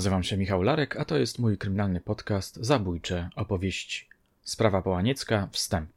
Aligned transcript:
Nazywam 0.00 0.22
się 0.22 0.36
Michał 0.36 0.62
Larek, 0.62 0.96
a 0.96 1.04
to 1.04 1.18
jest 1.18 1.38
mój 1.38 1.58
kryminalny 1.58 2.00
podcast 2.00 2.56
Zabójcze 2.56 3.30
opowieści. 3.36 4.08
Sprawa 4.42 4.82
Połaniecka, 4.82 5.48
wstęp. 5.52 5.90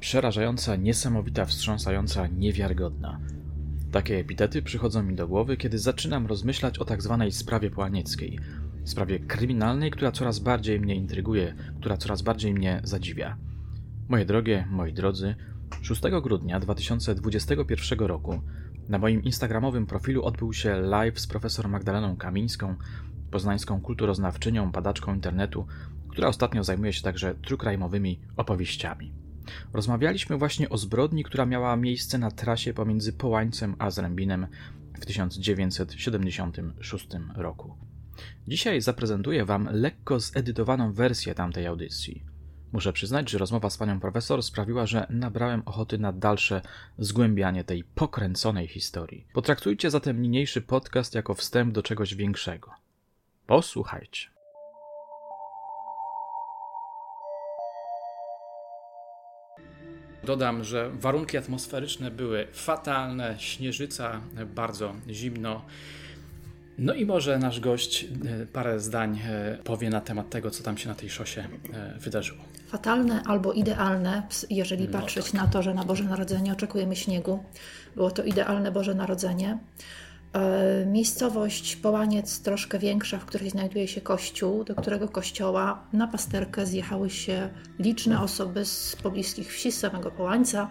Przerażająca, 0.00 0.76
niesamowita, 0.76 1.44
wstrząsająca, 1.44 2.26
niewiarygodna. 2.26 3.20
Takie 3.92 4.18
epitety 4.18 4.62
przychodzą 4.62 5.02
mi 5.02 5.14
do 5.14 5.28
głowy, 5.28 5.56
kiedy 5.56 5.78
zaczynam 5.78 6.26
rozmyślać 6.26 6.78
o 6.78 6.84
tak 6.84 7.02
zwanej 7.02 7.32
sprawie 7.32 7.70
połanieckiej. 7.70 8.38
Sprawie 8.84 9.18
kryminalnej, 9.18 9.90
która 9.90 10.12
coraz 10.12 10.38
bardziej 10.38 10.80
mnie 10.80 10.94
intryguje, 10.94 11.54
która 11.80 11.96
coraz 11.96 12.22
bardziej 12.22 12.54
mnie 12.54 12.80
zadziwia. 12.84 13.36
Moje 14.08 14.24
drogie, 14.24 14.66
moi 14.70 14.92
drodzy, 14.92 15.34
6 15.82 16.02
grudnia 16.22 16.60
2021 16.60 17.98
roku 17.98 18.42
na 18.88 18.98
moim 18.98 19.22
instagramowym 19.22 19.86
profilu 19.86 20.24
odbył 20.24 20.52
się 20.52 20.80
live 20.80 21.20
z 21.20 21.26
profesor 21.26 21.68
Magdaleną 21.68 22.16
Kamińską, 22.16 22.76
poznańską 23.30 23.80
kulturoznawczynią, 23.80 24.70
badaczką 24.70 25.14
internetu, 25.14 25.66
która 26.08 26.28
ostatnio 26.28 26.64
zajmuje 26.64 26.92
się 26.92 27.02
także 27.02 27.34
trukrajmowymi 27.34 28.20
opowieściami. 28.36 29.12
Rozmawialiśmy 29.72 30.36
właśnie 30.36 30.68
o 30.68 30.78
zbrodni, 30.78 31.24
która 31.24 31.46
miała 31.46 31.76
miejsce 31.76 32.18
na 32.18 32.30
trasie 32.30 32.74
pomiędzy 32.74 33.12
Połańcem 33.12 33.76
a 33.78 33.90
Zrębinem 33.90 34.46
w 35.00 35.06
1976 35.06 37.08
roku. 37.36 37.74
Dzisiaj 38.48 38.80
zaprezentuję 38.80 39.44
Wam 39.44 39.68
lekko 39.72 40.20
zedytowaną 40.20 40.92
wersję 40.92 41.34
tamtej 41.34 41.66
audycji. 41.66 42.24
Muszę 42.72 42.92
przyznać, 42.92 43.30
że 43.30 43.38
rozmowa 43.38 43.70
z 43.70 43.76
panią 43.76 44.00
profesor 44.00 44.42
sprawiła, 44.42 44.86
że 44.86 45.06
nabrałem 45.10 45.62
ochoty 45.66 45.98
na 45.98 46.12
dalsze 46.12 46.62
zgłębianie 46.98 47.64
tej 47.64 47.84
pokręconej 47.84 48.68
historii. 48.68 49.26
Potraktujcie 49.32 49.90
zatem 49.90 50.22
niniejszy 50.22 50.62
podcast 50.62 51.14
jako 51.14 51.34
wstęp 51.34 51.72
do 51.72 51.82
czegoś 51.82 52.14
większego. 52.14 52.70
Posłuchajcie. 53.46 54.28
Dodam, 60.24 60.64
że 60.64 60.90
warunki 60.90 61.36
atmosferyczne 61.36 62.10
były 62.10 62.46
fatalne, 62.52 63.34
śnieżyca, 63.38 64.20
bardzo 64.54 64.94
zimno. 65.10 65.62
No 66.78 66.94
i 66.94 67.06
może 67.06 67.38
nasz 67.38 67.60
gość 67.60 68.04
e, 68.04 68.46
parę 68.46 68.80
zdań 68.80 69.20
e, 69.26 69.58
powie 69.64 69.90
na 69.90 70.00
temat 70.00 70.30
tego, 70.30 70.50
co 70.50 70.62
tam 70.62 70.78
się 70.78 70.88
na 70.88 70.94
tej 70.94 71.10
szosie 71.10 71.48
e, 71.72 71.98
wydarzyło. 71.98 72.38
Fatalne 72.66 73.22
albo 73.26 73.52
idealne, 73.52 74.22
jeżeli 74.50 74.84
no 74.84 75.00
patrzeć 75.00 75.24
tak. 75.24 75.34
na 75.34 75.46
to, 75.46 75.62
że 75.62 75.74
na 75.74 75.84
Boże 75.84 76.04
Narodzenie 76.04 76.52
oczekujemy 76.52 76.96
śniegu. 76.96 77.44
Było 77.96 78.10
to 78.10 78.22
idealne 78.24 78.72
Boże 78.72 78.94
Narodzenie. 78.94 79.58
Miejscowość 80.86 81.76
Połaniec, 81.76 82.40
troszkę 82.40 82.78
większa, 82.78 83.18
w 83.18 83.24
której 83.24 83.50
znajduje 83.50 83.88
się 83.88 84.00
kościół, 84.00 84.64
do 84.64 84.74
którego 84.74 85.08
kościoła 85.08 85.84
na 85.92 86.08
pasterkę 86.08 86.66
zjechały 86.66 87.10
się 87.10 87.48
liczne 87.78 88.22
osoby 88.22 88.64
z 88.64 88.96
pobliskich 89.02 89.52
wsi, 89.52 89.72
z 89.72 89.78
samego 89.78 90.10
Połańca, 90.10 90.68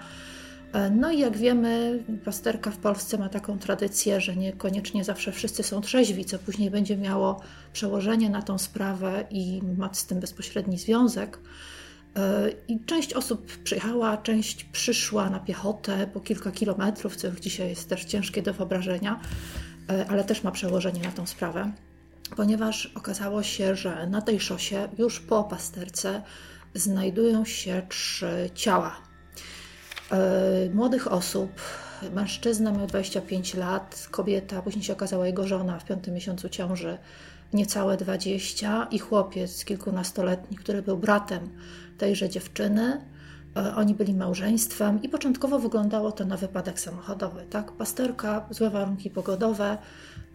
no 0.92 1.12
i 1.12 1.20
jak 1.20 1.38
wiemy, 1.38 2.04
pasterka 2.26 2.72
w 2.72 2.78
Polsce 2.78 3.18
ma 3.18 3.30
taką 3.30 3.60
tradycję, 3.60 4.22
że 4.22 4.36
niekoniecznie 4.36 5.04
zawsze 5.04 5.32
wszyscy 5.32 5.64
są 5.64 5.82
trzeźwi, 5.82 6.26
co 6.26 6.40
później 6.40 6.72
będzie 6.72 6.98
miało 6.98 7.42
przełożenie 7.74 8.30
na 8.30 8.42
tą 8.42 8.58
sprawę 8.58 9.26
i 9.32 9.62
ma 9.78 9.94
z 9.94 10.06
tym 10.06 10.20
bezpośredni 10.20 10.78
związek. 10.78 11.40
E, 12.16 12.50
I 12.68 12.80
część 12.86 13.14
osób 13.14 13.58
przyjechała, 13.64 14.18
część 14.18 14.64
przyszła 14.64 15.30
na 15.30 15.40
piechotę 15.40 16.08
po 16.14 16.20
kilka 16.20 16.52
kilometrów, 16.52 17.16
co 17.16 17.28
już 17.28 17.40
dzisiaj 17.40 17.70
jest 17.70 17.90
też 17.90 18.06
ciężkie 18.06 18.42
do 18.42 18.54
wyobrażenia, 18.54 19.20
e, 19.90 20.06
ale 20.10 20.24
też 20.24 20.44
ma 20.44 20.52
przełożenie 20.52 21.02
na 21.02 21.12
tą 21.12 21.26
sprawę, 21.26 21.72
ponieważ 22.36 22.92
okazało 22.96 23.44
się, 23.44 23.76
że 23.76 24.08
na 24.08 24.22
tej 24.22 24.40
szosie 24.40 24.90
już 24.98 25.20
po 25.20 25.44
pasterce 25.44 26.22
znajdują 26.74 27.46
się 27.46 27.82
trzy 27.90 28.50
ciała 28.56 29.07
E, 29.07 29.07
młodych 30.74 31.12
osób. 31.12 31.52
Mężczyzna 32.14 32.72
miał 32.72 32.88
25 32.88 33.54
lat, 33.54 34.08
kobieta, 34.12 34.62
później 34.62 34.84
się 34.84 34.94
okazała 34.94 35.28
jego 35.28 35.48
żona 35.48 35.80
w 35.80 35.86
piątym 35.86 36.14
miesiącu 36.14 36.50
ciąży, 36.50 36.98
niecałe 37.54 37.98
20 37.98 38.88
i 38.92 39.00
chłopiec 39.00 39.66
kilkunastoletni, 39.66 40.58
który 40.58 40.82
był 40.82 40.98
bratem 40.98 41.50
tejże 41.98 42.30
dziewczyny. 42.30 43.02
E, 43.56 43.76
oni 43.76 43.96
byli 43.96 44.14
małżeństwem 44.14 45.02
i 45.02 45.10
początkowo 45.10 45.60
wyglądało 45.60 46.12
to 46.12 46.26
na 46.26 46.38
wypadek 46.38 46.80
samochodowy. 46.80 47.46
Tak? 47.50 47.72
Pasterka, 47.72 48.46
złe 48.50 48.70
warunki 48.70 49.10
pogodowe, 49.10 49.78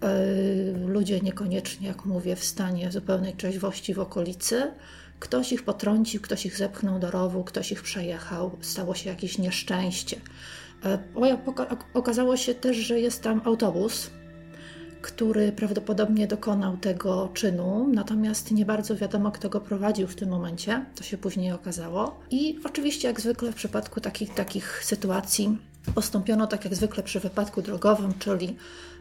e, 0.02 0.08
ludzie 0.86 1.20
niekoniecznie, 1.20 1.88
jak 1.88 2.04
mówię, 2.04 2.36
w 2.36 2.44
stanie 2.44 2.92
zupełnej 2.92 3.34
trzeźwości 3.34 3.94
w 3.94 4.00
okolicy. 4.00 4.72
Ktoś 5.22 5.52
ich 5.52 5.62
potrącił, 5.62 6.20
ktoś 6.20 6.46
ich 6.46 6.56
zepchnął 6.56 6.98
do 6.98 7.10
rowu, 7.10 7.44
ktoś 7.44 7.72
ich 7.72 7.82
przejechał, 7.82 8.50
stało 8.60 8.94
się 8.94 9.10
jakieś 9.10 9.38
nieszczęście. 9.38 10.16
E, 10.84 10.98
okazało 11.94 12.36
się 12.36 12.54
też, 12.54 12.76
że 12.76 13.00
jest 13.00 13.22
tam 13.22 13.40
autobus, 13.44 14.10
który 15.02 15.52
prawdopodobnie 15.52 16.26
dokonał 16.26 16.76
tego 16.76 17.30
czynu, 17.34 17.88
natomiast 17.92 18.50
nie 18.50 18.66
bardzo 18.66 18.96
wiadomo, 18.96 19.32
kto 19.32 19.48
go 19.48 19.60
prowadził 19.60 20.06
w 20.06 20.14
tym 20.14 20.28
momencie. 20.28 20.84
To 20.96 21.02
się 21.02 21.18
później 21.18 21.52
okazało. 21.52 22.20
I 22.30 22.58
oczywiście, 22.64 23.08
jak 23.08 23.20
zwykle 23.20 23.52
w 23.52 23.54
przypadku 23.54 24.00
takich, 24.00 24.34
takich 24.34 24.84
sytuacji, 24.84 25.58
postąpiono 25.94 26.46
tak 26.46 26.64
jak 26.64 26.74
zwykle 26.74 27.02
przy 27.02 27.20
wypadku 27.20 27.62
drogowym, 27.62 28.12
czyli 28.18 28.56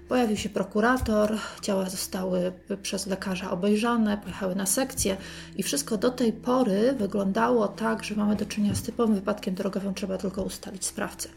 Pojawił 0.08 0.38
się 0.38 0.50
prokurator, 0.50 1.38
ciała 1.62 1.90
zostały 1.90 2.52
przez 2.82 3.08
lekarza 3.08 3.52
obejrzane, 3.52 4.18
pojechały 4.18 4.56
na 4.56 4.66
sekcję 4.66 5.18
i 5.56 5.64
wszystko 5.64 5.98
do 5.98 6.10
tej 6.10 6.34
pory 6.34 6.94
wyglądało 6.94 7.68
tak, 7.68 8.04
że 8.04 8.16
mamy 8.16 8.36
do 8.36 8.46
czynienia 8.46 8.76
z 8.76 8.82
typowym 8.82 9.16
wypadkiem 9.16 9.56
drogowym, 9.56 9.94
trzeba 9.94 10.18
tylko 10.18 10.44
ustalić 10.44 10.86
sprawcę. 10.86 11.30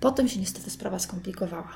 Potem 0.00 0.28
się 0.28 0.40
niestety 0.40 0.70
sprawa 0.70 0.98
skomplikowała. 0.98 1.68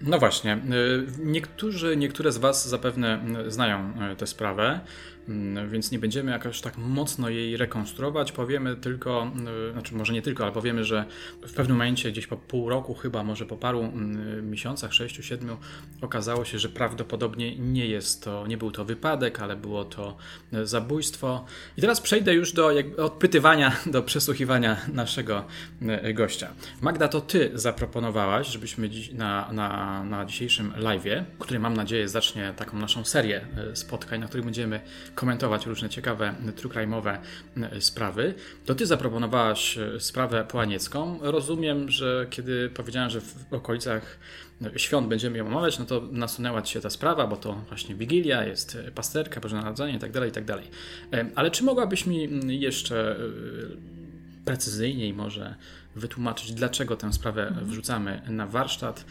No 0.00 0.18
właśnie. 0.18 0.54
Y, 0.54 1.06
niektórzy, 1.24 1.96
niektóre 1.96 2.32
z 2.32 2.38
Was 2.38 2.68
zapewne 2.68 3.20
znają 3.48 3.92
y, 4.12 4.16
tę 4.16 4.26
sprawę. 4.26 4.80
Mm, 5.28 5.70
więc 5.70 5.90
nie 5.90 5.98
będziemy 5.98 6.30
jakoś 6.30 6.60
tak 6.60 6.78
mocno 6.78 7.28
jej 7.28 7.56
rekonstruować. 7.56 8.32
Powiemy 8.32 8.76
tylko, 8.76 9.32
y, 9.68 9.72
znaczy 9.72 9.94
może 9.94 10.12
nie 10.12 10.22
tylko, 10.22 10.44
ale 10.44 10.52
powiemy, 10.52 10.84
że 10.84 11.04
w 11.42 11.52
pewnym 11.52 11.76
momencie, 11.76 12.12
gdzieś 12.12 12.26
po 12.26 12.36
pół 12.36 12.68
roku, 12.68 12.94
chyba 12.94 13.24
może 13.24 13.46
po 13.46 13.56
paru 13.56 13.80
mm, 13.80 14.50
miesiącach, 14.50 14.94
sześciu, 14.94 15.22
siedmiu, 15.22 15.56
okazało 16.00 16.44
się, 16.44 16.58
że 16.58 16.68
prawdopodobnie 16.68 17.58
nie 17.58 17.86
jest 17.86 18.24
to, 18.24 18.46
nie 18.46 18.56
był 18.56 18.70
to 18.70 18.84
wypadek, 18.84 19.40
ale 19.40 19.56
było 19.56 19.84
to 19.84 20.16
y, 20.54 20.66
zabójstwo. 20.66 21.44
I 21.76 21.80
teraz 21.80 22.00
przejdę 22.00 22.34
już 22.34 22.52
do 22.52 22.70
odpytywania, 22.98 23.76
do 23.86 24.02
przesłuchiwania 24.02 24.76
naszego 24.92 25.44
y, 26.08 26.14
gościa. 26.14 26.48
Magda, 26.80 27.08
to 27.08 27.20
ty 27.20 27.50
zaproponowałaś, 27.54 28.48
żebyśmy 28.48 28.90
na, 29.12 29.52
na, 29.52 30.04
na 30.04 30.24
dzisiejszym 30.24 30.72
live'ie, 30.72 31.24
który 31.38 31.60
mam 31.60 31.74
nadzieję 31.74 32.08
zacznie 32.08 32.54
taką 32.56 32.78
naszą 32.78 33.04
serię 33.04 33.46
spotkań, 33.74 34.20
na 34.20 34.26
których 34.26 34.44
będziemy 34.44 34.80
komentować 35.14 35.66
różne 35.66 35.88
ciekawe 35.88 36.34
true 36.56 36.72
crime'owe 36.72 37.18
e, 37.56 37.80
sprawy, 37.80 38.34
to 38.66 38.74
ty 38.74 38.86
zaproponowałaś 38.86 39.78
e, 39.78 40.00
sprawę 40.00 40.44
połaniecką. 40.44 41.18
Rozumiem, 41.22 41.90
że 41.90 42.26
kiedy 42.30 42.70
powiedziałem, 42.70 43.10
że 43.10 43.20
w 43.20 43.52
okolicach 43.52 44.18
e, 44.62 44.78
świąt 44.78 45.08
będziemy 45.08 45.38
ją 45.38 45.46
omawiać, 45.46 45.78
no 45.78 45.84
to 45.84 46.02
nasunęła 46.12 46.62
ci 46.62 46.72
się 46.72 46.80
ta 46.80 46.90
sprawa, 46.90 47.26
bo 47.26 47.36
to 47.36 47.52
właśnie 47.68 47.94
Wigilia, 47.94 48.44
jest 48.44 48.78
pasterka, 48.94 49.40
Boże 49.40 49.56
Narodzenie 49.56 49.92
itd., 49.92 50.12
tak 50.12 50.24
itd. 50.24 50.62
Tak 51.10 51.26
ale 51.34 51.50
czy 51.50 51.64
mogłabyś 51.64 52.06
mi 52.06 52.28
jeszcze 52.60 53.16
precyzyjniej 54.44 55.14
może 55.14 55.54
wytłumaczyć, 55.96 56.52
dlaczego 56.52 56.96
tę 56.96 57.12
sprawę 57.12 57.48
mhm. 57.48 57.66
wrzucamy 57.66 58.22
na 58.28 58.46
warsztat, 58.46 59.04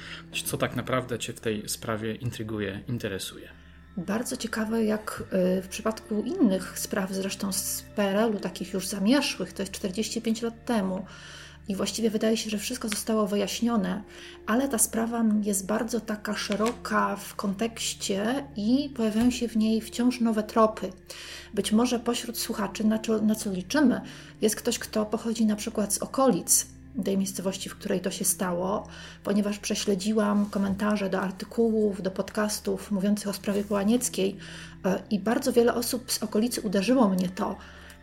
co 0.45 0.57
tak 0.57 0.75
naprawdę 0.75 1.19
Cię 1.19 1.33
w 1.33 1.39
tej 1.39 1.69
sprawie 1.69 2.15
intryguje, 2.15 2.81
interesuje? 2.87 3.60
Bardzo 3.97 4.37
ciekawe, 4.37 4.83
jak 4.83 5.23
y, 5.57 5.61
w 5.61 5.67
przypadku 5.67 6.21
innych 6.21 6.79
spraw, 6.79 7.11
zresztą 7.11 7.51
z 7.51 7.83
PRL-u, 7.95 8.39
takich 8.39 8.73
już 8.73 8.87
zamieszłych, 8.87 9.53
to 9.53 9.61
jest 9.61 9.71
45 9.71 10.41
lat 10.41 10.65
temu, 10.65 11.05
i 11.67 11.75
właściwie 11.75 12.09
wydaje 12.09 12.37
się, 12.37 12.49
że 12.49 12.57
wszystko 12.57 12.89
zostało 12.89 13.27
wyjaśnione, 13.27 14.03
ale 14.47 14.69
ta 14.69 14.77
sprawa 14.77 15.25
jest 15.43 15.65
bardzo 15.65 15.99
taka 15.99 16.35
szeroka 16.35 17.15
w 17.15 17.35
kontekście 17.35 18.47
i 18.55 18.89
pojawiają 18.95 19.31
się 19.31 19.47
w 19.47 19.57
niej 19.57 19.81
wciąż 19.81 20.19
nowe 20.19 20.43
tropy. 20.43 20.93
Być 21.53 21.71
może 21.71 21.99
pośród 21.99 22.39
słuchaczy, 22.39 22.83
na 22.83 22.99
co, 22.99 23.21
na 23.21 23.35
co 23.35 23.51
liczymy, 23.51 24.01
jest 24.41 24.55
ktoś, 24.55 24.79
kto 24.79 25.05
pochodzi 25.05 25.45
na 25.45 25.55
przykład 25.55 25.93
z 25.93 25.97
okolic 25.97 26.67
tej 27.05 27.17
miejscowości, 27.17 27.69
w 27.69 27.75
której 27.75 28.01
to 28.01 28.11
się 28.11 28.25
stało, 28.25 28.87
ponieważ 29.23 29.59
prześledziłam 29.59 30.45
komentarze 30.45 31.09
do 31.09 31.21
artykułów, 31.21 32.01
do 32.01 32.11
podcastów 32.11 32.91
mówiących 32.91 33.27
o 33.27 33.33
sprawie 33.33 33.63
Połanieckiej 33.63 34.37
e, 34.85 35.01
i 35.09 35.19
bardzo 35.19 35.53
wiele 35.53 35.73
osób 35.73 36.11
z 36.11 36.23
okolicy 36.23 36.61
uderzyło 36.61 37.09
mnie 37.09 37.29
to, 37.29 37.55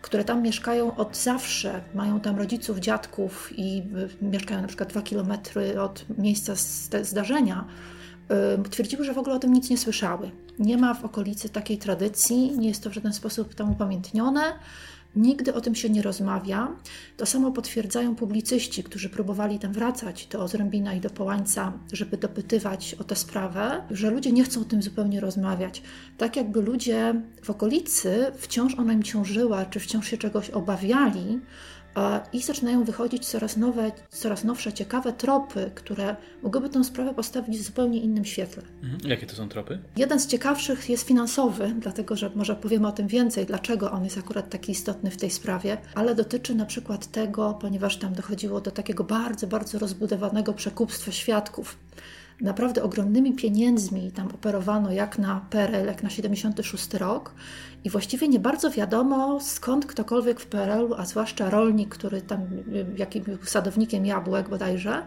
które 0.02 0.24
tam 0.24 0.42
mieszkają 0.42 0.96
od 0.96 1.16
zawsze, 1.16 1.80
mają 1.94 2.20
tam 2.20 2.36
rodziców, 2.36 2.78
dziadków 2.78 3.52
i 3.56 3.82
mieszkają 4.22 4.62
na 4.62 4.68
przykład 4.68 4.88
dwa 4.88 5.02
kilometry 5.02 5.80
od 5.80 6.04
miejsca 6.18 6.52
zdarzenia, 7.02 7.64
twierdziły, 8.70 9.04
że 9.04 9.14
w 9.14 9.18
ogóle 9.18 9.36
o 9.36 9.38
tym 9.38 9.52
nic 9.52 9.70
nie 9.70 9.78
słyszały. 9.78 10.30
Nie 10.58 10.76
ma 10.76 10.94
w 10.94 11.04
okolicy 11.04 11.48
takiej 11.48 11.78
tradycji, 11.78 12.58
nie 12.58 12.68
jest 12.68 12.82
to 12.82 12.90
w 12.90 12.92
żaden 12.92 13.12
sposób 13.12 13.54
tam 13.54 13.72
upamiętnione. 13.72 14.42
Nigdy 15.16 15.54
o 15.54 15.60
tym 15.60 15.74
się 15.74 15.90
nie 15.90 16.02
rozmawia. 16.02 16.68
To 17.16 17.26
samo 17.26 17.52
potwierdzają 17.52 18.16
publicyści, 18.16 18.84
którzy 18.84 19.08
próbowali 19.08 19.58
tam 19.58 19.72
wracać 19.72 20.26
do 20.26 20.42
Ozrębina 20.42 20.94
i 20.94 21.00
do 21.00 21.10
Połańca, 21.10 21.72
żeby 21.92 22.16
dopytywać 22.16 22.94
o 22.94 23.04
tę 23.04 23.16
sprawę, 23.16 23.82
że 23.90 24.10
ludzie 24.10 24.32
nie 24.32 24.44
chcą 24.44 24.60
o 24.60 24.64
tym 24.64 24.82
zupełnie 24.82 25.20
rozmawiać. 25.20 25.82
Tak 26.18 26.36
jakby 26.36 26.62
ludzie 26.62 27.22
w 27.42 27.50
okolicy 27.50 28.32
wciąż 28.38 28.74
ona 28.74 28.92
im 28.92 29.02
ciążyła, 29.02 29.66
czy 29.66 29.80
wciąż 29.80 30.08
się 30.08 30.18
czegoś 30.18 30.50
obawiali, 30.50 31.40
i 32.32 32.42
zaczynają 32.42 32.84
wychodzić 32.84 33.26
coraz 33.26 33.56
nowe, 33.56 33.92
coraz 34.10 34.44
nowsze, 34.44 34.72
ciekawe 34.72 35.12
tropy, 35.12 35.70
które 35.74 36.16
mogłyby 36.42 36.68
tę 36.68 36.84
sprawę 36.84 37.14
postawić 37.14 37.58
w 37.58 37.62
zupełnie 37.62 38.00
innym 38.00 38.24
świetle. 38.24 38.62
Mhm. 38.82 39.00
Jakie 39.10 39.26
to 39.26 39.36
są 39.36 39.48
tropy? 39.48 39.78
Jeden 39.96 40.20
z 40.20 40.26
ciekawszych 40.26 40.90
jest 40.90 41.06
finansowy, 41.06 41.74
dlatego 41.78 42.16
że 42.16 42.30
może 42.34 42.56
powiemy 42.56 42.88
o 42.88 42.92
tym 42.92 43.08
więcej, 43.08 43.46
dlaczego 43.46 43.90
on 43.90 44.04
jest 44.04 44.18
akurat 44.18 44.50
taki 44.50 44.72
istotny 44.72 45.10
w 45.10 45.16
tej 45.16 45.30
sprawie, 45.30 45.78
ale 45.94 46.14
dotyczy 46.14 46.54
na 46.54 46.66
przykład 46.66 47.06
tego, 47.06 47.58
ponieważ 47.60 47.96
tam 47.96 48.14
dochodziło 48.14 48.60
do 48.60 48.70
takiego 48.70 49.04
bardzo, 49.04 49.46
bardzo 49.46 49.78
rozbudowanego 49.78 50.54
przekupstwa 50.54 51.12
świadków 51.12 51.76
naprawdę 52.40 52.82
ogromnymi 52.82 53.34
pieniędzmi 53.34 54.12
tam 54.12 54.28
operowano 54.28 54.92
jak 54.92 55.18
na 55.18 55.46
PRL, 55.50 55.86
jak 55.86 56.02
na 56.02 56.10
76 56.10 56.94
rok. 56.94 57.34
I 57.84 57.90
właściwie 57.90 58.28
nie 58.28 58.38
bardzo 58.38 58.70
wiadomo 58.70 59.40
skąd 59.40 59.86
ktokolwiek 59.86 60.40
w 60.40 60.46
PRL-u, 60.46 60.94
a 60.94 61.04
zwłaszcza 61.04 61.50
rolnik, 61.50 61.88
który 61.88 62.22
tam 62.22 62.40
jakim 62.96 63.24
sadownikiem 63.44 64.06
jabłek 64.06 64.48
bodajże, 64.48 65.02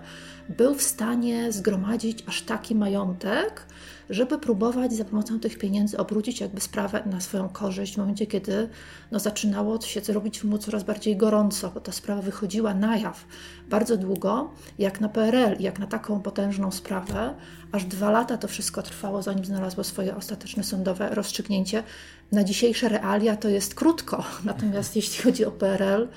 był 0.49 0.75
w 0.75 0.81
stanie 0.81 1.51
zgromadzić 1.51 2.23
aż 2.27 2.41
taki 2.41 2.75
majątek, 2.75 3.65
żeby 4.11 4.37
próbować 4.39 4.93
za 4.93 5.05
pomocą 5.05 5.39
tych 5.39 5.57
pieniędzy 5.57 5.97
obrócić 5.97 6.41
jakby 6.41 6.61
sprawę 6.61 7.03
na 7.05 7.21
swoją 7.21 7.49
korzyść 7.49 7.93
w 7.93 7.97
momencie, 7.97 8.27
kiedy 8.27 8.69
no, 9.11 9.19
zaczynało 9.19 9.81
się 9.81 10.01
robić 10.13 10.43
mu 10.43 10.57
coraz 10.57 10.83
bardziej 10.83 11.17
gorąco, 11.17 11.71
bo 11.71 11.79
ta 11.79 11.91
sprawa 11.91 12.21
wychodziła 12.21 12.73
na 12.73 12.97
jaw 12.97 13.25
bardzo 13.69 13.97
długo, 13.97 14.51
jak 14.79 15.01
na 15.01 15.09
PRL, 15.09 15.55
jak 15.59 15.79
na 15.79 15.87
taką 15.87 16.21
potężną 16.21 16.71
sprawę, 16.71 17.35
aż 17.71 17.85
dwa 17.85 18.11
lata 18.11 18.37
to 18.37 18.47
wszystko 18.47 18.81
trwało, 18.81 19.21
zanim 19.21 19.45
znalazło 19.45 19.83
swoje 19.83 20.15
ostateczne 20.15 20.63
sądowe 20.63 21.09
rozstrzygnięcie. 21.09 21.83
Na 22.31 22.43
dzisiejsze 22.43 22.89
realia 22.89 23.37
to 23.37 23.49
jest 23.49 23.75
krótko, 23.75 24.23
natomiast 24.43 24.95
jeśli 24.95 25.23
chodzi 25.23 25.45
o 25.45 25.51
PRL, 25.51 26.07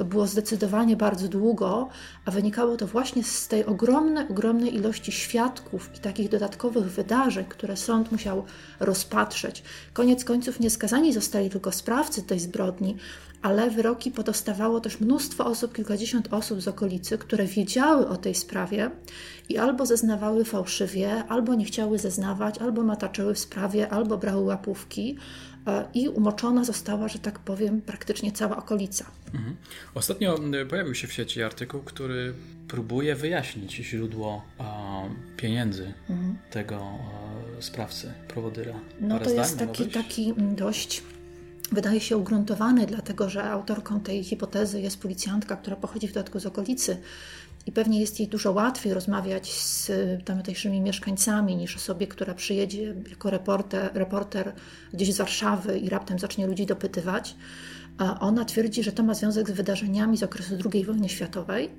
to 0.00 0.04
było 0.04 0.26
zdecydowanie 0.26 0.96
bardzo 0.96 1.28
długo, 1.28 1.88
a 2.24 2.30
wynikało 2.30 2.76
to 2.76 2.86
właśnie 2.86 3.24
z 3.24 3.48
tej 3.48 3.66
ogromnej, 3.66 4.28
ogromnej 4.28 4.74
ilości 4.74 5.12
świadków 5.12 5.90
i 5.96 5.98
takich 5.98 6.28
dodatkowych 6.28 6.84
wydarzeń, 6.84 7.44
które 7.48 7.76
sąd 7.76 8.12
musiał 8.12 8.44
rozpatrzeć. 8.80 9.62
Koniec 9.92 10.24
końców 10.24 10.60
nie 10.60 10.70
skazani 10.70 11.12
zostali 11.12 11.50
tylko 11.50 11.72
sprawcy 11.72 12.22
tej 12.22 12.40
zbrodni, 12.40 12.96
ale 13.42 13.70
wyroki 13.70 14.10
podostawało 14.10 14.80
też 14.80 15.00
mnóstwo 15.00 15.46
osób, 15.46 15.74
kilkadziesiąt 15.74 16.32
osób 16.32 16.60
z 16.60 16.68
okolicy, 16.68 17.18
które 17.18 17.44
wiedziały 17.44 18.08
o 18.08 18.16
tej 18.16 18.34
sprawie 18.34 18.90
i 19.48 19.58
albo 19.58 19.86
zeznawały 19.86 20.44
fałszywie, 20.44 21.24
albo 21.28 21.54
nie 21.54 21.64
chciały 21.64 21.98
zeznawać, 21.98 22.58
albo 22.58 22.82
mataczyły 22.82 23.34
w 23.34 23.38
sprawie, 23.38 23.88
albo 23.88 24.18
brały 24.18 24.42
łapówki, 24.42 25.16
i 25.94 26.08
umoczona 26.08 26.64
została, 26.64 27.08
że 27.08 27.18
tak 27.18 27.38
powiem, 27.38 27.80
praktycznie 27.80 28.32
cała 28.32 28.56
okolica. 28.56 29.04
Mhm. 29.34 29.56
Ostatnio 29.94 30.38
pojawił 30.70 30.94
się 30.94 31.06
w 31.06 31.12
sieci 31.12 31.42
artykuł, 31.42 31.80
który 31.80 32.34
próbuje 32.68 33.14
wyjaśnić 33.14 33.72
źródło 33.72 34.44
pieniędzy 35.36 35.92
mhm. 36.10 36.38
tego 36.50 36.76
e, 37.58 37.62
sprawcy, 37.62 38.12
prowodyra. 38.28 38.74
No 39.00 39.18
to 39.18 39.30
jest 39.30 39.58
taki, 39.58 39.86
taki 39.86 40.34
dość 40.36 41.02
wydaje 41.72 42.00
się 42.00 42.16
ugruntowany, 42.16 42.86
dlatego 42.86 43.28
że 43.28 43.44
autorką 43.44 44.00
tej 44.00 44.24
hipotezy 44.24 44.80
jest 44.80 45.02
policjantka, 45.02 45.56
która 45.56 45.76
pochodzi 45.76 46.08
w 46.08 46.12
dodatku 46.12 46.40
z 46.40 46.46
okolicy 46.46 46.96
i 47.66 47.72
pewnie 47.72 48.00
jest 48.00 48.20
jej 48.20 48.28
dużo 48.28 48.52
łatwiej 48.52 48.94
rozmawiać 48.94 49.52
z 49.52 49.92
tamtejszymi 50.24 50.80
mieszkańcami 50.80 51.56
niż 51.56 51.76
osobie, 51.76 52.06
która 52.06 52.34
przyjedzie 52.34 52.94
jako 53.10 53.30
reporter, 53.30 53.90
reporter 53.94 54.52
gdzieś 54.92 55.14
z 55.14 55.18
Warszawy 55.18 55.78
i 55.78 55.88
raptem 55.88 56.18
zacznie 56.18 56.46
ludzi 56.46 56.66
dopytywać. 56.66 57.36
Ona 58.20 58.44
twierdzi, 58.44 58.82
że 58.82 58.92
to 58.92 59.02
ma 59.02 59.14
związek 59.14 59.48
z 59.48 59.52
wydarzeniami 59.52 60.16
z 60.16 60.22
okresu 60.22 60.54
II 60.72 60.84
wojny 60.84 61.08
światowej 61.08 61.70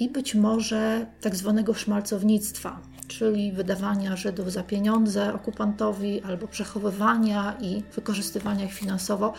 i 0.00 0.08
być 0.08 0.34
może 0.34 1.06
tak 1.20 1.36
zwanego 1.36 1.74
szmalcownictwa, 1.74 2.80
czyli 3.08 3.52
wydawania 3.52 4.16
Żydów 4.16 4.52
za 4.52 4.62
pieniądze 4.62 5.34
okupantowi 5.34 6.22
albo 6.22 6.48
przechowywania 6.48 7.56
i 7.60 7.82
wykorzystywania 7.94 8.64
ich 8.64 8.72
finansowo. 8.72 9.32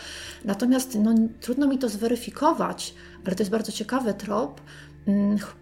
Natomiast 0.46 0.96
no, 0.96 1.16
trudno 1.42 1.68
mi 1.68 1.78
to 1.78 1.90
zweryfikować, 1.90 2.94
ale 3.26 3.36
to 3.36 3.42
jest 3.42 3.52
bardzo 3.52 3.72
ciekawy 3.72 4.14
trop, 4.14 4.62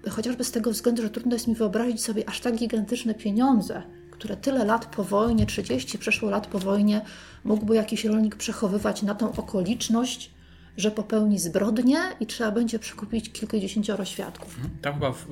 chociażby 0.10 0.44
z 0.44 0.52
tego 0.52 0.72
względu, 0.72 1.02
że 1.02 1.10
trudno 1.10 1.34
jest 1.34 1.48
mi 1.48 1.56
wyobrazić 1.56 2.04
sobie 2.04 2.30
aż 2.30 2.40
tak 2.40 2.56
gigantyczne 2.56 3.16
pieniądze, 3.16 3.84
które 4.12 4.38
tyle 4.38 4.66
lat 4.66 4.96
po 4.96 5.04
wojnie, 5.04 5.46
30 5.46 5.98
przeszło 5.98 6.30
lat 6.30 6.48
po 6.48 6.60
wojnie, 6.60 7.02
mógłby 7.44 7.76
jakiś 7.76 8.06
rolnik 8.06 8.36
przechowywać 8.36 9.02
na 9.02 9.16
tą 9.16 9.32
okoliczność, 9.32 10.32
że 10.78 10.92
popełni 10.92 11.40
zbrodnię 11.40 11.98
i 12.20 12.26
trzeba 12.26 12.52
będzie 12.52 12.80
przekupić 12.80 13.32
kilkudziesięcioro 13.32 14.06
świadków. 14.06 14.56
Mhm. 14.56 14.78
Tam 14.82 14.94
chyba 14.94 15.12
w, 15.12 15.26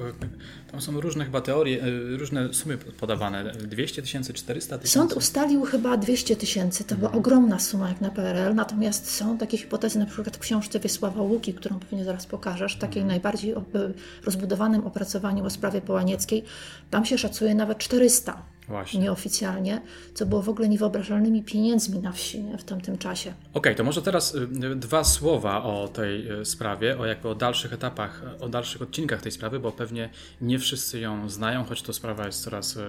tam 0.72 0.82
są 0.82 1.02
różne 1.02 1.26
chyba 1.26 1.42
teorie, 1.42 1.84
e, 1.84 2.18
różne 2.18 2.54
sumy 2.54 2.78
podawane. 2.78 3.52
200 3.52 4.02
tysięcy, 4.02 4.34
400 4.34 4.78
tysięcy? 4.78 4.94
Sąd 4.94 5.14
ustalił 5.14 5.64
chyba 5.64 5.98
200 5.98 6.36
tysięcy. 6.36 6.84
To 6.84 6.96
była 6.96 7.08
mhm. 7.08 7.20
ogromna 7.20 7.60
suma 7.60 7.90
jak 7.90 8.02
na 8.02 8.10
PRL. 8.10 8.56
Natomiast 8.56 9.12
są 9.12 9.38
takie 9.38 9.58
hipotezy, 9.58 10.00
na 10.00 10.06
przykład 10.06 10.38
w 10.38 10.40
książce 10.40 10.80
Wiesława 10.80 11.22
Łuki, 11.22 11.54
którą 11.54 11.80
pewnie 11.80 12.04
zaraz 12.04 12.26
pokażesz, 12.26 12.76
takiej 12.76 13.02
mhm. 13.02 13.08
najbardziej 13.08 13.56
rozbudowanym 14.24 14.88
opracowaniu 14.88 15.46
o 15.46 15.50
sprawie 15.50 15.82
Połanieckiej. 15.82 16.44
Tam 16.90 17.06
się 17.06 17.18
szacuje 17.18 17.56
nawet 17.56 17.78
400 17.78 18.55
Właśnie. 18.68 19.00
nieoficjalnie, 19.00 19.82
co 20.14 20.26
było 20.26 20.42
w 20.42 20.50
ogóle 20.50 20.70
niewyobrażalnymi 20.70 21.44
pieniędzmi 21.44 22.00
na 22.00 22.12
wsi 22.12 22.44
nie, 22.44 22.58
w 22.58 22.64
tamtym 22.64 22.98
czasie. 22.98 23.30
Okej, 23.30 23.48
okay, 23.54 23.76
to 23.76 23.84
może 23.84 24.02
teraz 24.02 24.36
y, 24.36 24.48
dwa 24.76 25.04
słowa 25.04 25.64
o 25.64 25.88
tej 25.88 26.32
y, 26.42 26.46
sprawie, 26.46 27.00
o 27.00 27.06
jakby 27.06 27.30
o 27.30 27.36
dalszych 27.36 27.74
etapach, 27.74 28.22
o 28.40 28.50
dalszych 28.50 28.82
odcinkach 28.82 29.22
tej 29.22 29.32
sprawy, 29.32 29.60
bo 29.60 29.72
pewnie 29.72 30.10
nie 30.42 30.60
wszyscy 30.60 31.00
ją 31.00 31.30
znają, 31.30 31.64
choć 31.64 31.82
to 31.82 31.94
sprawa 31.94 32.26
jest 32.26 32.44
coraz 32.44 32.76
y, 32.76 32.82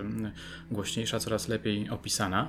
głośniejsza, 0.71 1.21
coraz 1.21 1.49
lepiej 1.49 1.91
opisana. 1.91 2.49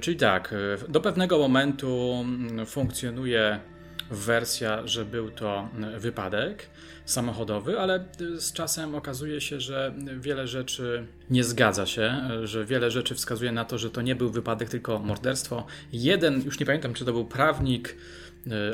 Czyli 0.00 0.16
tak, 0.16 0.54
do 0.88 1.00
pewnego 1.00 1.38
momentu 1.38 2.20
mm, 2.24 2.66
funkcjonuje 2.66 3.60
wersja, 4.10 4.86
że 4.86 5.04
był 5.04 5.30
to 5.30 5.68
wypadek 5.98 6.66
samochodowy, 7.04 7.80
ale 7.80 8.04
z 8.38 8.52
czasem 8.52 8.94
okazuje 8.94 9.40
się, 9.40 9.60
że 9.60 9.94
wiele 10.20 10.48
rzeczy 10.48 11.06
nie 11.30 11.44
zgadza 11.44 11.86
się, 11.86 12.20
że 12.44 12.64
wiele 12.64 12.90
rzeczy 12.90 13.14
wskazuje 13.14 13.52
na 13.52 13.64
to, 13.64 13.78
że 13.78 13.90
to 13.90 14.02
nie 14.02 14.16
był 14.16 14.30
wypadek, 14.30 14.68
tylko 14.68 14.98
morderstwo. 14.98 15.66
Jeden, 15.92 16.42
już 16.42 16.60
nie 16.60 16.66
pamiętam, 16.66 16.94
czy 16.94 17.04
to 17.04 17.12
był 17.12 17.24
prawnik, 17.24 17.96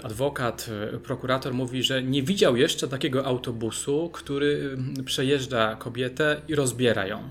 adwokat, 0.02 0.70
prokurator 1.02 1.54
mówi, 1.54 1.82
że 1.82 2.02
nie 2.02 2.22
widział 2.22 2.56
jeszcze 2.56 2.88
takiego 2.88 3.26
autobusu, 3.26 4.10
który 4.12 4.78
przejeżdża 5.04 5.76
kobietę 5.76 6.40
i 6.48 6.54
rozbiera 6.54 7.06
ją, 7.06 7.22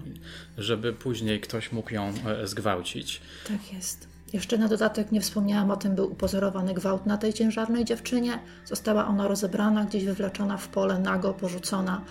żeby 0.58 0.94
później 0.94 1.42
ktoś 1.42 1.72
mógł 1.72 1.94
ją 1.94 2.14
zgwałcić. 2.44 3.22
Tak 3.48 3.74
jest. 3.74 4.15
Jeszcze 4.36 4.58
na 4.58 4.68
dodatek 4.68 5.12
nie 5.12 5.22
wspomniałam 5.22 5.72
o 5.72 5.78
tym, 5.78 5.96
był 5.96 6.12
upozorowany 6.12 6.74
gwałt 6.74 7.06
na 7.06 7.18
tej 7.18 7.34
ciężarnej 7.34 7.86
dziewczynie. 7.86 8.40
Została 8.66 9.08
ona 9.08 9.28
rozebrana, 9.28 9.86
gdzieś 9.86 10.06
wywleczona 10.06 10.58
w 10.58 10.68
pole, 10.68 11.00
nago, 11.00 11.34
porzucona 11.34 12.02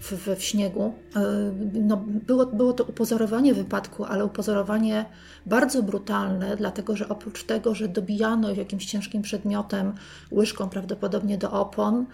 w, 0.00 0.12
w, 0.12 0.36
w 0.36 0.42
śniegu. 0.42 0.94
E, 1.16 1.20
no, 1.72 1.96
było, 2.06 2.46
było 2.46 2.72
to 2.72 2.84
upozorowanie 2.84 3.54
wypadku, 3.54 4.04
ale 4.04 4.24
upozorowanie 4.24 5.04
bardzo 5.46 5.82
brutalne, 5.82 6.56
dlatego 6.56 6.96
że 6.96 7.08
oprócz 7.08 7.44
tego, 7.44 7.74
że 7.74 7.88
dobijano 7.88 8.50
jakimś 8.50 8.86
ciężkim 8.86 9.22
przedmiotem, 9.22 9.92
łyżką 10.32 10.68
prawdopodobnie 10.68 11.38
do 11.38 11.50
opon, 11.50 12.06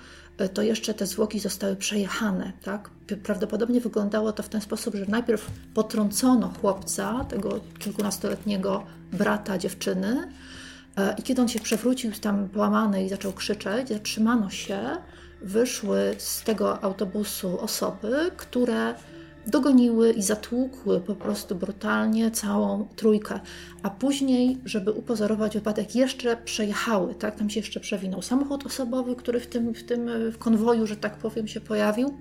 to 0.49 0.63
jeszcze 0.63 0.95
te 0.95 1.07
zwłoki 1.07 1.41
zostały 1.41 1.77
przejechane. 1.77 2.53
Tak? 2.63 2.91
Prawdopodobnie 3.23 3.81
wyglądało 3.81 4.33
to 4.33 4.43
w 4.43 4.49
ten 4.49 4.61
sposób, 4.61 4.95
że 4.95 5.07
najpierw 5.07 5.51
potrącono 5.75 6.53
chłopca, 6.61 7.25
tego 7.25 7.61
kilkunastoletniego 7.79 8.85
brata 9.13 9.59
dziewczyny, 9.59 10.29
e, 10.97 11.15
i 11.19 11.23
kiedy 11.23 11.43
on 11.43 11.49
się 11.49 11.61
przewrócił 11.61 12.13
tam 12.13 12.49
połamany 12.49 13.05
i 13.05 13.09
zaczął 13.09 13.33
krzyczeć, 13.33 13.89
zatrzymano 13.89 14.51
się, 14.51 14.81
wyszły 15.43 16.15
z 16.19 16.43
tego 16.43 16.85
autobusu 16.85 17.61
osoby, 17.61 18.31
które 18.37 18.95
dogoniły 19.47 20.13
i 20.13 20.23
zatłukły 20.23 21.01
po 21.01 21.15
prostu 21.15 21.55
brutalnie 21.55 22.31
całą 22.31 22.89
trójkę, 22.97 23.41
a 23.83 23.91
później, 23.91 24.59
żeby 24.65 24.93
upozorować 24.93 25.55
wypadek, 25.55 25.95
jeszcze 25.95 26.37
przejechały, 26.37 27.15
tak? 27.15 27.37
Tam 27.37 27.51
się 27.51 27.61
jeszcze 27.61 27.81
przewinął 27.81 28.23
samochód 28.23 28.67
osobowy, 28.67 29.17
który 29.17 29.41
w 29.41 29.47
tym, 29.47 29.75
w 29.75 29.85
tym 29.85 30.11
w 30.33 30.39
konwoju, 30.39 30.87
że 30.87 30.97
tak 30.97 31.17
powiem, 31.17 31.49
się 31.49 31.61
pojawił 31.61 32.15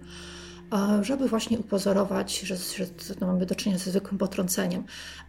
żeby 1.01 1.27
właśnie 1.27 1.59
upozorować, 1.59 2.39
że, 2.39 2.55
że 2.57 2.85
no, 3.21 3.27
mamy 3.27 3.45
do 3.45 3.55
czynienia 3.55 3.79
ze 3.79 3.91
zwykłym 3.91 4.17
potrąceniem. 4.17 4.83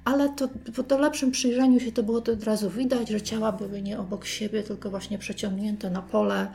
Ale 0.05 0.29
to 0.29 0.49
po 0.89 0.99
lepszym 0.99 1.31
przyjrzeniu 1.31 1.81
się 1.81 1.93
to 1.93 2.03
było 2.03 2.21
to 2.21 2.33
od 2.33 2.45
razu 2.45 2.71
widać, 2.71 3.09
że 3.09 3.23
ciała 3.23 3.53
były 3.53 3.83
nie 3.83 3.99
obok 3.99 4.27
siebie, 4.27 4.63
tylko 4.63 4.91
właśnie 4.91 5.19
przeciągnięte 5.19 5.91
na 5.91 6.03
pole. 6.03 6.49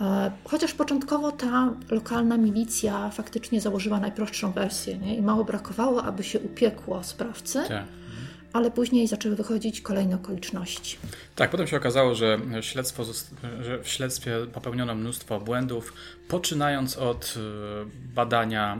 E, 0.00 0.32
chociaż 0.44 0.74
początkowo 0.74 1.32
ta 1.32 1.74
lokalna 1.90 2.36
milicja 2.36 3.10
faktycznie 3.10 3.60
założyła 3.60 4.00
najprostszą 4.00 4.52
wersję 4.52 4.98
nie? 4.98 5.16
i 5.16 5.22
mało 5.22 5.44
brakowało, 5.44 6.04
aby 6.04 6.24
się 6.24 6.40
upiekło 6.40 7.02
sprawcy. 7.02 7.62
Tak 7.68 8.03
ale 8.54 8.70
później 8.70 9.06
zaczęły 9.06 9.36
wychodzić 9.36 9.80
kolejne 9.80 10.16
okoliczności. 10.16 10.96
Tak, 11.34 11.50
potem 11.50 11.66
się 11.66 11.76
okazało, 11.76 12.14
że, 12.14 12.38
śledztwo, 12.60 13.04
że 13.62 13.82
w 13.82 13.88
śledztwie 13.88 14.36
popełniono 14.52 14.94
mnóstwo 14.94 15.40
błędów, 15.40 15.92
poczynając 16.28 16.96
od 16.96 17.34
e, 17.36 17.40
badania, 18.14 18.78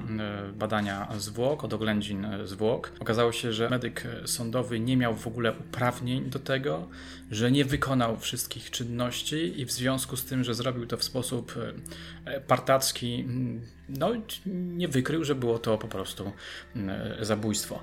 e, 0.48 0.52
badania 0.52 1.08
zwłok, 1.18 1.64
od 1.64 1.72
oględzin 1.72 2.26
zwłok. 2.44 2.92
Okazało 3.00 3.32
się, 3.32 3.52
że 3.52 3.70
medyk 3.70 4.02
sądowy 4.24 4.80
nie 4.80 4.96
miał 4.96 5.16
w 5.16 5.26
ogóle 5.26 5.52
uprawnień 5.52 6.30
do 6.30 6.38
tego, 6.38 6.88
że 7.30 7.50
nie 7.50 7.64
wykonał 7.64 8.16
wszystkich 8.16 8.70
czynności 8.70 9.60
i 9.60 9.64
w 9.64 9.72
związku 9.72 10.16
z 10.16 10.24
tym, 10.24 10.44
że 10.44 10.54
zrobił 10.54 10.86
to 10.86 10.96
w 10.96 11.04
sposób 11.04 11.54
e, 12.24 12.40
partacki, 12.40 13.26
no, 13.88 14.10
nie 14.46 14.88
wykrył, 14.88 15.24
że 15.24 15.34
było 15.34 15.58
to 15.58 15.78
po 15.78 15.88
prostu 15.88 16.32
zabójstwo. 17.20 17.82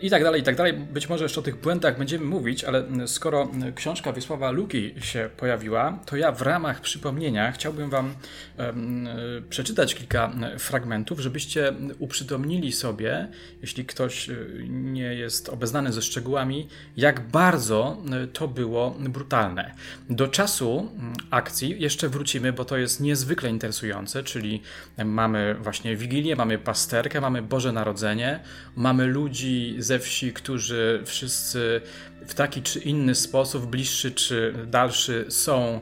I 0.00 0.10
tak 0.10 0.22
dalej, 0.22 0.40
i 0.40 0.44
tak 0.44 0.56
dalej. 0.56 0.72
Być 0.72 1.08
może 1.08 1.24
jeszcze 1.24 1.40
o 1.40 1.42
tych 1.42 1.60
błędach 1.60 1.98
będziemy 1.98 2.24
mówić, 2.24 2.64
ale 2.64 2.84
skoro 3.06 3.50
książka 3.74 4.12
Wiesława 4.12 4.50
Luki 4.50 4.94
się 5.00 5.30
pojawiła, 5.36 5.98
to 6.06 6.16
ja 6.16 6.32
w 6.32 6.42
ramach 6.42 6.80
przypomnienia 6.80 7.52
chciałbym 7.52 7.90
Wam 7.90 8.14
um, 8.58 9.08
przeczytać 9.50 9.94
kilka 9.94 10.32
fragmentów, 10.58 11.20
żebyście 11.20 11.72
uprzytomnili 11.98 12.72
sobie, 12.72 13.28
jeśli 13.62 13.84
ktoś 13.84 14.30
e, 14.30 14.34
nie 14.68 15.14
jest 15.14 15.48
obeznany 15.48 15.92
ze 15.92 16.02
szczegółami, 16.02 16.68
jak 16.96 17.20
bardzo 17.20 18.02
to 18.32 18.48
było 18.48 18.90
brutalne. 18.90 19.74
Do 20.10 20.28
czasu 20.28 20.92
akcji 21.30 21.82
jeszcze 21.82 22.08
wrócimy, 22.08 22.52
bo 22.52 22.64
to 22.64 22.76
jest 22.76 23.00
niezwykle 23.00 23.50
interesujące, 23.50 24.22
czyli 24.22 24.62
mamy 25.04 25.27
właśnie 25.60 25.96
Wigilię, 25.96 26.36
mamy 26.36 26.58
pasterkę, 26.58 27.20
mamy 27.20 27.42
Boże 27.42 27.72
Narodzenie, 27.72 28.40
mamy 28.76 29.06
ludzi 29.06 29.76
ze 29.78 29.98
wsi, 29.98 30.32
którzy 30.32 31.02
wszyscy 31.04 31.80
w 32.26 32.34
taki 32.34 32.62
czy 32.62 32.78
inny 32.78 33.14
sposób, 33.14 33.66
bliższy 33.66 34.10
czy 34.10 34.54
dalszy, 34.66 35.26
są 35.28 35.80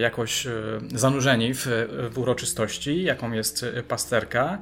jakoś 0.00 0.46
e, 0.46 0.52
zanurzeni 0.94 1.54
w, 1.54 1.66
w 2.12 2.18
uroczystości, 2.18 3.02
jaką 3.02 3.32
jest 3.32 3.66
pasterka. 3.88 4.58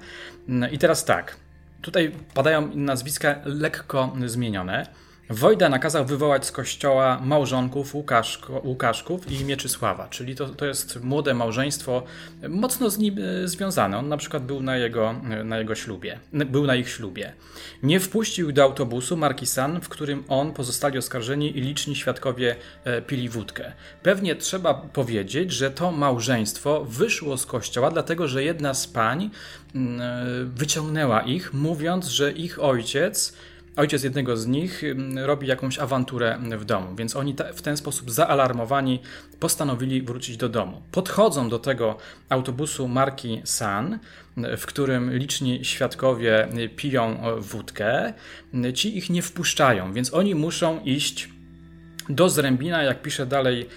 I 0.73 0.78
teraz 0.78 1.05
tak, 1.05 1.37
tutaj 1.83 2.12
padają 2.35 2.71
nazwiska 2.75 3.40
lekko 3.45 4.16
zmienione. 4.26 4.87
Wojda 5.30 5.68
nakazał 5.68 6.06
wywołać 6.06 6.47
z 6.47 6.52
kościoła 6.52 7.21
małżonków 7.25 7.95
Łukaszko, 7.95 8.61
Łukaszków 8.64 9.33
i 9.33 9.45
Mieczysława, 9.45 10.09
czyli 10.09 10.35
to, 10.35 10.49
to 10.49 10.66
jest 10.66 11.02
młode 11.02 11.35
małżeństwo, 11.35 12.02
mocno 12.49 12.90
z 12.90 12.99
nim 12.99 13.16
e, 13.18 13.49
związane. 13.49 13.99
On 13.99 14.09
na 14.09 14.16
przykład 14.16 14.47
był 14.47 14.62
na 14.62 14.76
jego, 14.76 15.14
e, 15.30 15.45
na 15.45 15.59
jego 15.59 15.75
ślubie, 15.75 16.18
był 16.33 16.66
na 16.66 16.75
ich 16.75 16.88
ślubie. 16.88 17.33
Nie 17.83 18.00
wpuścił 18.00 18.52
do 18.52 18.62
autobusu 18.62 19.16
marki 19.16 19.47
San, 19.47 19.80
w 19.80 19.88
którym 19.88 20.25
on, 20.28 20.52
pozostali 20.52 20.99
oskarżeni 20.99 21.59
i 21.59 21.61
liczni 21.61 21.97
świadkowie 21.97 22.56
e, 22.85 23.02
pili 23.02 23.28
wódkę. 23.28 23.73
Pewnie 24.02 24.37
trzeba 24.37 24.75
powiedzieć, 24.75 25.52
że 25.52 25.71
to 25.71 25.92
małżeństwo 25.92 26.85
wyszło 26.85 27.37
z 27.37 27.47
kościoła, 27.47 27.90
dlatego 27.90 28.28
że 28.28 28.45
jedna 28.45 28.75
z 28.75 28.87
pań 28.87 29.30
mm, 29.75 30.00
wyciągnęła 30.50 31.23
ich, 31.23 31.54
mówiąc, 31.54 32.06
że 32.06 32.33
ich 32.33 32.62
ojciec 32.62 33.33
ojciec 33.76 34.04
jednego 34.04 34.37
z 34.37 34.47
nich 34.47 34.85
mm, 34.85 35.18
robi 35.18 35.47
jakąś 35.47 35.78
awanturę 35.78 36.38
w 36.59 36.64
domu, 36.64 36.97
więc 36.97 37.16
oni 37.16 37.35
w 37.54 37.62
ten 37.62 37.76
sposób 37.76 38.11
zaalarmowani 38.11 39.00
postanowili 39.40 40.02
wrócić 40.02 40.37
do 40.37 40.49
domu. 40.49 40.83
Podchodzą 40.92 41.49
do 41.49 41.59
tego 41.59 41.97
autobusu 42.28 42.88
marki 42.88 43.42
San, 43.45 43.99
w 44.37 44.66
którym 44.66 45.16
liczni 45.16 45.64
świadkowie 45.64 46.49
piją 46.76 47.18
wódkę. 47.38 48.12
Ci 48.75 48.99
ich 48.99 49.11
nie 49.11 49.23
wpuszczają, 49.23 49.92
więc 49.92 50.14
oni 50.14 50.35
muszą 50.35 50.80
iść 50.85 51.36
do 52.08 52.28
Zrębina, 52.28 52.82
jak 52.82 53.02
pisze 53.02 53.26
dalej 53.26 53.68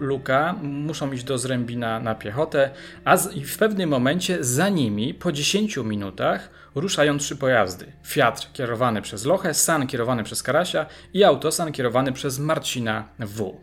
Luka, 0.00 0.54
muszą 0.62 1.12
iść 1.12 1.24
do 1.24 1.38
Zrębina 1.38 2.00
na 2.00 2.14
piechotę, 2.14 2.70
a 3.04 3.16
w 3.46 3.58
pewnym 3.58 3.90
momencie 3.90 4.44
za 4.44 4.68
nimi, 4.68 5.14
po 5.14 5.32
10 5.32 5.76
minutach, 5.76 6.50
ruszają 6.74 7.18
trzy 7.18 7.36
pojazdy. 7.36 7.92
Fiat 8.06 8.52
kierowany 8.52 9.02
przez 9.02 9.24
Lochę, 9.24 9.54
San 9.54 9.86
kierowany 9.86 10.24
przez 10.24 10.42
Karasia 10.42 10.86
i 11.14 11.24
Autosan 11.24 11.72
kierowany 11.72 12.12
przez 12.12 12.38
Marcina 12.38 13.08
W. 13.18 13.60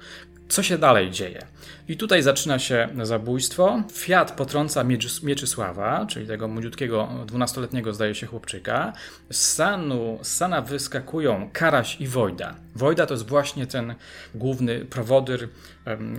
Co 0.50 0.64
się 0.64 0.78
dalej 0.78 1.12
dzieje? 1.12 1.46
I 1.88 1.98
tutaj 1.98 2.22
zaczyna 2.22 2.60
się 2.60 2.90
zabójstwo. 3.04 3.84
Fiat 3.92 4.32
potrąca 4.32 4.84
Mieczysława, 5.24 6.06
czyli 6.06 6.28
tego 6.28 6.48
młodziutkiego, 6.48 7.10
dwunastoletniego 7.26 7.94
zdaje 7.94 8.16
się 8.16 8.28
chłopczyka. 8.28 8.94
Z 9.32 9.54
Sanu, 9.54 10.20
z 10.22 10.36
Sana 10.36 10.62
wyskakują 10.62 11.50
Karaś 11.54 12.02
i 12.02 12.08
Wojda. 12.08 12.56
Wojda 12.76 13.06
to 13.06 13.14
jest 13.14 13.30
właśnie 13.30 13.68
ten 13.68 13.96
główny 14.36 14.86
prowodyr, 14.86 15.50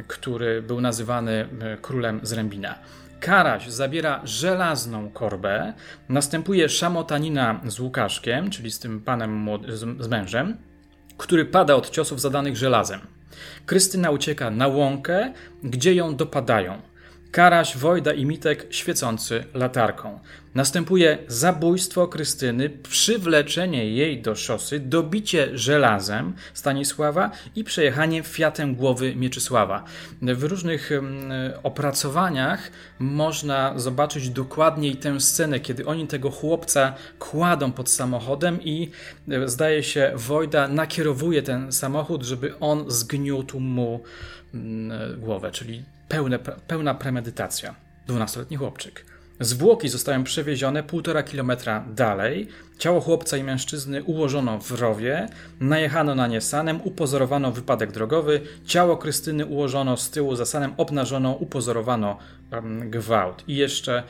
który 0.06 0.62
był 0.62 0.80
nazywany 0.80 1.48
królem 1.82 2.20
Zrębina. 2.22 2.78
Karaś 3.20 3.68
zabiera 3.68 4.20
żelazną 4.24 5.10
korbę, 5.10 5.72
następuje 6.08 6.68
szamotanina 6.68 7.60
z 7.66 7.80
Łukaszkiem, 7.80 8.50
czyli 8.50 8.70
z 8.70 8.78
tym 8.78 9.00
panem 9.00 9.48
z 9.98 10.08
mężem, 10.08 10.56
który 11.16 11.44
pada 11.44 11.74
od 11.74 11.90
ciosów 11.90 12.20
zadanych 12.20 12.56
żelazem. 12.56 13.00
Krystyna 13.66 14.10
ucieka 14.10 14.50
na 14.50 14.68
łąkę, 14.68 15.32
gdzie 15.62 15.94
ją 15.94 16.16
dopadają. 16.16 16.80
Karaś, 17.36 17.76
Wojda 17.76 18.12
i 18.12 18.26
Mitek 18.26 18.66
świecący 18.70 19.44
latarką. 19.54 20.20
Następuje 20.54 21.18
zabójstwo 21.28 22.08
Krystyny, 22.08 22.70
przywleczenie 22.70 23.90
jej 23.90 24.22
do 24.22 24.34
szosy, 24.34 24.80
dobicie 24.80 25.58
żelazem 25.58 26.34
Stanisława 26.54 27.30
i 27.56 27.64
przejechanie 27.64 28.22
Fiatem 28.22 28.74
głowy 28.74 29.16
Mieczysława. 29.16 29.84
W 30.22 30.44
różnych 30.44 30.90
opracowaniach 31.62 32.70
można 32.98 33.78
zobaczyć 33.78 34.30
dokładniej 34.30 34.96
tę 34.96 35.20
scenę, 35.20 35.60
kiedy 35.60 35.86
oni 35.86 36.06
tego 36.06 36.30
chłopca 36.30 36.94
kładą 37.18 37.72
pod 37.72 37.90
samochodem 37.90 38.62
i 38.62 38.90
e, 39.28 39.48
zdaje 39.48 39.82
się 39.82 40.12
Wojda 40.14 40.68
nakierowuje 40.68 41.42
ten 41.42 41.72
samochód, 41.72 42.22
żeby 42.22 42.58
on 42.58 42.90
zgniótł 42.90 43.60
mu 43.60 44.00
głowę, 45.18 45.50
czyli 45.50 45.95
pełne, 46.08 46.38
pełna 46.38 46.94
premedytacja. 46.94 47.74
Dwunastoletni 48.06 48.56
chłopczyk. 48.56 49.04
Zwłoki 49.40 49.88
zostają 49.88 50.24
przewiezione 50.24 50.82
półtora 50.82 51.22
kilometra 51.22 51.84
dalej. 51.94 52.48
Ciało 52.78 53.00
chłopca 53.00 53.36
i 53.36 53.44
mężczyzny 53.44 54.04
ułożono 54.04 54.58
w 54.58 54.70
rowie, 54.70 55.28
najechano 55.60 56.14
na 56.14 56.26
nie 56.26 56.40
sanem, 56.40 56.80
upozorowano 56.84 57.52
wypadek 57.52 57.92
drogowy. 57.92 58.40
Ciało 58.66 58.96
Krystyny 58.96 59.46
ułożono 59.46 59.96
z 59.96 60.10
tyłu 60.10 60.36
za 60.36 60.46
sanem, 60.46 60.74
obnażono, 60.76 61.32
upozorowano 61.32 62.18
gwałt. 62.80 63.44
I 63.48 63.56
jeszcze 63.56 64.02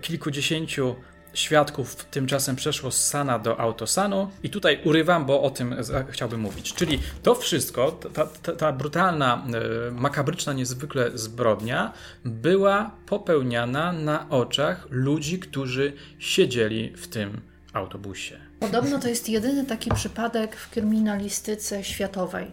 kilkudziesięciu 0.00 0.94
świadków 1.34 2.04
tymczasem 2.04 2.56
przeszło 2.56 2.90
z 2.90 3.08
Sana 3.08 3.38
do 3.38 3.60
Autosanu 3.60 4.30
i 4.42 4.50
tutaj 4.50 4.80
urywam, 4.84 5.26
bo 5.26 5.42
o 5.42 5.50
tym 5.50 5.76
chciałbym 6.10 6.40
mówić. 6.40 6.74
Czyli 6.74 7.00
to 7.22 7.34
wszystko, 7.34 7.92
ta, 7.92 8.26
ta, 8.42 8.52
ta 8.52 8.72
brutalna, 8.72 9.46
e, 9.88 9.90
makabryczna 9.90 10.52
niezwykle 10.52 11.10
zbrodnia 11.14 11.92
była 12.24 12.90
popełniana 13.06 13.92
na 13.92 14.28
oczach 14.28 14.86
ludzi, 14.90 15.38
którzy 15.38 15.92
siedzieli 16.18 16.92
w 16.96 17.08
tym 17.08 17.40
autobusie. 17.72 18.38
Podobno 18.60 18.98
to 18.98 19.08
jest 19.08 19.28
jedyny 19.28 19.66
taki 19.66 19.90
przypadek 19.90 20.56
w 20.56 20.70
kryminalistyce 20.70 21.84
światowej 21.84 22.52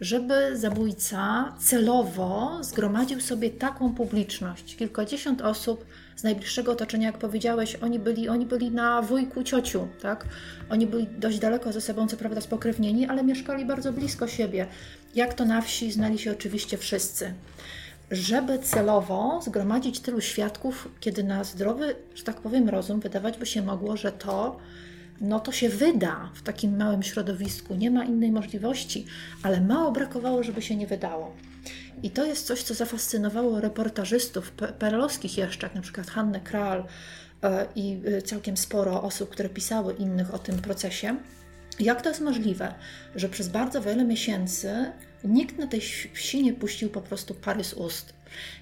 żeby 0.00 0.56
zabójca 0.56 1.52
celowo 1.58 2.58
zgromadził 2.60 3.20
sobie 3.20 3.50
taką 3.50 3.94
publiczność, 3.94 4.76
kilkadziesiąt 4.76 5.42
osób 5.42 5.84
z 6.16 6.22
najbliższego 6.22 6.72
otoczenia, 6.72 7.06
jak 7.06 7.18
powiedziałeś, 7.18 7.74
oni 7.76 7.98
byli, 7.98 8.28
oni 8.28 8.46
byli 8.46 8.70
na 8.70 9.02
wujku, 9.02 9.42
ciociu, 9.42 9.88
tak? 10.02 10.26
Oni 10.70 10.86
byli 10.86 11.06
dość 11.18 11.38
daleko 11.38 11.72
ze 11.72 11.80
sobą, 11.80 12.08
co 12.08 12.16
prawda 12.16 12.40
spokrewnieni, 12.40 13.06
ale 13.06 13.24
mieszkali 13.24 13.64
bardzo 13.64 13.92
blisko 13.92 14.28
siebie. 14.28 14.66
Jak 15.14 15.34
to 15.34 15.44
na 15.44 15.60
wsi, 15.60 15.92
znali 15.92 16.18
się 16.18 16.32
oczywiście 16.32 16.78
wszyscy. 16.78 17.34
żeby 18.10 18.58
celowo 18.58 19.40
zgromadzić 19.42 20.00
tylu 20.00 20.20
świadków, 20.20 20.88
kiedy 21.00 21.24
na 21.24 21.44
zdrowy, 21.44 21.94
że 22.14 22.24
tak 22.24 22.36
powiem, 22.36 22.68
rozum 22.68 23.00
wydawać 23.00 23.38
by 23.38 23.46
się 23.46 23.62
mogło, 23.62 23.96
że 23.96 24.12
to, 24.12 24.56
no 25.20 25.40
to 25.40 25.52
się 25.52 25.68
wyda 25.68 26.30
w 26.34 26.42
takim 26.42 26.76
małym 26.76 27.02
środowisku, 27.02 27.74
nie 27.74 27.90
ma 27.90 28.04
innej 28.04 28.32
możliwości, 28.32 29.06
ale 29.42 29.60
mało 29.60 29.92
brakowało, 29.92 30.42
żeby 30.42 30.62
się 30.62 30.76
nie 30.76 30.86
wydało. 30.86 31.36
I 32.02 32.10
to 32.10 32.24
jest 32.24 32.46
coś, 32.46 32.62
co 32.62 32.74
zafascynowało 32.74 33.60
reportażystów 33.60 34.52
perelowskich 34.78 35.38
jeszcze, 35.38 35.66
jak 35.66 35.74
na 35.74 35.82
przykład 35.82 36.10
Hannę 36.10 36.40
Kral 36.40 36.84
e, 37.42 37.66
i 37.76 38.00
e, 38.06 38.22
całkiem 38.22 38.56
sporo 38.56 39.02
osób, 39.02 39.30
które 39.30 39.48
pisały 39.48 39.94
innych 39.94 40.34
o 40.34 40.38
tym 40.38 40.58
procesie. 40.58 41.16
Jak 41.80 42.02
to 42.02 42.08
jest 42.08 42.20
możliwe, 42.20 42.74
że 43.14 43.28
przez 43.28 43.48
bardzo 43.48 43.80
wiele 43.80 44.04
miesięcy 44.04 44.92
nikt 45.24 45.58
na 45.58 45.66
tej 45.66 45.80
wsi 46.14 46.42
nie 46.42 46.54
puścił 46.54 46.90
po 46.90 47.00
prostu 47.00 47.34
pary 47.34 47.64
z 47.64 47.74
ust? 47.74 48.14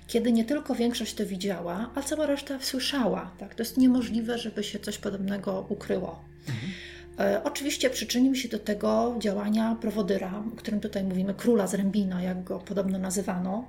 Kiedy 0.07 0.33
nie 0.33 0.45
tylko 0.45 0.75
większość 0.75 1.15
to 1.15 1.27
widziała, 1.27 1.91
a 1.95 2.03
cała 2.03 2.27
reszta 2.27 2.59
słyszała. 2.61 3.31
Tak? 3.39 3.55
To 3.55 3.63
jest 3.63 3.77
niemożliwe, 3.77 4.39
żeby 4.39 4.65
się 4.65 4.79
coś 4.79 4.99
podobnego 4.99 5.67
ukryło. 5.69 6.34
Mhm. 6.49 6.73
E, 7.19 7.45
oczywiście 7.45 7.91
przyczynił 7.91 8.35
się 8.35 8.49
do 8.49 8.59
tego 8.59 9.15
działania 9.19 9.77
prowodyra, 9.81 10.43
o 10.53 10.57
którym 10.57 10.81
tutaj 10.81 11.05
mówimy, 11.05 11.35
króla 11.35 11.67
z 11.67 11.75
Rębina, 11.75 12.23
jak 12.23 12.45
go 12.45 12.59
podobno 12.59 12.99
nazywano, 12.99 13.69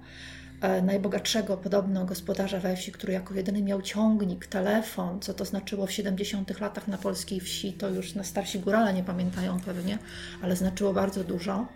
e, 0.61 0.81
najbogatszego 0.81 1.57
podobno 1.57 2.05
gospodarza 2.05 2.59
we 2.59 2.75
wsi, 2.75 2.91
który 2.91 3.13
jako 3.13 3.33
jedyny 3.33 3.61
miał 3.61 3.81
ciągnik, 3.81 4.47
telefon, 4.47 5.19
co 5.19 5.33
to 5.33 5.45
znaczyło 5.45 5.85
w 5.85 5.91
70 5.91 6.59
latach 6.59 6.87
na 6.87 6.97
polskiej 6.97 7.39
wsi, 7.39 7.73
to 7.73 7.89
już 7.89 8.15
na 8.15 8.23
starsi 8.23 8.59
górale 8.59 8.93
nie 8.93 9.03
pamiętają 9.03 9.59
pewnie, 9.59 9.97
ale 10.41 10.55
znaczyło 10.55 10.93
bardzo 10.93 11.23
dużo. 11.23 11.67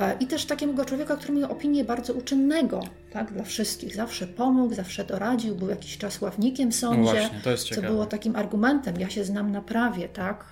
E, 0.00 0.16
I 0.20 0.26
też 0.26 0.44
takiego 0.44 0.84
człowieka, 0.84 1.16
który 1.16 1.32
miał 1.32 1.52
opinię 1.52 1.84
bardzo 1.84 2.12
uczynnego 2.12 2.80
tak, 3.12 3.32
dla 3.32 3.44
wszystkich. 3.44 3.94
Zawsze 3.96 4.26
pomógł, 4.26 4.74
zawsze 4.74 5.04
doradził, 5.04 5.54
był 5.54 5.68
jakiś 5.68 5.98
czas 5.98 6.20
ławnikiem 6.20 6.70
w 6.70 6.74
sądzie, 6.74 7.28
no 7.34 7.40
właśnie, 7.42 7.74
co 7.74 7.82
było 7.82 8.06
takim 8.06 8.36
argumentem. 8.36 9.00
Ja 9.00 9.10
się 9.10 9.24
znam 9.24 9.52
na 9.52 9.62
prawie, 9.62 10.08
tak? 10.08 10.44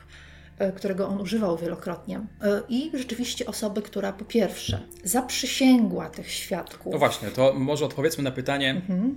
E, 0.59 0.73
którego 0.73 1.09
on 1.09 1.21
używał 1.21 1.57
wielokrotnie. 1.57 2.21
E, 2.43 2.61
I 2.69 2.91
rzeczywiście 2.95 3.47
osoby, 3.47 3.83
która 3.83 4.13
po 4.13 4.25
pierwsze 4.25 4.81
zaprzysięgła 5.05 6.11
tych 6.11 6.31
świadków. 6.31 6.93
No 6.93 6.99
właśnie, 6.99 7.29
to 7.29 7.55
może 7.57 7.85
odpowiedzmy 7.85 8.25
na 8.25 8.31
pytanie, 8.31 8.71
mhm. 8.71 9.17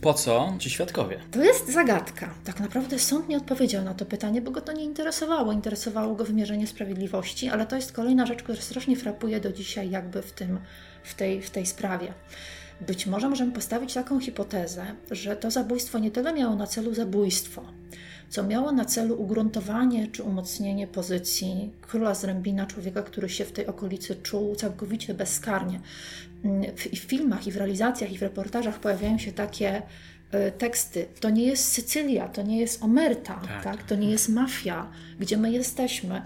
Po 0.00 0.14
co 0.14 0.54
ci 0.58 0.70
świadkowie? 0.70 1.20
To 1.30 1.44
jest 1.44 1.72
zagadka. 1.72 2.34
Tak 2.44 2.60
naprawdę 2.60 2.98
sąd 2.98 3.28
nie 3.28 3.36
odpowiedział 3.36 3.84
na 3.84 3.94
to 3.94 4.06
pytanie, 4.06 4.42
bo 4.42 4.50
go 4.50 4.60
to 4.60 4.72
nie 4.72 4.84
interesowało. 4.84 5.52
Interesowało 5.52 6.14
go 6.14 6.24
wymierzenie 6.24 6.66
sprawiedliwości, 6.66 7.48
ale 7.48 7.66
to 7.66 7.76
jest 7.76 7.92
kolejna 7.92 8.26
rzecz, 8.26 8.42
która 8.42 8.60
strasznie 8.60 8.96
frapuje 8.96 9.40
do 9.40 9.52
dzisiaj 9.52 9.90
jakby 9.90 10.22
w, 10.22 10.32
tym, 10.32 10.58
w, 11.02 11.14
tej, 11.14 11.42
w 11.42 11.50
tej 11.50 11.66
sprawie. 11.66 12.12
Być 12.80 13.06
może 13.06 13.28
możemy 13.28 13.52
postawić 13.52 13.94
taką 13.94 14.20
hipotezę, 14.20 14.86
że 15.10 15.36
to 15.36 15.50
zabójstwo 15.50 15.98
nie 15.98 16.10
tyle 16.10 16.32
miało 16.32 16.54
na 16.54 16.66
celu 16.66 16.94
zabójstwo, 16.94 17.62
co 18.28 18.42
miało 18.42 18.72
na 18.72 18.84
celu 18.84 19.22
ugruntowanie 19.22 20.08
czy 20.08 20.22
umocnienie 20.22 20.86
pozycji 20.86 21.70
króla 21.82 22.14
Zrębina, 22.14 22.66
człowieka, 22.66 23.02
który 23.02 23.28
się 23.28 23.44
w 23.44 23.52
tej 23.52 23.66
okolicy 23.66 24.16
czuł 24.16 24.56
całkowicie 24.56 25.14
bezkarnie. 25.14 25.80
W, 26.76 26.82
w 26.82 26.98
filmach, 26.98 27.46
i 27.46 27.52
w 27.52 27.56
realizacjach, 27.56 28.12
i 28.12 28.18
w 28.18 28.22
reportażach 28.22 28.80
pojawiają 28.80 29.18
się 29.18 29.32
takie 29.32 29.82
e, 30.30 30.50
teksty. 30.50 31.06
To 31.20 31.30
nie 31.30 31.46
jest 31.46 31.72
Sycylia, 31.72 32.28
to 32.28 32.42
nie 32.42 32.60
jest 32.60 32.82
Omerta, 32.82 33.40
tak. 33.48 33.64
tak? 33.64 33.82
to 33.82 33.94
nie 33.94 34.10
jest 34.10 34.28
mafia, 34.28 34.90
gdzie 35.20 35.36
my 35.36 35.52
jesteśmy. 35.52 36.22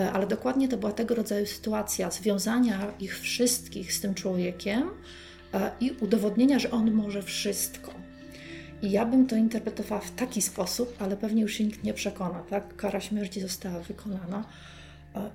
E, 0.00 0.12
ale 0.12 0.26
dokładnie 0.26 0.68
to 0.68 0.76
była 0.76 0.92
tego 0.92 1.14
rodzaju 1.14 1.46
sytuacja 1.46 2.10
związania 2.10 2.92
ich 3.00 3.20
wszystkich 3.20 3.92
z 3.92 4.00
tym 4.00 4.14
człowiekiem 4.14 4.90
e, 5.54 5.70
i 5.80 5.90
udowodnienia, 6.00 6.58
że 6.58 6.70
on 6.70 6.92
może 6.92 7.22
wszystko. 7.22 7.94
I 8.82 8.90
ja 8.90 9.06
bym 9.06 9.26
to 9.26 9.36
interpretowała 9.36 10.00
w 10.00 10.10
taki 10.10 10.42
sposób, 10.42 10.96
ale 10.98 11.16
pewnie 11.16 11.42
już 11.42 11.52
się 11.54 11.64
nikt 11.64 11.84
nie 11.84 11.94
przekona, 11.94 12.42
tak? 12.50 12.76
Kara 12.76 13.00
śmierci 13.00 13.40
została 13.40 13.80
wykonana 13.80 14.44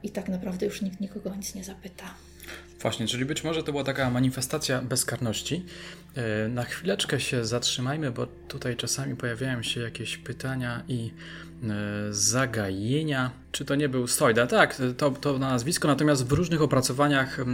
i 0.04 0.10
tak 0.10 0.30
naprawdę 0.30 0.66
już 0.66 0.82
nikt 0.82 1.00
nikogo 1.00 1.36
nic 1.36 1.56
nie 1.56 1.64
zapyta. 1.64 2.06
Właśnie, 2.82 3.08
czyli 3.08 3.26
być 3.26 3.44
może 3.44 3.64
to 3.64 3.72
była 3.72 3.84
taka 3.84 4.10
manifestacja 4.10 4.82
bezkarności. 4.82 5.66
E, 6.16 6.48
na 6.48 6.64
chwileczkę 6.64 7.20
się 7.20 7.46
zatrzymajmy, 7.46 8.12
bo 8.12 8.28
tutaj 8.48 8.76
czasami 8.76 9.16
pojawiają 9.16 9.64
się 9.64 9.82
jakieś 9.82 10.18
pytania 10.18 10.84
i 10.88 11.12
E, 11.70 12.14
zagajenia. 12.14 13.32
Czy 13.52 13.66
to 13.66 13.76
nie 13.76 13.90
był 13.90 14.08
Stojda? 14.08 14.48
Tak, 14.48 14.82
to, 14.98 15.12
to 15.12 15.40
na 15.40 15.50
nazwisko, 15.50 15.88
natomiast 15.88 16.28
w 16.28 16.32
różnych 16.32 16.62
opracowaniach 16.62 17.40
e, 17.40 17.46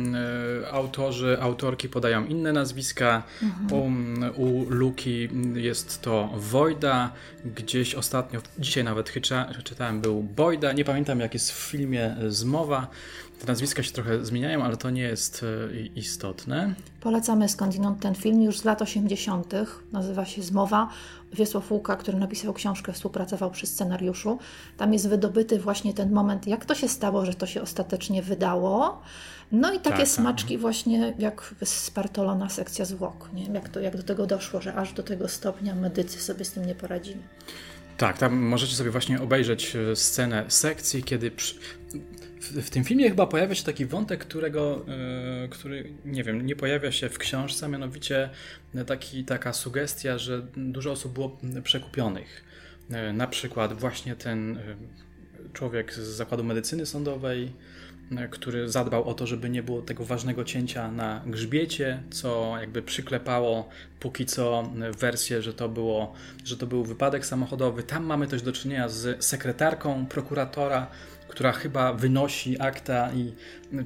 autorzy, 0.71 1.37
autorki 1.41 1.89
podają 1.89 2.25
inne 2.25 2.53
nazwiska. 2.53 3.23
Mhm. 3.43 3.73
U, 3.73 4.41
u 4.41 4.69
Luki 4.69 5.29
jest 5.53 6.01
to 6.01 6.29
Wojda, 6.35 7.11
gdzieś 7.55 7.95
ostatnio, 7.95 8.41
dzisiaj 8.59 8.83
nawet 8.83 9.09
chycza, 9.09 9.49
czytałem, 9.63 10.01
był 10.01 10.23
Bojda. 10.23 10.73
Nie 10.73 10.85
pamiętam, 10.85 11.19
jak 11.19 11.33
jest 11.33 11.51
w 11.51 11.55
filmie 11.55 12.15
zmowa. 12.27 12.87
Te 13.39 13.47
nazwiska 13.47 13.83
się 13.83 13.91
trochę 13.91 14.25
zmieniają, 14.25 14.63
ale 14.63 14.77
to 14.77 14.89
nie 14.89 15.01
jest 15.01 15.45
e, 15.73 15.77
istotne. 15.95 16.75
Polecamy 17.01 17.49
skądinąd 17.49 17.99
ten 17.99 18.15
film 18.15 18.41
już 18.41 18.59
z 18.59 18.65
lat 18.65 18.81
80. 18.81 19.53
Nazywa 19.91 20.25
się 20.25 20.43
Zmowa. 20.43 20.89
Wiesław 21.33 21.71
Łuka, 21.71 21.95
który 21.95 22.17
napisał 22.17 22.53
książkę, 22.53 22.93
współpracował 22.93 23.51
przy 23.51 23.67
scenariuszu. 23.67 24.39
Tam 24.77 24.93
jest 24.93 25.09
wydobyty 25.09 25.59
właśnie 25.59 25.93
ten 25.93 26.11
moment, 26.11 26.47
jak 26.47 26.65
to 26.65 26.75
się 26.75 26.87
stało, 26.87 27.25
że 27.25 27.33
to 27.33 27.45
się 27.47 27.61
ostatecznie 27.61 28.21
wydało. 28.21 29.01
No 29.51 29.73
i 29.73 29.75
takie 29.75 29.89
tak, 29.89 29.97
tak. 29.97 30.07
smaczki 30.07 30.53
tak. 30.53 30.61
właśnie 30.61 31.13
jak 31.19 31.55
spartolona 31.63 32.49
sekcja 32.49 32.85
zwłok. 32.85 33.29
Nie? 33.33 33.43
Jak, 33.45 33.69
to, 33.69 33.79
jak 33.79 33.97
do 33.97 34.03
tego 34.03 34.27
doszło, 34.27 34.61
że 34.61 34.75
aż 34.75 34.93
do 34.93 35.03
tego 35.03 35.27
stopnia 35.27 35.75
medycy 35.75 36.21
sobie 36.21 36.45
z 36.45 36.51
tym 36.51 36.65
nie 36.65 36.75
poradzili. 36.75 37.21
Tak, 37.97 38.17
tam 38.17 38.35
możecie 38.35 38.75
sobie 38.75 38.91
właśnie 38.91 39.21
obejrzeć 39.21 39.75
e, 39.75 39.95
scenę 39.95 40.45
sekcji, 40.47 41.03
kiedy. 41.03 41.31
W, 42.51 42.69
tym 42.69 42.83
filmie 42.83 43.09
chyba 43.09 43.27
pojawia 43.27 43.55
się 43.55 43.63
taki 43.63 43.85
wątek, 43.85 44.19
którego, 44.19 44.85
yy, 45.41 45.49
który 45.49 45.93
nie 46.05 46.23
wiem, 46.23 46.45
nie 46.45 46.55
pojawia 46.55 46.91
się 46.91 47.09
w 47.09 47.17
książce, 47.17 47.69
mianowicie 47.69 48.29
taki, 48.87 49.25
taka 49.25 49.53
sugestia, 49.53 50.17
że 50.17 50.47
dużo 50.57 50.91
osób 50.91 51.13
było 51.13 51.37
przekupionych. 51.63 52.43
Yy, 52.89 53.13
na 53.13 53.27
przykład 53.27 53.79
właśnie 53.79 54.15
ten 54.15 54.59
człowiek 55.53 55.93
z 55.93 55.99
zakładu 55.99 56.43
medycyny 56.43 56.85
sądowej, 56.85 57.51
który 58.29 58.69
zadbał 58.69 59.03
o 59.09 59.13
to, 59.13 59.27
żeby 59.27 59.49
nie 59.49 59.63
było 59.63 59.81
tego 59.81 60.05
ważnego 60.05 60.43
cięcia 60.43 60.91
na 60.91 61.21
grzbiecie, 61.25 62.03
co 62.09 62.55
jakby 62.61 62.81
przyklepało 62.81 63.69
póki 63.99 64.25
co 64.25 64.71
wersję, 64.99 65.41
że 65.41 65.53
to, 65.53 65.69
było, 65.69 66.13
że 66.45 66.57
to 66.57 66.67
był 66.67 66.83
wypadek 66.83 67.25
samochodowy. 67.25 67.83
Tam 67.83 68.05
mamy 68.05 68.27
też 68.27 68.41
do 68.41 68.51
czynienia 68.51 68.89
z 68.89 69.23
sekretarką 69.23 70.05
prokuratora, 70.05 70.87
która 71.27 71.51
chyba 71.51 71.93
wynosi 71.93 72.59
akta 72.61 73.11
i, 73.13 73.33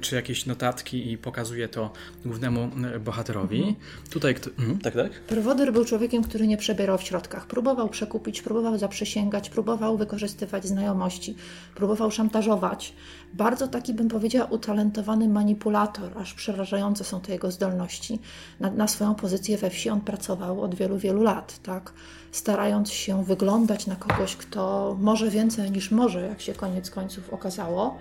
czy 0.00 0.16
jakieś 0.16 0.46
notatki 0.46 1.12
i 1.12 1.18
pokazuje 1.18 1.68
to 1.68 1.92
głównemu 2.24 2.70
e, 2.94 2.98
bohaterowi. 2.98 3.58
Mhm. 3.58 3.76
Tutaj 4.10 4.34
kto... 4.34 4.50
Mhm, 4.50 4.78
tak, 4.78 4.94
tak? 4.94 5.12
Prowodyr 5.12 5.72
był 5.72 5.84
człowiekiem, 5.84 6.22
który 6.22 6.46
nie 6.46 6.56
przebierał 6.56 6.98
w 6.98 7.02
środkach. 7.02 7.46
Próbował 7.46 7.88
przekupić, 7.88 8.42
próbował 8.42 8.78
zaprzysięgać, 8.78 9.50
próbował 9.50 9.96
wykorzystywać 9.96 10.66
znajomości, 10.66 11.34
próbował 11.74 12.10
szantażować. 12.10 12.94
Bardzo 13.34 13.68
taki, 13.68 13.94
bym 13.94 14.08
powiedziała, 14.08 14.50
utalentowany 14.50 15.28
manipulator, 15.28 16.18
aż 16.18 16.34
przerażające 16.34 17.04
są 17.04 17.20
te 17.20 17.32
jego 17.32 17.50
zdolności. 17.50 18.18
Na, 18.60 18.70
na 18.70 18.88
swoją 18.88 19.14
pozycję 19.14 19.58
we 19.58 19.70
wsi 19.70 19.90
on 19.90 20.00
pracował 20.00 20.60
od 20.60 20.74
wielu, 20.74 20.98
wielu 20.98 21.22
lat, 21.22 21.58
tak? 21.62 21.92
starając 22.32 22.90
się 22.90 23.24
wyglądać 23.24 23.86
na 23.86 23.96
kogoś, 23.96 24.36
kto 24.36 24.96
może 25.00 25.30
więcej 25.30 25.70
niż 25.70 25.90
może, 25.90 26.26
jak 26.26 26.40
się 26.40 26.54
koniec 26.54 26.90
końców 26.90 27.30
okazało, 27.30 27.98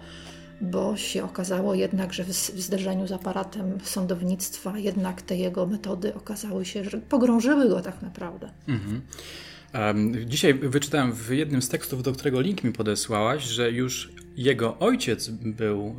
bo 0.62 0.98
się 0.98 1.24
okazało 1.24 1.76
jednak, 1.76 2.14
że 2.14 2.24
w, 2.24 2.32
zderzeniu 2.34 3.08
z 3.08 3.12
aparatem 3.12 3.78
sądownictwa 3.84 4.78
jednak 4.78 5.22
te 5.22 5.38
jego 5.38 5.66
metody 5.66 6.16
okazały 6.16 6.66
się, 6.66 6.84
że 6.84 6.98
pogrążyły 6.98 7.70
go 7.70 7.82
tak 7.82 8.02
naprawdę. 8.02 8.50
Mhm. 8.68 9.02
Dzisiaj 10.26 10.54
wyczytałem 10.54 11.14
w 11.14 11.30
jednym 11.30 11.62
z 11.62 11.70
tekstów, 11.70 12.04
do 12.04 12.14
którego 12.14 12.42
link 12.42 12.64
mi 12.64 12.74
podesłałaś, 12.74 13.44
że 13.44 13.72
już 13.72 14.12
jego 14.36 14.80
ojciec 14.80 15.30
był 15.30 15.96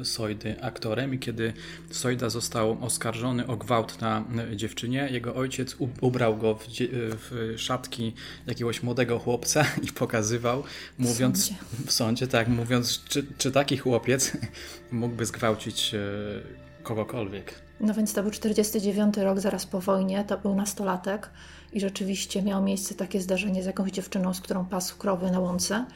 e, 0.00 0.04
Sojdy 0.04 0.62
aktorem 0.62 1.14
i 1.14 1.18
kiedy 1.18 1.52
Sojda 1.90 2.30
został 2.30 2.78
oskarżony 2.80 3.46
o 3.46 3.56
gwałt 3.56 4.00
na 4.00 4.24
dziewczynie, 4.56 5.08
jego 5.10 5.34
ojciec 5.34 5.76
ubrał 6.00 6.36
go 6.36 6.54
w, 6.54 6.66
w 6.70 7.54
szatki 7.56 8.12
jakiegoś 8.46 8.82
młodego 8.82 9.18
chłopca 9.18 9.64
i 9.82 9.92
pokazywał, 9.92 10.62
mówiąc 10.98 11.38
w 11.38 11.46
sądzie, 11.46 11.64
w 11.86 11.92
sądzie 11.92 12.26
tak, 12.26 12.48
mówiąc, 12.48 13.04
czy, 13.08 13.26
czy 13.38 13.52
taki 13.52 13.76
chłopiec 13.76 14.32
mógłby 14.92 15.26
zgwałcić 15.26 15.94
e, 15.94 15.98
kogokolwiek. 16.82 17.54
No 17.80 17.94
więc 17.94 18.12
to 18.12 18.22
był 18.22 18.30
49 18.30 19.16
rok, 19.16 19.40
zaraz 19.40 19.66
po 19.66 19.80
wojnie, 19.80 20.24
to 20.28 20.38
był 20.38 20.54
nastolatek 20.54 21.30
i 21.74 21.80
rzeczywiście 21.80 22.42
miało 22.42 22.62
miejsce 22.62 22.94
takie 22.94 23.20
zdarzenie 23.20 23.62
z 23.62 23.66
jakąś 23.66 23.90
dziewczyną, 23.90 24.34
z 24.34 24.40
którą 24.40 24.64
pasł 24.64 24.98
krowy 24.98 25.30
na 25.30 25.40
łące. 25.40 25.86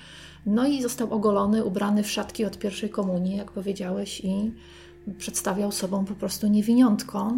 No 0.47 0.67
i 0.67 0.83
został 0.83 1.15
ogolony, 1.15 1.65
ubrany 1.65 2.03
w 2.03 2.11
szatki 2.11 2.45
od 2.45 2.59
pierwszej 2.59 2.91
komunii, 2.91 3.37
jak 3.37 3.51
powiedziałeś, 3.51 4.21
i 4.25 4.53
przedstawiał 5.19 5.73
sobą 5.73 6.05
po 6.05 6.15
prostu 6.15 6.47
niewiniątko. 6.47 7.33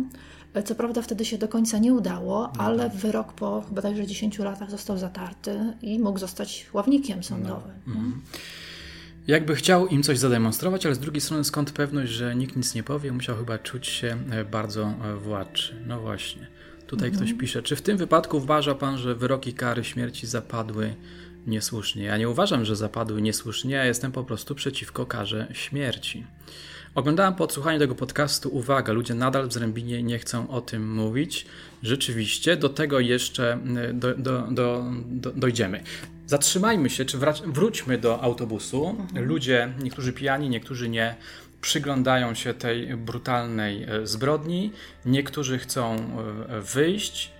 Co 0.65 0.75
prawda 0.75 1.03
wtedy 1.03 1.25
się 1.25 1.39
do 1.39 1.49
końca 1.49 1.79
nie 1.79 1.95
udało, 1.95 2.49
mhm. 2.49 2.67
ale 2.67 2.91
wyrok 2.91 3.33
po 3.33 3.65
bodajże 3.71 4.07
10 4.07 4.39
latach 4.39 4.71
został 4.71 4.99
zatarty 4.99 5.75
i 5.83 5.99
mógł 5.99 6.19
zostać 6.19 6.67
ławnikiem 6.73 7.23
sądowym. 7.23 7.73
No. 7.87 7.93
Mhm. 7.93 8.23
Jakby 9.27 9.57
chciał 9.57 9.87
im 9.87 10.03
coś 10.03 10.19
zademonstrować, 10.19 10.87
ale 10.87 10.95
z 10.95 10.99
drugiej 10.99 11.21
strony 11.21 11.45
skąd 11.45 11.73
pewność, 11.73 12.13
że 12.13 12.37
nikt 12.37 12.57
nic 12.57 12.75
nie 12.75 12.83
powie, 12.83 13.13
musiał 13.13 13.37
chyba 13.37 13.59
czuć 13.59 13.87
się 13.87 14.17
bardzo 14.51 14.95
władczy. 15.19 15.85
No 15.87 16.01
właśnie. 16.01 16.47
Tutaj 16.91 17.09
mhm. 17.09 17.27
ktoś 17.27 17.41
pisze, 17.41 17.63
czy 17.63 17.77
w 17.77 17.83
tym 17.83 17.97
wypadku 17.97 18.37
uważa 18.37 18.75
pan, 18.75 18.99
że 18.99 19.15
wyroki 19.15 19.55
kary 19.55 19.85
śmierci 19.85 20.27
zapadły 20.27 20.95
niesłusznie? 21.47 22.05
Ja 22.05 22.17
nie 22.17 22.29
uważam, 22.29 22.65
że 22.65 22.77
zapadły 22.77 23.23
niesłusznie, 23.23 23.75
ja 23.75 23.85
jestem 23.85 24.13
po 24.13 24.25
prostu 24.25 24.55
przeciwko 24.55 25.07
karze 25.07 25.47
śmierci. 25.53 26.27
Oglądałem 26.95 27.35
po 27.35 27.45
odsłuchaniu 27.45 27.79
tego 27.79 27.95
podcastu, 27.95 28.49
uwaga, 28.57 28.93
ludzie 28.93 29.15
nadal 29.15 29.49
w 29.49 29.53
Zrębinie 29.53 30.03
nie 30.03 30.19
chcą 30.19 30.51
o 30.51 30.61
tym 30.61 30.95
mówić. 30.95 31.47
Rzeczywiście, 31.83 32.57
do 32.57 32.69
tego 32.69 33.01
jeszcze 33.01 33.59
y, 33.91 33.95
do, 33.95 34.15
do, 34.15 34.49
do, 34.51 34.85
dojdziemy. 35.37 35.83
Zatrzymajmy 36.27 36.91
się, 36.91 37.05
czy 37.05 37.19
wróćmy 37.47 37.99
do 37.99 38.21
autobusu. 38.21 38.89
Mhm. 38.89 39.27
Ludzie, 39.27 39.73
niektórzy 39.83 40.13
pijani, 40.13 40.49
niektórzy 40.49 40.89
nie, 40.89 41.17
przyglądają 41.61 42.35
się 42.35 42.55
tej 42.55 42.97
brutalnej 42.97 43.83
e, 43.83 44.07
zbrodni, 44.07 44.73
niektórzy 45.05 45.59
chcą 45.59 45.97
e, 45.97 46.61
wyjść 46.61 47.33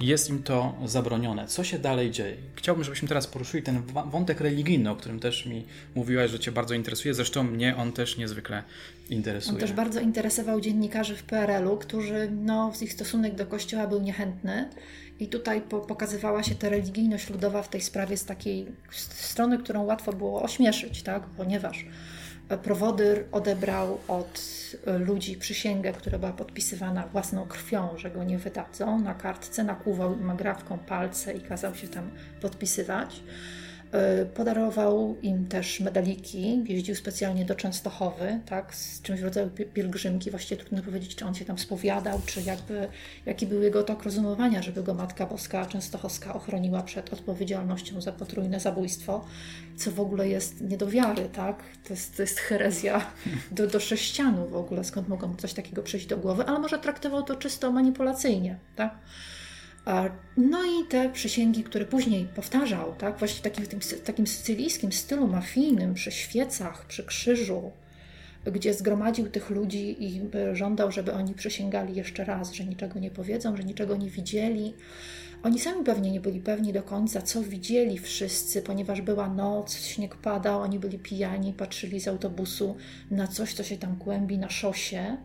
jest 0.00 0.30
im 0.30 0.42
to 0.42 0.74
zabronione. 0.84 1.46
Co 1.46 1.64
się 1.64 1.78
dalej 1.78 2.10
dzieje? 2.10 2.36
Chciałbym, 2.54 2.84
żebyśmy 2.84 3.08
teraz 3.08 3.26
poruszyli 3.26 3.62
ten 3.62 3.82
wątek 4.06 4.40
religijny, 4.40 4.90
o 4.90 4.96
którym 4.96 5.20
też 5.20 5.46
mi 5.46 5.64
mówiłaś, 5.94 6.30
że 6.30 6.38
Cię 6.38 6.52
bardzo 6.52 6.74
interesuje. 6.74 7.14
Zresztą 7.14 7.42
mnie 7.42 7.76
on 7.76 7.92
też 7.92 8.16
niezwykle 8.16 8.62
interesuje. 9.10 9.54
On 9.54 9.60
też 9.60 9.72
bardzo 9.72 10.00
interesował 10.00 10.60
dziennikarzy 10.60 11.16
w 11.16 11.22
PRL-u, 11.22 11.76
którzy, 11.76 12.28
no, 12.30 12.72
ich 12.80 12.92
stosunek 12.92 13.34
do 13.34 13.46
Kościoła 13.46 13.86
był 13.86 14.02
niechętny. 14.02 14.70
I 15.20 15.28
tutaj 15.28 15.60
po, 15.60 15.80
pokazywała 15.80 16.42
się 16.42 16.54
ta 16.54 16.68
religijność 16.68 17.30
ludowa 17.30 17.62
w 17.62 17.68
tej 17.68 17.80
sprawie 17.80 18.16
z 18.16 18.24
takiej 18.24 18.66
strony, 18.90 19.58
którą 19.58 19.84
łatwo 19.84 20.12
było 20.12 20.42
ośmieszyć, 20.42 21.02
tak? 21.02 21.22
ponieważ 21.22 21.86
Prowodyr 22.62 23.24
odebrał 23.32 23.98
od 24.08 24.42
ludzi 24.98 25.36
przysięgę, 25.36 25.92
która 25.92 26.18
była 26.18 26.32
podpisywana 26.32 27.06
własną 27.06 27.46
krwią, 27.46 27.88
że 27.96 28.10
go 28.10 28.24
nie 28.24 28.38
wydadzą. 28.38 28.98
Na 28.98 29.14
kartce 29.14 29.64
nakłuwał 29.64 30.18
im 30.18 30.30
agrafką 30.30 30.78
palce 30.78 31.34
i 31.34 31.40
kazał 31.40 31.74
się 31.74 31.88
tam 31.88 32.10
podpisywać. 32.40 33.22
E, 33.96 34.26
podarował 34.26 35.16
im 35.22 35.46
też 35.46 35.80
medaliki, 35.80 36.64
jeździł 36.68 36.94
specjalnie 36.94 37.44
do 37.44 37.54
Częstochowy, 37.54 38.40
tak, 38.46 38.74
z 38.74 39.02
czymś 39.02 39.20
w 39.20 39.24
rodzaju 39.24 39.50
pielgrzymki. 39.74 40.30
Właściwie 40.30 40.60
trudno 40.60 40.82
powiedzieć, 40.82 41.14
czy 41.14 41.24
on 41.24 41.34
się 41.34 41.44
tam 41.44 41.58
spowiadał, 41.58 42.20
czy 42.26 42.42
jakby, 42.42 42.88
jaki 43.26 43.46
był 43.46 43.62
jego 43.62 43.82
tok 43.82 44.02
rozumowania, 44.02 44.62
żeby 44.62 44.82
go 44.82 44.94
Matka 44.94 45.26
Boska 45.26 45.66
Częstochowska 45.66 46.34
ochroniła 46.34 46.82
przed 46.82 47.12
odpowiedzialnością 47.12 48.00
za 48.00 48.12
potrójne 48.12 48.60
zabójstwo, 48.60 49.24
co 49.76 49.90
w 49.90 50.00
ogóle 50.00 50.28
jest 50.28 50.60
nie 50.60 50.76
do 50.76 50.86
wiary, 50.86 51.28
tak? 51.32 51.62
To 51.84 51.92
jest, 51.92 52.16
to 52.16 52.22
jest 52.22 52.38
herezja 52.38 53.06
do, 53.50 53.66
do 53.66 53.80
sześcianu 53.80 54.46
w 54.46 54.56
ogóle, 54.56 54.84
skąd 54.84 55.08
mogą 55.08 55.36
coś 55.36 55.52
takiego 55.52 55.82
przyjść 55.82 56.06
do 56.06 56.16
głowy, 56.16 56.44
ale 56.46 56.58
może 56.58 56.78
traktował 56.78 57.22
to 57.22 57.36
czysto 57.36 57.72
manipulacyjnie, 57.72 58.58
tak? 58.76 58.98
No 60.36 60.64
i 60.64 60.86
te 60.88 61.10
przysięgi, 61.10 61.64
które 61.64 61.84
później 61.84 62.24
powtarzał, 62.24 62.94
tak, 62.98 63.18
właśnie 63.18 63.38
w 63.38 63.42
takim, 63.42 63.80
w 63.80 64.00
takim 64.00 64.26
sycylijskim 64.26 64.92
stylu 64.92 65.28
mafijnym, 65.28 65.94
przy 65.94 66.10
świecach, 66.10 66.86
przy 66.86 67.04
krzyżu, 67.04 67.72
gdzie 68.52 68.74
zgromadził 68.74 69.28
tych 69.30 69.50
ludzi 69.50 70.04
i 70.04 70.20
żądał, 70.52 70.92
żeby 70.92 71.12
oni 71.12 71.34
przysięgali 71.34 71.94
jeszcze 71.94 72.24
raz, 72.24 72.52
że 72.52 72.64
niczego 72.64 73.00
nie 73.00 73.10
powiedzą, 73.10 73.56
że 73.56 73.64
niczego 73.64 73.96
nie 73.96 74.10
widzieli. 74.10 74.74
Oni 75.42 75.58
sami 75.58 75.84
pewnie 75.84 76.10
nie 76.10 76.20
byli 76.20 76.40
pewni 76.40 76.72
do 76.72 76.82
końca, 76.82 77.22
co 77.22 77.42
widzieli 77.42 77.98
wszyscy, 77.98 78.62
ponieważ 78.62 79.00
była 79.00 79.28
noc, 79.28 79.76
śnieg 79.78 80.16
padał, 80.16 80.60
oni 80.60 80.78
byli 80.78 80.98
pijani, 80.98 81.52
patrzyli 81.52 82.00
z 82.00 82.08
autobusu 82.08 82.76
na 83.10 83.26
coś, 83.26 83.54
co 83.54 83.62
się 83.64 83.76
tam 83.76 83.96
kłębi 83.96 84.38
na 84.38 84.50
szosie 84.50 85.16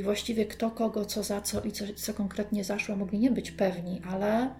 i 0.00 0.02
właściwie 0.02 0.46
kto 0.46 0.70
kogo, 0.70 1.04
co 1.04 1.22
za 1.22 1.40
co 1.40 1.62
i 1.62 1.72
co, 1.72 1.84
co 1.96 2.14
konkretnie 2.14 2.64
zaszło, 2.64 2.96
mogli 2.96 3.18
nie 3.18 3.30
być 3.30 3.50
pewni, 3.50 4.02
ale 4.10 4.50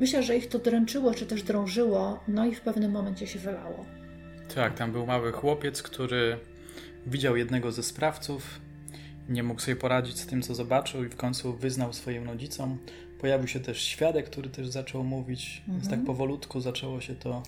myślę, 0.00 0.22
że 0.22 0.36
ich 0.36 0.48
to 0.48 0.58
dręczyło, 0.58 1.14
czy 1.14 1.26
też 1.26 1.42
drążyło, 1.42 2.20
no 2.28 2.46
i 2.46 2.54
w 2.54 2.60
pewnym 2.60 2.90
momencie 2.90 3.26
się 3.26 3.38
wylało. 3.38 3.84
Tak, 4.54 4.74
tam 4.74 4.92
był 4.92 5.06
mały 5.06 5.32
chłopiec, 5.32 5.82
który 5.82 6.38
widział 7.06 7.36
jednego 7.36 7.72
ze 7.72 7.82
sprawców, 7.82 8.60
nie 9.28 9.42
mógł 9.42 9.60
sobie 9.60 9.76
poradzić 9.76 10.18
z 10.18 10.26
tym, 10.26 10.42
co 10.42 10.54
zobaczył 10.54 11.04
i 11.04 11.08
w 11.08 11.16
końcu 11.16 11.52
wyznał 11.52 11.92
swoim 11.92 12.24
rodzicom. 12.24 12.78
Pojawił 13.20 13.48
się 13.48 13.60
też 13.60 13.82
świadek, 13.82 14.26
który 14.26 14.50
też 14.50 14.68
zaczął 14.68 15.04
mówić, 15.04 15.58
mhm. 15.58 15.78
więc 15.78 15.90
tak 15.90 16.04
powolutku 16.04 16.60
zaczęło 16.60 17.00
się 17.00 17.14
to 17.14 17.42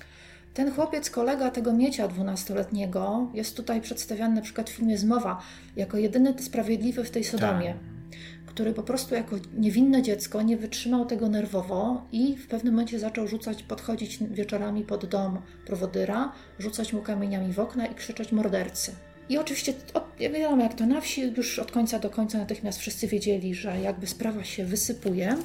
ten 0.55 0.73
chłopiec, 0.73 1.11
kolega 1.11 1.51
tego 1.51 1.73
miecia 1.73 2.09
dwunastoletniego, 2.09 3.31
jest 3.35 3.57
tutaj 3.57 3.81
przedstawiany 3.81 4.35
na 4.35 4.43
przykład 4.43 4.71
w 4.71 4.73
filmie 4.73 4.99
Zmowa 4.99 5.43
jako 5.77 5.97
jedyny 5.97 6.35
sprawiedliwy 6.39 7.05
w 7.05 7.11
tej 7.11 7.25
Sodomie. 7.25 7.75
Tak. 7.75 8.01
Który 8.47 8.73
po 8.73 8.83
prostu 8.83 9.15
jako 9.15 9.37
niewinne 9.59 10.03
dziecko 10.03 10.43
nie 10.43 10.57
wytrzymał 10.57 11.07
tego 11.07 11.29
nerwowo 11.29 12.07
i 12.13 12.37
w 12.37 12.47
pewnym 12.47 12.75
momencie 12.75 12.99
zaczął 12.99 13.27
rzucać, 13.27 13.63
podchodzić 13.63 14.19
wieczorami 14.31 14.85
pod 14.85 15.07
dom 15.07 15.39
prowodyra, 15.67 16.33
rzucać 16.59 16.93
mu 16.93 17.03
kamieniami 17.03 17.53
w 17.53 17.61
okna 17.61 17.87
i 17.87 17.95
krzyczeć 17.95 18.33
mordercy. 18.33 18.93
I 19.29 19.39
oczywiście, 19.39 19.73
wiadomo 20.21 20.63
jak 20.63 20.75
to 20.75 20.87
na 20.87 21.01
wsi, 21.01 21.33
już 21.37 21.59
od 21.59 21.73
końca 21.73 21.99
do 21.99 22.11
końca 22.11 22.39
natychmiast 22.39 22.79
wszyscy 22.79 23.07
wiedzieli, 23.07 23.55
że 23.55 23.81
jakby 23.81 24.07
sprawa 24.07 24.45
się 24.45 24.65
wysypuje, 24.65 25.37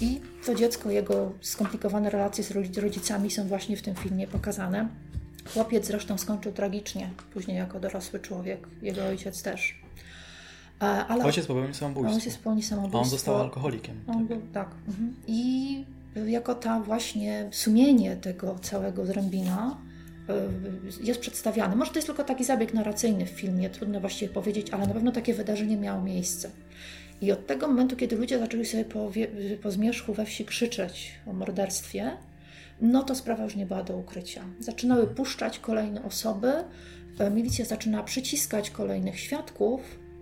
i 0.00 0.20
to 0.46 0.54
dziecko, 0.54 0.90
jego 0.90 1.32
skomplikowane 1.40 2.10
relacje 2.10 2.44
z 2.44 2.78
rodzicami 2.78 3.30
są 3.30 3.48
właśnie 3.48 3.76
w 3.76 3.82
tym 3.82 3.94
filmie 3.94 4.26
pokazane. 4.26 4.88
Chłopiec 5.54 5.86
zresztą 5.86 6.18
skończył 6.18 6.52
tragicznie, 6.52 7.10
później 7.34 7.56
jako 7.56 7.80
dorosły 7.80 8.20
człowiek, 8.20 8.68
jego 8.82 9.04
ojciec 9.04 9.42
też. 9.42 9.80
Ale 10.80 11.24
ojciec 11.24 11.46
popełnił 11.46 11.74
samobójstwo. 11.74 12.16
Ojciec 12.16 12.36
popełnił 12.36 12.62
samobójstwo. 12.62 12.98
A 12.98 13.02
on 13.02 13.08
został 13.08 13.36
alkoholikiem. 13.36 14.00
On 14.06 14.14
tak. 14.14 14.26
Był, 14.26 14.40
tak. 14.52 14.70
Mhm. 14.88 15.14
I 15.26 15.84
jako 16.26 16.54
ta 16.54 16.80
właśnie 16.80 17.48
sumienie 17.52 18.16
tego 18.16 18.58
całego 18.62 19.06
zrębina 19.06 19.78
y, 21.00 21.04
jest 21.06 21.20
przedstawiane. 21.20 21.76
Może 21.76 21.90
to 21.90 21.98
jest 21.98 22.06
tylko 22.06 22.24
taki 22.24 22.44
zabieg 22.44 22.74
narracyjny 22.74 23.26
w 23.26 23.30
filmie, 23.30 23.70
trudno 23.70 24.00
właściwie 24.00 24.32
powiedzieć, 24.32 24.70
ale 24.70 24.86
na 24.86 24.94
pewno 24.94 25.12
takie 25.12 25.34
wydarzenie 25.34 25.76
miało 25.76 26.02
miejsce. 26.02 26.50
I 27.20 27.32
od 27.32 27.46
tego 27.46 27.68
momentu, 27.68 27.96
kiedy 27.96 28.16
ludzie 28.16 28.38
zaczęli 28.38 28.64
sobie 28.64 28.84
po, 28.84 29.12
po 29.62 29.70
zmierzchu 29.70 30.14
we 30.14 30.24
wsi 30.26 30.44
krzyczeć 30.44 31.12
o 31.26 31.32
morderstwie, 31.32 32.10
no 32.80 33.02
to 33.02 33.14
sprawa 33.14 33.44
już 33.44 33.56
nie 33.56 33.66
była 33.66 33.82
do 33.82 33.96
ukrycia. 33.96 34.44
Zaczynały 34.60 35.06
puszczać 35.06 35.58
kolejne 35.58 36.02
osoby, 36.02 36.52
e, 37.18 37.30
milicja 37.30 37.64
zaczyna 37.64 38.02
przyciskać 38.02 38.70
kolejnych 38.70 39.20
świadków, 39.20 39.80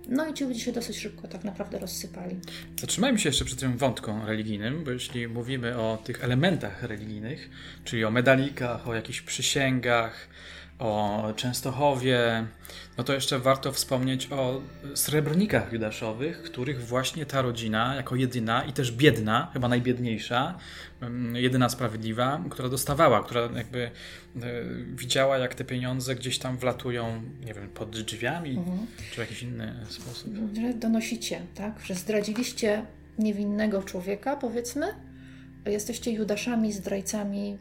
no 0.08 0.28
i 0.28 0.34
ci 0.34 0.44
ludzie 0.44 0.60
się 0.60 0.72
dosyć 0.72 0.98
szybko 0.98 1.28
tak 1.28 1.44
naprawdę 1.44 1.78
rozsypali. 1.78 2.36
Zatrzymajmy 2.80 3.18
się 3.18 3.28
jeszcze 3.28 3.44
przy 3.44 3.56
tym 3.56 3.76
wątku 3.76 4.10
religijnym, 4.26 4.84
bo 4.84 4.90
jeśli 4.90 5.28
mówimy 5.28 5.78
o 5.78 5.98
tych 6.04 6.24
elementach 6.24 6.82
religijnych, 6.82 7.50
czyli 7.84 8.04
o 8.04 8.10
medalikach, 8.10 8.88
o 8.88 8.94
jakichś 8.94 9.20
przysięgach, 9.20 10.28
o 10.78 11.32
Częstochowie, 11.36 12.46
no 12.98 13.04
to 13.04 13.14
jeszcze 13.14 13.38
warto 13.38 13.72
wspomnieć 13.72 14.32
o 14.32 14.60
srebrnikach 14.94 15.72
judaszowych, 15.72 16.42
których 16.42 16.86
właśnie 16.86 17.26
ta 17.26 17.42
rodzina, 17.42 17.94
jako 17.94 18.16
jedyna 18.16 18.64
i 18.64 18.72
też 18.72 18.92
biedna, 18.92 19.50
chyba 19.52 19.68
najbiedniejsza, 19.68 20.58
mm, 21.00 21.36
jedyna 21.36 21.68
sprawiedliwa, 21.68 22.40
która 22.50 22.68
dostawała, 22.68 23.22
która 23.22 23.40
jakby 23.40 23.80
e, 23.80 23.90
widziała, 24.94 25.38
jak 25.38 25.54
te 25.54 25.64
pieniądze 25.64 26.14
gdzieś 26.14 26.38
tam 26.38 26.58
wlatują, 26.58 27.22
nie 27.44 27.54
wiem, 27.54 27.68
pod 27.68 27.90
drzwiami, 27.90 28.50
mhm. 28.50 28.86
czy 29.10 29.14
w 29.14 29.18
jakiś 29.18 29.42
inny 29.42 29.74
sposób. 29.88 30.32
Że 30.62 30.74
donosicie, 30.74 31.40
tak? 31.54 31.80
Że 31.84 31.94
zdradziliście 31.94 32.84
niewinnego 33.18 33.82
człowieka, 33.82 34.36
powiedzmy, 34.36 34.86
jesteście 35.66 36.12
Judaszami, 36.12 36.72
zdrajcami, 36.72 37.58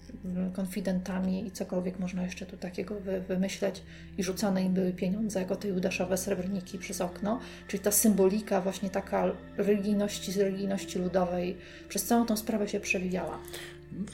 konfidentami 0.53 1.47
i 1.47 1.51
cokolwiek 1.51 1.99
można 1.99 2.23
jeszcze 2.23 2.45
tu 2.45 2.57
takiego 2.57 2.99
wy, 2.99 3.21
wymyśleć 3.21 3.83
i 4.17 4.23
rzucane 4.23 4.63
im 4.63 4.73
były 4.73 4.93
pieniądze 4.93 5.39
jako 5.39 5.55
te 5.55 5.67
Judaszowe 5.67 6.17
srebrniki 6.17 6.77
przez 6.77 7.01
okno, 7.01 7.39
czyli 7.67 7.83
ta 7.83 7.91
symbolika 7.91 8.61
właśnie 8.61 8.89
taka 8.89 9.31
religijności 9.57 10.31
z 10.31 10.37
religijności 10.37 10.99
ludowej 10.99 11.57
przez 11.89 12.05
całą 12.05 12.25
tą 12.25 12.37
sprawę 12.37 12.67
się 12.67 12.79
przewijała. 12.79 13.39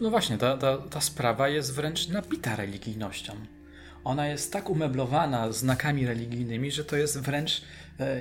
No 0.02 0.10
właśnie, 0.10 0.38
ta, 0.38 0.58
ta, 0.58 0.78
ta 0.78 1.02
sprawa 1.02 1.50
jest 1.50 1.74
wręcz 1.74 2.10
napita 2.10 2.56
religijnością. 2.56 3.34
Ona 4.04 4.28
jest 4.28 4.54
tak 4.54 4.70
umeblowana 4.70 5.52
znakami 5.52 6.06
religijnymi, 6.06 6.72
że 6.72 6.86
to 6.86 6.96
jest 6.96 7.20
wręcz 7.20 7.62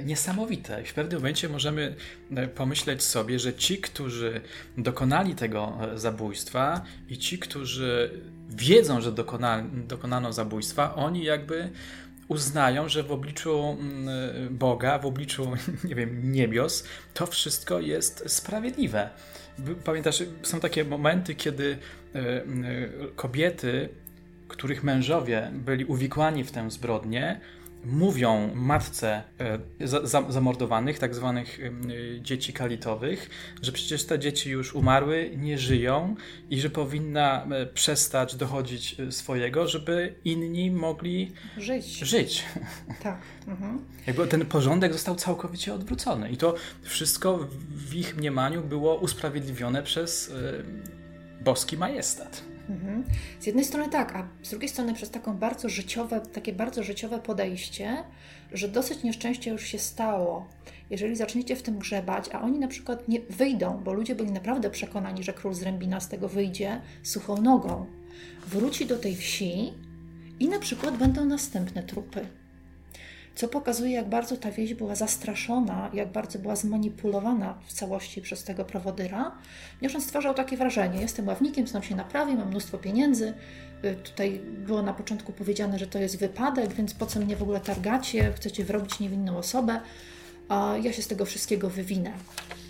niesamowite. 0.04 0.82
I 0.82 0.86
w 0.86 0.94
pewnym 0.94 1.18
momencie 1.18 1.48
możemy 1.48 1.94
e, 2.36 2.48
pomyśleć 2.48 3.02
sobie, 3.02 3.38
że 3.38 3.54
ci, 3.54 3.78
którzy 3.78 4.40
dokonali 4.78 5.34
tego 5.34 5.78
e, 5.80 5.98
zabójstwa 5.98 6.84
i 7.08 7.18
ci, 7.18 7.38
którzy 7.38 8.20
wiedzą, 8.48 9.00
że 9.00 9.12
dokona, 9.12 9.64
dokonano 9.88 10.32
zabójstwa, 10.32 10.94
oni 10.94 11.24
jakby 11.24 11.70
uznają, 12.28 12.88
że 12.88 13.02
w 13.02 13.12
obliczu 13.12 13.76
mm, 13.80 14.58
Boga, 14.58 14.98
w 14.98 15.06
obliczu, 15.06 15.52
nie 15.88 15.94
wiem, 15.94 16.32
niebios, 16.32 16.84
to 17.14 17.26
wszystko 17.26 17.80
jest 17.80 18.24
sprawiedliwe. 18.26 19.10
Pamiętasz, 19.84 20.22
są 20.42 20.60
takie 20.60 20.84
momenty, 20.84 21.34
kiedy 21.34 21.78
e, 22.14 22.18
e, 22.18 22.42
kobiety, 23.16 23.88
których 24.48 24.82
mężowie 24.82 25.50
byli 25.52 25.84
uwikłani 25.84 26.44
w 26.44 26.50
tę 26.50 26.70
zbrodnię, 26.70 27.40
mówią 27.84 28.54
matce 28.54 29.22
e, 29.40 29.58
zamordowanych, 30.28 30.98
tak 30.98 31.14
zwanych 31.14 31.58
dzieci 32.20 32.52
kalitowych, 32.52 33.30
że 33.62 33.72
przecież 33.72 34.04
te 34.04 34.18
dzieci 34.18 34.50
już 34.50 34.74
umarły, 34.74 35.30
nie 35.36 35.58
żyją 35.58 36.14
i 36.50 36.60
że 36.60 36.70
powinna 36.70 37.46
przestać 37.74 38.36
dochodzić 38.36 38.96
swojego, 39.10 39.68
żeby 39.68 40.14
inni 40.24 40.70
mogli 40.70 41.32
żyć. 41.56 41.98
żyć. 41.98 42.44
Tak. 43.02 43.18
Mhm. 43.48 43.84
Jakby 44.06 44.26
ten 44.26 44.46
porządek 44.46 44.92
został 44.92 45.14
całkowicie 45.14 45.74
odwrócony 45.74 46.30
i 46.30 46.36
to 46.36 46.54
wszystko 46.82 47.48
w 47.70 47.94
ich 47.94 48.16
mniemaniu 48.16 48.62
było 48.62 48.96
usprawiedliwione 48.96 49.82
przez 49.82 50.32
boski 51.40 51.76
majestat. 51.76 52.51
Mhm. 52.68 53.04
Z 53.40 53.46
jednej 53.46 53.64
strony 53.64 53.90
tak, 53.90 54.16
a 54.16 54.28
z 54.42 54.50
drugiej 54.50 54.68
strony 54.68 54.94
przez 54.94 55.10
taką 55.10 55.36
bardzo 55.36 55.68
życiowe, 55.68 56.20
takie 56.20 56.52
bardzo 56.52 56.82
życiowe 56.82 57.18
podejście, 57.18 58.04
że 58.52 58.68
dosyć 58.68 59.02
nieszczęście 59.02 59.50
już 59.50 59.62
się 59.62 59.78
stało. 59.78 60.48
Jeżeli 60.90 61.16
zaczniecie 61.16 61.56
w 61.56 61.62
tym 61.62 61.78
grzebać, 61.78 62.28
a 62.32 62.42
oni 62.42 62.58
na 62.58 62.68
przykład 62.68 63.08
nie 63.08 63.20
wyjdą, 63.20 63.80
bo 63.84 63.92
ludzie 63.92 64.14
byli 64.14 64.32
naprawdę 64.32 64.70
przekonani, 64.70 65.22
że 65.22 65.32
król 65.32 65.54
z 65.54 65.62
z 66.00 66.08
tego 66.08 66.28
wyjdzie 66.28 66.80
suchą 67.02 67.42
nogą, 67.42 67.86
wróci 68.46 68.86
do 68.86 68.98
tej 68.98 69.16
wsi 69.16 69.72
i 70.40 70.48
na 70.48 70.58
przykład 70.58 70.96
będą 70.96 71.24
następne 71.24 71.82
trupy 71.82 72.26
co 73.34 73.48
pokazuje, 73.48 73.92
jak 73.92 74.08
bardzo 74.08 74.36
ta 74.36 74.50
wieś 74.50 74.74
była 74.74 74.94
zastraszona, 74.94 75.90
jak 75.92 76.12
bardzo 76.12 76.38
była 76.38 76.56
zmanipulowana 76.56 77.58
w 77.66 77.72
całości 77.72 78.22
przez 78.22 78.44
tego 78.44 78.64
prowodyra, 78.64 79.32
ponieważ 79.78 79.96
on 79.96 80.02
stwarzał 80.02 80.34
takie 80.34 80.56
wrażenie, 80.56 81.00
jestem 81.00 81.28
ławnikiem, 81.28 81.66
znam 81.66 81.82
się 81.82 81.96
naprawi, 81.96 82.34
mam 82.34 82.48
mnóstwo 82.48 82.78
pieniędzy, 82.78 83.34
y, 83.84 83.94
tutaj 83.94 84.40
było 84.58 84.82
na 84.82 84.94
początku 84.94 85.32
powiedziane, 85.32 85.78
że 85.78 85.86
to 85.86 85.98
jest 85.98 86.18
wypadek, 86.18 86.72
więc 86.72 86.94
po 86.94 87.06
co 87.06 87.20
mnie 87.20 87.36
w 87.36 87.42
ogóle 87.42 87.60
targacie, 87.60 88.32
chcecie 88.32 88.64
wrobić 88.64 89.00
niewinną 89.00 89.38
osobę, 89.38 89.80
a 90.48 90.74
ja 90.82 90.92
się 90.92 91.02
z 91.02 91.08
tego 91.08 91.24
wszystkiego 91.24 91.70
wywinę. 91.70 92.12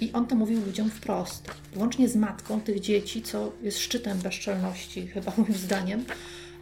I 0.01 0.13
on 0.13 0.27
to 0.27 0.35
mówił 0.35 0.65
ludziom 0.67 0.91
wprost, 0.91 1.51
łącznie 1.77 2.09
z 2.09 2.17
matką 2.17 2.61
tych 2.61 2.81
dzieci, 2.81 3.23
co 3.23 3.53
jest 3.63 3.79
szczytem 3.79 4.19
bezczelności, 4.19 5.07
chyba 5.07 5.33
moim 5.37 5.55
zdaniem, 5.55 6.05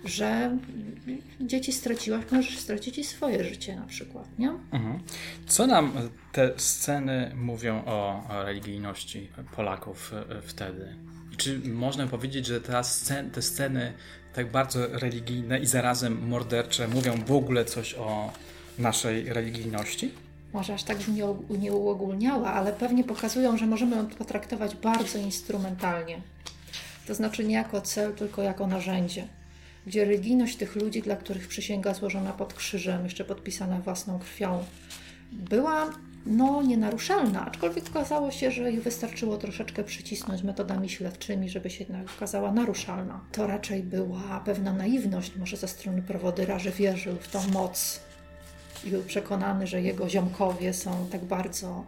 że 0.05 0.59
dzieci 1.41 1.73
straciłaś, 1.73 2.25
możesz 2.31 2.59
stracić 2.59 2.99
i 2.99 3.05
swoje 3.05 3.45
życie 3.45 3.77
na 3.77 3.87
przykład, 3.87 4.39
nie? 4.39 4.51
Mhm. 4.73 4.99
Co 5.47 5.67
nam 5.67 5.93
te 6.33 6.53
sceny 6.57 7.33
mówią 7.35 7.85
o, 7.87 8.23
religijności 8.45 9.29
Polaków 9.57 10.13
e, 10.13 10.43
wtedy? 10.43 10.95
Czy 11.37 11.59
można 11.59 12.07
powiedzieć, 12.07 12.47
że 12.47 12.61
te 12.61 12.85
sceny, 12.85 13.31
te 13.31 13.43
sceny 13.43 13.93
tak 14.35 14.51
bardzo 14.51 14.87
religijne 14.87 15.59
i 15.59 15.67
zarazem 15.67 16.29
mordercze 16.29 16.89
mówią 16.89 17.25
w 17.27 17.33
ogóle 17.33 17.65
coś 17.65 17.95
o 17.95 18.33
naszej 18.79 19.33
religijności? 19.33 20.13
Może 20.53 20.75
aż 20.75 20.83
tak 20.83 21.09
nie, 21.09 21.25
nie 21.59 21.73
uogólniała, 21.73 22.53
ale 22.53 22.73
pewnie 22.73 23.05
pokazują, 23.05 23.57
że 23.57 23.67
możemy 23.67 23.97
ją 23.97 24.07
potraktować 24.07 24.75
bardzo 24.75 25.19
instrumentalnie. 25.19 26.21
To 27.07 27.15
znaczy 27.15 27.45
nie 27.45 27.55
jako 27.55 27.81
cel, 27.81 28.15
tylko 28.15 28.43
jako 28.43 28.67
narzędzie 28.67 29.29
gdzie 29.87 30.05
religijność 30.05 30.57
tych 30.57 30.77
ludzi, 30.77 31.03
dla 31.03 31.17
których 31.17 31.49
przysięga 31.49 31.95
złożona 31.95 32.33
pod 32.33 32.55
krzyżem, 32.55 33.05
jeszcze 33.05 33.25
podpisana 33.25 33.79
własną 33.79 34.19
krwią, 34.19 34.65
była 35.33 35.91
no, 36.27 36.63
nienaruszalna, 36.63 37.47
aczkolwiek 37.47 37.85
okazało 37.91 38.31
się, 38.31 38.51
że 38.51 38.73
ich 38.73 38.83
wystarczyło 38.83 39.37
troszeczkę 39.37 39.85
przycisnąć 39.85 40.43
metodami 40.43 40.89
śledczymi, 40.89 41.49
żeby 41.49 41.71
się 41.71 41.85
jednak 41.85 42.07
okazała 42.17 42.53
naruszalna. 42.53 43.21
To 43.33 43.47
raczej 43.47 43.83
była 43.83 44.43
pewna 44.45 44.73
naiwność 44.73 45.37
może 45.37 45.57
ze 45.57 45.69
strony 45.69 46.03
prowodyra, 46.03 46.59
że 46.59 46.71
wierzył 46.71 47.17
w 47.17 47.29
tą 47.29 47.49
moc 47.49 48.01
i 48.85 48.91
był 48.91 49.03
przekonany, 49.03 49.67
że 49.67 49.83
jego 49.83 50.09
ziomkowie 50.09 50.75
są 50.75 51.07
tak 51.13 51.25
bardzo 51.25 51.85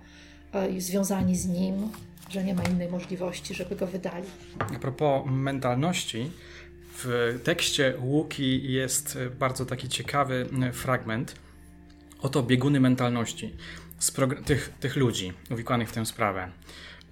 e, 0.53 0.81
związani 0.81 1.37
z 1.37 1.47
nim, 1.47 1.89
że 2.31 2.45
nie 2.45 2.55
ma 2.55 2.63
innej 2.63 2.89
możliwości, 2.89 3.55
żeby 3.55 3.77
go 3.77 3.87
wydali. 3.87 4.27
A 4.59 4.79
propos 4.79 5.23
mentalności, 5.27 6.31
w 6.95 7.39
tekście 7.45 7.95
Łuki 8.01 8.73
jest 8.73 9.19
bardzo 9.39 9.67
taki 9.67 9.89
ciekawy 9.89 10.47
e, 10.63 10.73
fragment. 10.73 11.35
Oto 12.21 12.43
bieguny 12.43 12.81
mentalności 12.81 13.55
tych, 14.47 14.73
tych 14.81 14.97
ludzi 14.97 15.33
uwikłanych 15.51 15.89
w 15.89 15.93
tę 15.93 16.07
sprawę. 16.07 16.49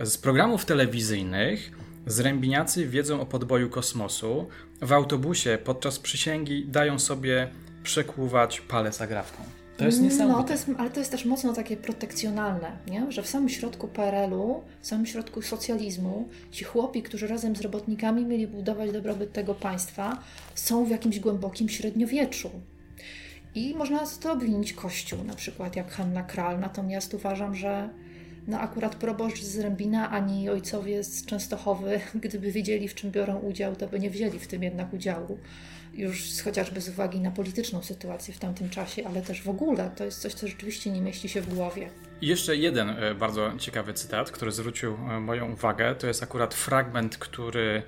Z 0.00 0.18
programów 0.18 0.64
telewizyjnych 0.64 1.70
zrębiniacy 2.06 2.86
wiedzą 2.86 3.20
o 3.20 3.26
podboju 3.26 3.70
kosmosu. 3.70 4.48
W 4.82 4.92
autobusie 4.92 5.58
podczas 5.64 5.98
przysięgi 5.98 6.66
dają 6.66 6.98
sobie 6.98 7.48
przekłuwać 7.82 8.60
palec 8.60 9.00
agrawką. 9.00 9.59
To 9.80 9.86
jest 9.86 10.00
niesamowite. 10.00 10.40
No, 10.40 10.44
to 10.44 10.52
jest, 10.52 10.70
ale 10.78 10.90
to 10.90 10.98
jest 10.98 11.10
też 11.10 11.24
mocno 11.24 11.52
takie 11.52 11.76
protekcjonalne, 11.76 12.72
nie? 12.86 13.12
że 13.12 13.22
w 13.22 13.26
samym 13.26 13.48
środku 13.48 13.88
PRL-u, 13.88 14.62
w 14.80 14.86
samym 14.86 15.06
środku 15.06 15.42
socjalizmu, 15.42 16.28
ci 16.50 16.64
chłopi, 16.64 17.02
którzy 17.02 17.26
razem 17.26 17.56
z 17.56 17.60
robotnikami 17.60 18.24
mieli 18.24 18.46
budować 18.46 18.92
dobrobyt 18.92 19.32
tego 19.32 19.54
państwa, 19.54 20.18
są 20.54 20.84
w 20.84 20.90
jakimś 20.90 21.20
głębokim 21.20 21.68
średniowieczu. 21.68 22.50
I 23.54 23.74
można 23.74 24.06
to 24.22 24.32
obwinić 24.32 24.72
Kościół, 24.72 25.24
na 25.24 25.34
przykład 25.34 25.76
jak 25.76 25.90
Hanna 25.90 26.22
Kral, 26.22 26.60
natomiast 26.60 27.14
uważam, 27.14 27.54
że 27.54 27.88
no 28.48 28.60
akurat 28.60 28.94
proboszcz 28.94 29.42
z 29.42 29.58
Rębina 29.58 30.10
ani 30.10 30.50
ojcowie 30.50 31.04
z 31.04 31.26
Częstochowy, 31.26 32.00
gdyby 32.24 32.52
wiedzieli 32.52 32.88
w 32.88 32.94
czym 32.94 33.10
biorą 33.10 33.38
udział, 33.38 33.76
to 33.76 33.88
by 33.88 34.00
nie 34.00 34.10
wzięli 34.10 34.38
w 34.38 34.46
tym 34.46 34.62
jednak 34.62 34.92
udziału 34.94 35.38
już 36.00 36.42
chociażby 36.44 36.80
z 36.80 36.88
uwagi 36.88 37.20
na 37.20 37.30
polityczną 37.30 37.82
sytuację 37.82 38.34
w 38.34 38.38
tamtym 38.38 38.70
czasie, 38.70 39.06
ale 39.06 39.22
też 39.22 39.42
w 39.42 39.48
ogóle 39.48 39.90
to 39.96 40.04
jest 40.04 40.20
coś, 40.20 40.34
co 40.34 40.48
rzeczywiście 40.48 40.90
nie 40.90 41.00
mieści 41.00 41.28
się 41.28 41.40
w 41.40 41.54
głowie. 41.54 41.90
Jeszcze 42.22 42.56
jeden 42.56 42.90
e, 42.90 43.14
bardzo 43.14 43.52
ciekawy 43.58 43.94
cytat, 43.94 44.30
który 44.30 44.52
zwrócił 44.52 44.94
e, 44.94 45.20
moją 45.20 45.52
uwagę. 45.52 45.94
To 45.94 46.06
jest 46.06 46.22
akurat 46.22 46.54
fragment, 46.54 47.18
który 47.18 47.82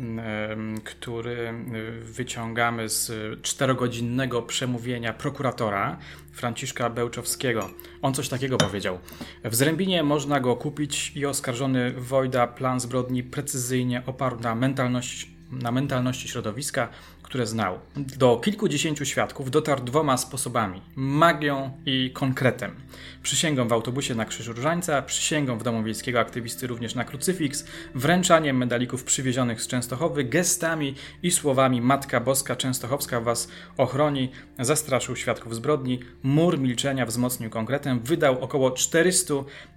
mm, 0.00 0.80
który 0.80 1.48
e, 1.48 1.54
wyciągamy 2.00 2.88
z 2.88 3.12
czterogodzinnego 3.42 4.42
przemówienia 4.42 5.12
prokuratora 5.12 5.98
Franciszka 6.32 6.90
Bełczowskiego. 6.90 7.70
On 8.02 8.14
coś 8.14 8.28
takiego 8.28 8.58
powiedział. 8.58 8.98
W 9.44 9.54
Zrębinie 9.54 10.02
można 10.02 10.40
go 10.40 10.56
kupić 10.56 11.12
i 11.16 11.26
oskarżony 11.26 11.92
Wojda 11.92 12.46
plan 12.46 12.80
zbrodni 12.80 13.22
precyzyjnie 13.22 14.02
oparł 14.06 14.40
na 14.40 14.54
mentalności, 14.54 15.34
na 15.52 15.72
mentalności 15.72 16.28
środowiska, 16.28 16.88
które 17.24 17.46
znał. 17.46 17.78
Do 17.96 18.36
kilkudziesięciu 18.36 19.04
świadków 19.04 19.50
dotarł 19.50 19.84
dwoma 19.84 20.16
sposobami: 20.16 20.80
magią 20.96 21.70
i 21.86 22.10
konkretem. 22.14 22.74
Przysięgą 23.22 23.68
w 23.68 23.72
autobusie 23.72 24.14
na 24.14 24.24
krzyż 24.24 24.46
Różańca, 24.46 25.02
przysięgą 25.02 25.58
w 25.58 25.62
domu 25.62 25.82
wiejskiego 25.82 26.20
aktywisty 26.20 26.66
również 26.66 26.94
na 26.94 27.04
krucyfiks, 27.04 27.64
wręczaniem 27.94 28.56
medalików 28.56 29.04
przywiezionych 29.04 29.62
z 29.62 29.66
Częstochowy, 29.66 30.24
gestami 30.24 30.94
i 31.22 31.30
słowami 31.30 31.80
Matka 31.80 32.20
Boska 32.20 32.56
Częstochowska 32.56 33.20
was 33.20 33.48
ochroni, 33.76 34.30
zastraszył 34.58 35.16
świadków 35.16 35.54
zbrodni, 35.54 36.00
mur 36.22 36.58
milczenia 36.58 37.06
wzmocnił 37.06 37.50
konkretem, 37.50 38.00
wydał 38.00 38.44
około 38.44 38.70
400 38.70 39.34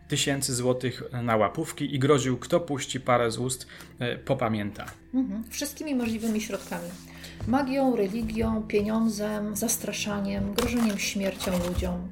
tysięcy 0.07 0.55
złotych 0.55 1.03
na 1.23 1.37
łapówki 1.37 1.95
i 1.95 1.99
groził, 1.99 2.37
kto 2.37 2.59
puści 2.59 2.99
parę 2.99 3.31
z 3.31 3.37
ust, 3.37 3.67
e, 3.99 4.17
popamięta. 4.17 4.85
Mhm. 5.13 5.43
Wszystkimi 5.49 5.95
możliwymi 5.95 6.41
środkami 6.41 6.89
magią, 7.47 7.95
religią, 7.95 8.63
pieniądzem, 8.63 9.55
zastraszaniem, 9.55 10.53
grożeniem 10.53 10.97
śmiercią 10.97 11.51
ludziom, 11.67 12.11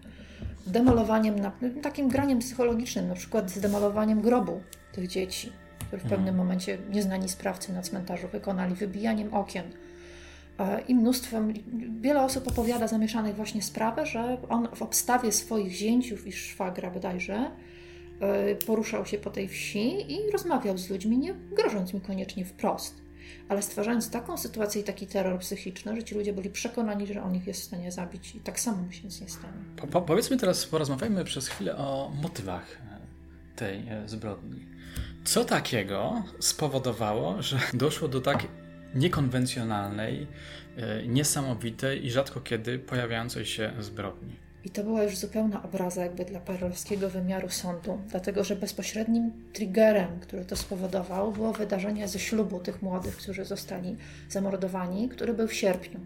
demolowaniem, 0.67 1.35
takim 1.81 2.07
graniem 2.07 2.39
psychologicznym, 2.39 3.07
na 3.07 3.15
przykład 3.15 3.51
zdemolowaniem 3.51 4.21
grobu 4.21 4.61
tych 4.91 5.07
dzieci, 5.07 5.51
które 5.79 5.99
w 5.99 6.03
pewnym 6.03 6.19
mhm. 6.19 6.38
momencie 6.38 6.77
nieznani 6.89 7.29
sprawcy 7.29 7.73
na 7.73 7.81
cmentarzu 7.81 8.27
wykonali, 8.27 8.75
wybijaniem 8.75 9.33
okien. 9.33 9.65
E, 10.59 10.81
I 10.81 10.95
mnóstwem, 10.95 11.53
wiele 12.01 12.21
osób 12.21 12.47
opowiada 12.47 12.88
zamieszanych 12.88 13.35
właśnie 13.35 13.61
sprawę, 13.61 14.05
że 14.05 14.38
on 14.49 14.67
w 14.75 14.81
obstawie 14.81 15.31
swoich 15.31 15.71
zięciów 15.71 16.27
i 16.27 16.31
szwagra 16.31 16.91
bodajże 16.91 17.51
e, 18.19 18.55
poruszał 18.55 19.05
się 19.05 19.17
po 19.17 19.29
tej 19.29 19.47
wsi 19.47 20.13
i 20.13 20.31
rozmawiał 20.31 20.77
z 20.77 20.89
ludźmi, 20.89 21.17
nie 21.17 21.33
grożąc 21.33 21.93
mi 21.93 22.01
koniecznie 22.01 22.45
wprost 22.45 23.04
ale 23.49 23.61
stwarzając 23.61 24.09
taką 24.09 24.38
sytuację 24.38 24.81
i 24.81 24.83
taki 24.83 25.07
terror 25.07 25.39
psychiczny, 25.39 25.95
że 25.95 26.03
ci 26.03 26.15
ludzie 26.15 26.33
byli 26.33 26.49
przekonani, 26.49 27.07
że 27.07 27.23
on 27.23 27.35
ich 27.35 27.47
jest 27.47 27.61
w 27.61 27.63
stanie 27.63 27.91
zabić 27.91 28.35
i 28.35 28.39
tak 28.39 28.59
samo 28.59 28.77
mu 28.77 28.91
się 28.91 29.03
nic 29.03 29.21
nie 29.21 29.29
stanie. 29.29 29.53
Po, 29.77 29.88
po, 29.88 30.01
powiedzmy 30.01 30.38
teraz, 30.38 30.65
porozmawiajmy 30.65 31.23
przez 31.23 31.47
chwilę 31.47 31.77
o 31.77 32.11
motywach 32.21 32.81
e, 32.81 32.99
tej 33.55 33.88
e, 33.89 34.09
zbrodni. 34.09 34.65
Co 35.23 35.45
takiego 35.45 36.23
spowodowało, 36.39 37.41
że 37.41 37.59
doszło 37.73 38.07
do 38.07 38.21
tak 38.21 38.47
niekonwencjonalnej, 38.95 40.27
e, 40.77 41.07
niesamowitej 41.07 42.05
i 42.05 42.11
rzadko 42.11 42.41
kiedy 42.41 42.79
pojawiającej 42.79 43.45
się 43.45 43.73
zbrodni. 43.79 44.44
I 44.65 44.69
to 44.69 44.84
była 44.84 45.04
już 45.04 45.17
zupełna 45.17 45.63
obraza 45.63 46.04
jakby 46.04 46.25
dla 46.25 46.39
perelowskiego 46.39 47.10
wymiaru 47.10 47.49
sądu, 47.49 47.99
dlatego 48.10 48.43
że 48.43 48.56
bezpośrednim 48.56 49.32
triggerem, 49.54 50.19
który 50.21 50.45
to 50.45 50.56
spowodował, 50.56 51.32
było 51.32 51.54
wydarzenie 51.54 52.08
ze 52.08 52.19
ślubu 52.19 52.60
tych 52.60 52.82
młodych, 52.82 53.17
którzy 53.17 53.45
zostali 53.45 53.95
zamordowani, 54.30 55.10
który 55.10 55.34
był 55.34 55.47
w 55.47 55.54
sierpniu. 55.54 55.99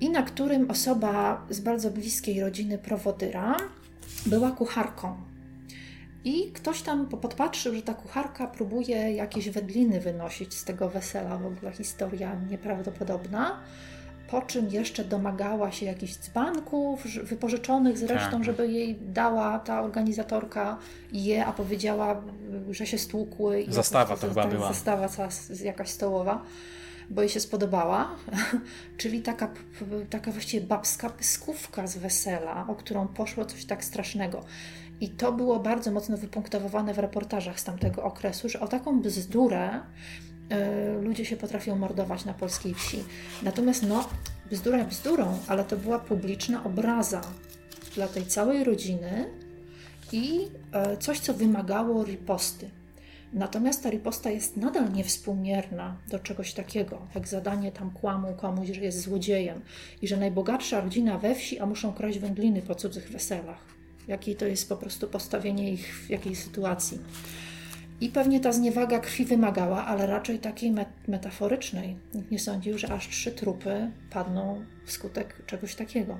I 0.00 0.10
na 0.10 0.22
którym 0.22 0.70
osoba 0.70 1.46
z 1.50 1.60
bardzo 1.60 1.90
bliskiej 1.90 2.40
rodziny 2.40 2.78
prowodyra 2.78 3.56
była 4.26 4.50
kucharką. 4.50 5.16
I 6.24 6.52
ktoś 6.52 6.82
tam 6.82 7.06
podpatrzył, 7.06 7.74
że 7.74 7.82
ta 7.82 7.94
kucharka 7.94 8.46
próbuje 8.46 8.96
jakieś 9.12 9.50
wędliny 9.50 10.00
wynosić 10.00 10.54
z 10.54 10.64
tego 10.64 10.88
wesela, 10.88 11.38
w 11.38 11.46
ogóle 11.46 11.72
historia 11.72 12.40
nieprawdopodobna 12.50 13.60
po 14.28 14.42
czym 14.42 14.68
jeszcze 14.68 15.04
domagała 15.04 15.72
się 15.72 15.86
jakichś 15.86 16.14
dzbanków 16.14 17.02
wypożyczonych 17.04 17.98
zresztą, 17.98 18.30
tak. 18.30 18.44
żeby 18.44 18.68
jej 18.68 18.98
dała 19.00 19.58
ta 19.58 19.82
organizatorka 19.82 20.78
je, 21.12 21.46
a 21.46 21.52
powiedziała, 21.52 22.22
że 22.70 22.86
się 22.86 22.98
stłukły. 22.98 23.64
Zastawa 23.68 24.16
to 24.16 24.28
chyba 24.28 24.46
była. 24.46 24.68
Zastawa 24.68 25.08
jakaś 25.64 25.88
stołowa, 25.88 26.42
bo 27.10 27.22
jej 27.22 27.28
się 27.28 27.40
spodobała. 27.40 28.10
Czyli 28.96 29.22
taka, 29.22 29.50
taka 30.10 30.30
właściwie 30.30 30.66
babska 30.66 31.10
pyskówka 31.10 31.86
z 31.86 31.98
wesela, 31.98 32.66
o 32.68 32.74
którą 32.74 33.08
poszło 33.08 33.44
coś 33.44 33.64
tak 33.64 33.84
strasznego. 33.84 34.44
I 35.00 35.08
to 35.08 35.32
było 35.32 35.60
bardzo 35.60 35.90
mocno 35.90 36.16
wypunktowane 36.16 36.94
w 36.94 36.98
reportażach 36.98 37.60
z 37.60 37.64
tamtego 37.64 38.02
okresu, 38.02 38.48
że 38.48 38.60
o 38.60 38.68
taką 38.68 39.02
bzdurę 39.02 39.80
ludzie 41.02 41.24
się 41.24 41.36
potrafią 41.36 41.76
mordować 41.76 42.24
na 42.24 42.34
polskiej 42.34 42.74
wsi. 42.74 43.04
Natomiast 43.42 43.82
no, 43.88 44.08
bzdura 44.50 44.84
bzdurą, 44.84 45.38
ale 45.48 45.64
to 45.64 45.76
była 45.76 45.98
publiczna 45.98 46.64
obraza 46.64 47.20
dla 47.94 48.08
tej 48.08 48.26
całej 48.26 48.64
rodziny 48.64 49.30
i 50.12 50.40
e, 50.72 50.96
coś, 50.96 51.20
co 51.20 51.34
wymagało 51.34 52.04
riposty. 52.04 52.70
Natomiast 53.32 53.82
ta 53.82 53.90
riposta 53.90 54.30
jest 54.30 54.56
nadal 54.56 54.92
niewspółmierna 54.92 55.96
do 56.10 56.18
czegoś 56.18 56.52
takiego, 56.52 57.06
jak 57.14 57.28
zadanie 57.28 57.72
tam 57.72 57.90
kłamu 57.90 58.34
komuś, 58.34 58.68
że 58.68 58.80
jest 58.80 59.00
złodziejem 59.00 59.60
i 60.02 60.08
że 60.08 60.16
najbogatsza 60.16 60.80
rodzina 60.80 61.18
we 61.18 61.34
wsi, 61.34 61.58
a 61.58 61.66
muszą 61.66 61.92
kraść 61.92 62.18
wędliny 62.18 62.62
po 62.62 62.74
cudzych 62.74 63.10
weselach. 63.10 63.58
Jakie 64.08 64.34
to 64.34 64.46
jest 64.46 64.68
po 64.68 64.76
prostu 64.76 65.08
postawienie 65.08 65.72
ich 65.72 66.06
w 66.06 66.10
jakiej 66.10 66.36
sytuacji. 66.36 66.98
I 68.04 68.08
pewnie 68.08 68.40
ta 68.40 68.52
zniewaga 68.52 68.98
krwi 68.98 69.24
wymagała, 69.24 69.86
ale 69.86 70.06
raczej 70.06 70.38
takiej 70.38 70.72
metaforycznej. 71.08 71.96
Nikt 72.14 72.30
nie 72.30 72.38
sądził, 72.38 72.78
że 72.78 72.92
aż 72.92 73.08
trzy 73.08 73.32
trupy 73.32 73.90
padną 74.10 74.64
wskutek 74.86 75.46
czegoś 75.46 75.74
takiego. 75.74 76.18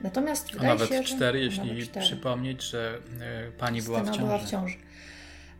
Natomiast 0.00 0.52
wydaje 0.52 0.68
nawet 0.68 0.88
się, 0.88 1.02
cztery, 1.02 1.50
że, 1.50 1.66
jeśli 1.66 1.88
cztery. 1.88 2.06
przypomnieć, 2.06 2.62
że 2.62 2.98
e, 3.20 3.50
pani 3.58 3.82
była 3.82 4.02
w 4.02 4.06
ciąży. 4.06 4.20
była 4.20 4.38
w 4.38 4.50
ciąży. 4.50 4.76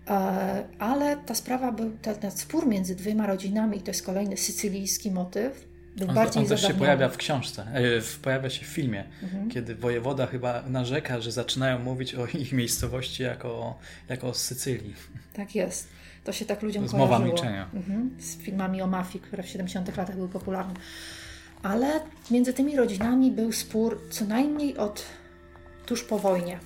E, 0.08 0.64
ale 0.78 1.16
ta 1.16 1.34
sprawa, 1.34 1.72
był 1.72 1.90
ten, 2.02 2.14
ten 2.14 2.30
spór 2.30 2.66
między 2.66 2.96
dwiema 2.96 3.26
rodzinami, 3.26 3.78
i 3.78 3.80
to 3.80 3.90
jest 3.90 4.06
kolejny 4.06 4.36
sycylijski 4.36 5.10
motyw, 5.10 5.68
on, 6.08 6.14
bardziej 6.14 6.42
on 6.42 6.48
też 6.48 6.62
się 6.62 6.74
pojawia 6.74 7.08
w 7.08 7.16
książce, 7.16 7.66
e, 7.72 7.82
pojawia 8.22 8.50
się 8.50 8.64
w 8.64 8.68
filmie, 8.68 9.04
mhm. 9.22 9.50
kiedy 9.50 9.74
wojewoda 9.74 10.26
chyba 10.26 10.62
narzeka, 10.62 11.20
że 11.20 11.32
zaczynają 11.32 11.78
mówić 11.78 12.14
o 12.14 12.26
ich 12.26 12.52
miejscowości 12.52 13.22
jako, 13.22 13.78
jako 14.08 14.28
o 14.28 14.34
Sycylii. 14.34 14.94
Tak 15.32 15.54
jest. 15.54 15.88
To 16.24 16.32
się 16.32 16.44
tak 16.44 16.62
ludziom 16.62 16.88
kojarzyło. 16.88 17.06
mowa 17.06 17.18
milczenia. 17.18 17.70
Mhm. 17.74 18.10
Z 18.18 18.36
filmami 18.36 18.82
o 18.82 18.86
mafii, 18.86 19.24
które 19.24 19.42
w 19.42 19.48
70 19.48 19.96
latach 19.96 20.16
były 20.16 20.28
popularne. 20.28 20.74
Ale 21.62 22.00
między 22.30 22.52
tymi 22.52 22.76
rodzinami 22.76 23.30
był 23.30 23.52
spór 23.52 24.00
co 24.10 24.24
najmniej 24.24 24.76
od 24.76 25.04
tuż 25.86 26.04
po 26.04 26.18
wojnie. 26.18 26.58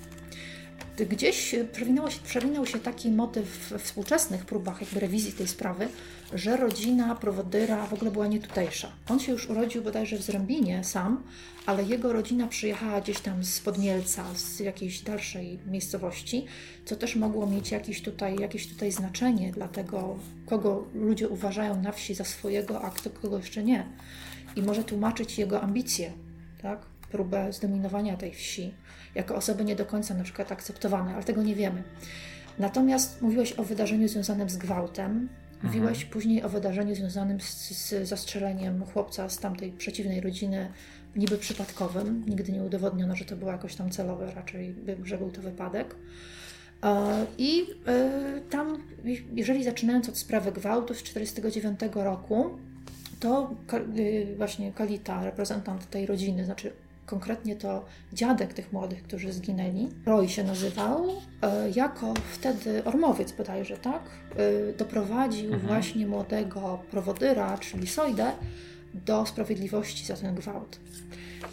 Gdzieś 0.96 1.54
przewinął 1.72 2.10
się, 2.10 2.20
przewinął 2.24 2.66
się 2.66 2.78
taki 2.78 3.10
motyw 3.10 3.68
we 3.70 3.78
współczesnych 3.78 4.44
próbach 4.44 4.80
jakby 4.80 5.00
rewizji 5.00 5.32
tej 5.32 5.48
sprawy, 5.48 5.88
że 6.32 6.56
rodzina 6.56 7.14
prowodyra 7.14 7.86
w 7.86 7.92
ogóle 7.92 8.10
była 8.10 8.26
nietutejsza. 8.26 8.92
On 9.08 9.20
się 9.20 9.32
już 9.32 9.50
urodził 9.50 9.82
bodajże 9.82 10.16
w 10.18 10.22
Zrębinie 10.22 10.84
sam, 10.84 11.22
ale 11.66 11.84
jego 11.84 12.12
rodzina 12.12 12.46
przyjechała 12.46 13.00
gdzieś 13.00 13.20
tam 13.20 13.44
z 13.44 13.60
Podmielca, 13.60 14.24
z 14.34 14.60
jakiejś 14.60 15.00
dalszej 15.00 15.58
miejscowości, 15.66 16.46
co 16.84 16.96
też 16.96 17.16
mogło 17.16 17.46
mieć 17.46 17.70
jakieś 17.70 18.02
tutaj, 18.02 18.36
jakieś 18.38 18.68
tutaj 18.68 18.92
znaczenie 18.92 19.52
dla 19.52 19.68
tego, 19.68 20.18
kogo 20.46 20.84
ludzie 20.94 21.28
uważają 21.28 21.82
na 21.82 21.92
wsi 21.92 22.14
za 22.14 22.24
swojego, 22.24 22.82
a 22.82 22.90
kto 22.90 23.10
kogo 23.10 23.36
jeszcze 23.36 23.62
nie. 23.62 23.86
I 24.56 24.62
może 24.62 24.84
tłumaczyć 24.84 25.38
jego 25.38 25.60
ambicje, 25.60 26.12
tak? 26.62 26.90
próbę 27.10 27.52
zdominowania 27.52 28.16
tej 28.16 28.32
wsi 28.32 28.74
jako 29.14 29.34
osoby 29.34 29.64
nie 29.64 29.76
do 29.76 29.86
końca 29.86 30.14
na 30.14 30.24
przykład 30.24 30.52
akceptowane, 30.52 31.14
ale 31.14 31.24
tego 31.24 31.42
nie 31.42 31.54
wiemy. 31.54 31.82
Natomiast 32.58 33.22
mówiłeś 33.22 33.52
o 33.52 33.64
wydarzeniu 33.64 34.08
związanym 34.08 34.50
z 34.50 34.56
gwałtem, 34.56 35.28
Mówiłeś 35.62 35.96
mhm. 35.96 36.12
później 36.12 36.42
o 36.42 36.48
wydarzeniu 36.48 36.94
związanym 36.94 37.40
z, 37.40 37.70
z, 37.70 38.08
zastrzeleniem 38.08 38.84
chłopca 38.84 39.28
z 39.28 39.38
tamtej 39.38 39.72
przeciwnej 39.72 40.20
rodziny, 40.20 40.72
niby 41.16 41.38
przypadkowym. 41.38 42.24
Nigdy 42.26 42.52
nie 42.52 42.62
udowodniono, 42.62 43.16
że 43.16 43.24
to 43.24 43.36
było 43.36 43.50
jakoś 43.50 43.74
tam 43.74 43.90
celowe, 43.90 44.32
raczej, 44.34 44.74
że 45.04 45.18
był 45.18 45.30
to 45.30 45.42
wypadek. 45.42 45.94
E, 46.82 47.26
I 47.38 47.66
e, 47.86 48.40
tam, 48.50 48.82
jeżeli 49.34 49.64
zaczynając 49.64 50.08
od 50.08 50.18
sprawy 50.18 50.52
gwałtu 50.52 50.94
z 50.94 51.02
1949 51.02 51.94
roku, 51.94 52.50
to 53.20 53.54
y, 53.98 54.34
właśnie 54.36 54.72
Kalita, 54.72 55.24
reprezentant 55.24 55.90
tej 55.90 56.06
rodziny, 56.06 56.44
znaczy 56.44 56.72
konkretnie 57.10 57.56
to 57.56 57.84
dziadek 58.12 58.54
tych 58.54 58.72
młodych, 58.72 59.02
którzy 59.02 59.32
zginęli, 59.32 59.88
Roy 60.06 60.28
się 60.28 60.44
nazywał, 60.44 61.08
e, 61.42 61.70
jako 61.70 62.14
wtedy 62.32 62.84
Ormowiec 62.84 63.32
bodajże, 63.32 63.76
tak? 63.76 64.02
E, 64.36 64.72
doprowadził 64.72 65.52
mhm. 65.52 65.66
właśnie 65.66 66.06
młodego 66.06 66.82
prowodyra, 66.90 67.58
czyli 67.58 67.86
Sojdę, 67.86 68.32
do 68.94 69.26
sprawiedliwości 69.26 70.06
za 70.06 70.16
ten 70.16 70.34
gwałt. 70.34 70.80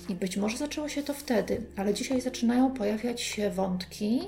I 0.10 0.15
być 0.15 0.38
może 0.38 0.58
zaczęło 0.58 0.89
się 0.89 1.04
to 1.04 1.13
wtedy, 1.13 1.62
ale 1.76 1.93
dzisiaj 1.93 2.22
zaczynają 2.22 2.74
pojawiać 2.74 3.22
się 3.22 3.50
wątki, 3.52 4.22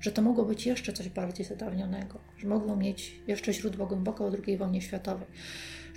że 0.00 0.12
to 0.12 0.22
mogło 0.22 0.44
być 0.44 0.66
jeszcze 0.66 0.92
coś 0.92 1.08
bardziej 1.08 1.46
zadawnionego, 1.46 2.18
że 2.38 2.48
mogło 2.48 2.76
mieć 2.76 3.20
jeszcze 3.26 3.52
źródło 3.52 3.86
głęboko 3.86 4.26
o 4.26 4.30
II 4.46 4.56
wojnie 4.56 4.82
światowej. 4.82 5.26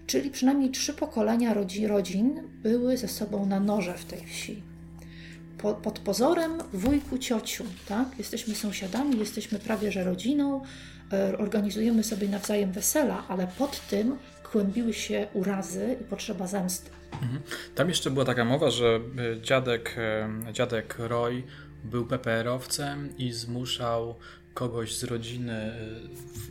Czyli 0.07 0.29
przynajmniej 0.29 0.71
trzy 0.71 0.93
pokolenia 0.93 1.53
rodzin 1.87 2.41
były 2.63 2.97
ze 2.97 3.07
sobą 3.07 3.45
na 3.45 3.59
noże 3.59 3.93
w 3.93 4.05
tej 4.05 4.25
wsi 4.25 4.74
po, 5.65 5.73
pod 5.73 5.99
pozorem 5.99 6.51
wujku, 6.73 7.17
ciociu, 7.17 7.63
tak? 7.87 8.07
Jesteśmy 8.17 8.55
sąsiadami, 8.55 9.19
jesteśmy 9.19 9.59
prawie 9.59 9.91
że 9.91 10.03
rodziną, 10.03 10.61
e, 11.13 11.37
organizujemy 11.37 12.03
sobie 12.03 12.27
nawzajem 12.29 12.71
wesela, 12.71 13.23
ale 13.27 13.47
pod 13.47 13.87
tym 13.87 14.17
kłębiły 14.51 14.93
się 14.93 15.27
urazy 15.33 15.97
i 16.01 16.03
potrzeba 16.03 16.47
zemsty. 16.47 16.89
Mhm. 17.11 17.41
Tam 17.75 17.89
jeszcze 17.89 18.11
była 18.11 18.25
taka 18.25 18.45
mowa, 18.45 18.71
że 18.71 18.99
e, 19.35 19.41
dziadek, 19.41 19.95
e, 19.97 20.53
dziadek 20.53 20.95
Roy 20.99 21.43
był 21.83 22.05
PPR-owcem 22.05 23.17
i 23.17 23.31
zmuszał 23.31 24.15
kogoś 24.53 24.97
z 24.97 25.03
rodziny 25.03 25.71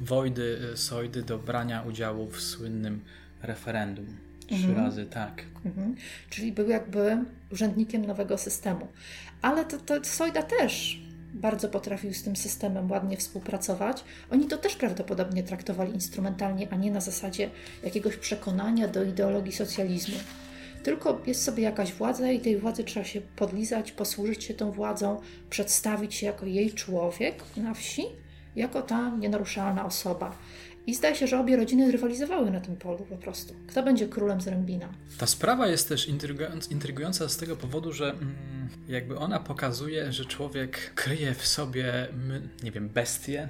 Wojdy 0.01 0.59
Sojdy 0.75 1.23
do 1.23 1.39
brania 1.39 1.83
udziału 1.83 2.31
w 2.31 2.41
słynnym 2.41 3.01
referendum. 3.43 4.24
Trzy 4.47 4.67
mhm. 4.69 4.77
razy 4.77 5.07
tak. 5.07 5.45
Mhm. 5.65 5.95
Czyli 6.31 6.53
był 6.53 6.69
jakby 6.69 7.19
urzędnikiem 7.53 8.07
nowego 8.07 8.39
systemu. 8.39 8.89
Ale 9.43 9.65
to, 9.65 9.79
to 9.79 10.05
Sojda 10.05 10.43
też 10.43 11.05
bardzo 11.35 11.69
potrafił 11.69 12.15
z 12.15 12.23
tym 12.23 12.37
systemem 12.37 12.91
ładnie 12.91 13.17
współpracować. 13.17 14.05
Oni 14.31 14.47
to 14.47 14.59
też 14.59 14.77
prawdopodobnie 14.77 15.43
traktowali 15.43 15.93
instrumentalnie, 15.93 16.69
a 16.71 16.77
nie 16.77 16.91
na 16.91 17.01
zasadzie 17.01 17.51
jakiegoś 17.85 18.17
przekonania 18.17 18.89
do 18.89 19.03
ideologii 19.03 19.53
socjalizmu. 19.53 20.17
Tylko 20.83 21.21
jest 21.27 21.45
sobie 21.45 21.63
jakaś 21.63 21.93
władza 21.93 22.31
i 22.31 22.41
tej 22.41 22.59
władzy 22.59 22.85
trzeba 22.85 23.05
się 23.05 23.21
podlizać, 23.21 23.93
posłużyć 23.93 24.45
się 24.45 24.55
tą 24.55 24.71
władzą, 24.71 25.21
przedstawić 25.51 26.15
się 26.15 26.27
jako 26.27 26.47
jej 26.47 26.73
człowiek 26.73 27.45
na 27.57 27.75
wsi, 27.75 28.03
jako 28.57 28.83
ta 28.83 29.17
nienaruszalna 29.17 29.87
osoba. 29.87 30.37
I 30.87 30.95
zdaje 30.95 31.15
się, 31.15 31.27
że 31.27 31.41
obie 31.41 31.57
rodziny 31.57 31.93
rywalizowały 31.93 32.51
na 32.51 32.61
tym 32.61 32.77
polu 32.77 33.07
po 33.09 33.17
prostu. 33.17 33.55
Kto 33.67 33.83
będzie 33.83 34.09
królem 34.09 34.41
z 34.41 34.49
Rębina? 34.49 34.89
Ta 35.19 35.27
sprawa 35.27 35.67
jest 35.67 35.89
też 35.89 36.09
intrygująca 36.71 37.29
z 37.29 37.37
tego 37.37 37.57
powodu, 37.57 37.93
że 37.93 38.11
mm, 38.11 38.69
jakby 38.89 39.19
ona 39.19 39.41
pokazuje, 39.41 40.13
że 40.13 40.25
człowiek 40.25 40.95
kryje 40.95 41.35
w 41.35 41.47
sobie, 41.47 42.09
nie 42.63 42.71
wiem, 42.71 42.89
bestię. 42.89 43.49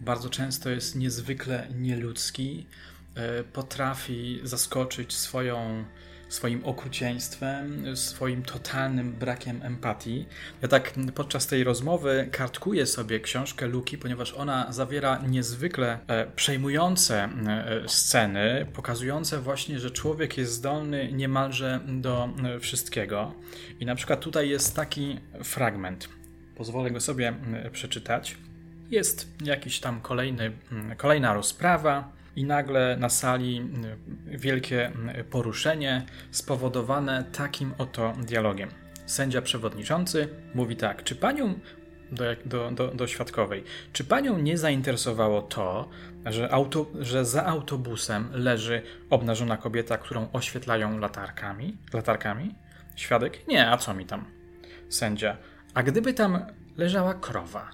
Bardzo 0.00 0.30
często 0.30 0.70
jest 0.70 0.96
niezwykle 0.96 1.68
nieludzki. 1.74 2.66
E, 3.14 3.44
potrafi 3.44 4.40
zaskoczyć 4.42 5.12
swoją 5.12 5.84
swoim 6.28 6.64
okrucieństwem, 6.64 7.96
swoim 7.96 8.42
totalnym 8.42 9.12
brakiem 9.12 9.62
empatii. 9.62 10.26
Ja 10.62 10.68
tak 10.68 10.92
podczas 11.14 11.46
tej 11.46 11.64
rozmowy 11.64 12.28
kartkuję 12.32 12.86
sobie 12.86 13.20
książkę 13.20 13.66
Luki, 13.66 13.98
ponieważ 13.98 14.32
ona 14.32 14.72
zawiera 14.72 15.22
niezwykle 15.28 15.98
e, 16.06 16.26
przejmujące 16.26 17.22
e, 17.24 17.88
sceny, 17.88 18.66
pokazujące 18.72 19.40
właśnie, 19.40 19.78
że 19.78 19.90
człowiek 19.90 20.38
jest 20.38 20.52
zdolny 20.52 21.12
niemalże 21.12 21.80
do 21.88 22.28
e, 22.44 22.60
wszystkiego. 22.60 23.34
I 23.80 23.86
na 23.86 23.94
przykład 23.94 24.20
tutaj 24.20 24.48
jest 24.48 24.76
taki 24.76 25.20
fragment. 25.42 26.08
Pozwolę 26.56 26.90
go 26.90 27.00
sobie 27.00 27.34
przeczytać. 27.72 28.36
Jest 28.90 29.28
jakiś 29.44 29.80
tam 29.80 30.00
kolejny, 30.00 30.52
kolejna 30.96 31.34
rozprawa 31.34 32.12
i 32.36 32.44
nagle 32.44 32.96
na 32.96 33.08
sali 33.08 33.70
wielkie 34.26 34.92
poruszenie 35.30 36.06
spowodowane 36.30 37.24
takim 37.32 37.74
oto 37.78 38.12
dialogiem. 38.22 38.70
Sędzia 39.06 39.42
przewodniczący 39.42 40.28
mówi 40.54 40.76
tak: 40.76 41.04
Czy 41.04 41.16
panią 41.16 41.54
do, 42.44 42.70
do, 42.70 42.88
do 42.88 43.06
świadkowej. 43.06 43.64
Czy 43.92 44.04
panią 44.04 44.38
nie 44.38 44.58
zainteresowało 44.58 45.42
to, 45.42 45.88
że, 46.26 46.52
auto, 46.52 46.86
że 47.00 47.24
za 47.24 47.46
autobusem 47.46 48.28
leży 48.32 48.82
obnażona 49.10 49.56
kobieta, 49.56 49.98
którą 49.98 50.28
oświetlają 50.32 50.98
latarkami? 50.98 51.76
latarkami? 51.92 52.54
Świadek? 52.96 53.48
Nie, 53.48 53.70
a 53.70 53.76
co 53.76 53.94
mi 53.94 54.06
tam? 54.06 54.24
Sędzia. 54.88 55.36
A 55.74 55.82
gdyby 55.82 56.14
tam 56.14 56.38
leżała 56.76 57.14
krowa? 57.14 57.70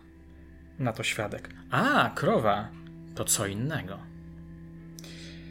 Na 0.78 0.92
to 0.92 1.02
świadek. 1.02 1.48
A, 1.70 2.11
krowa, 2.14 2.68
to 3.14 3.24
co 3.24 3.46
innego. 3.46 4.09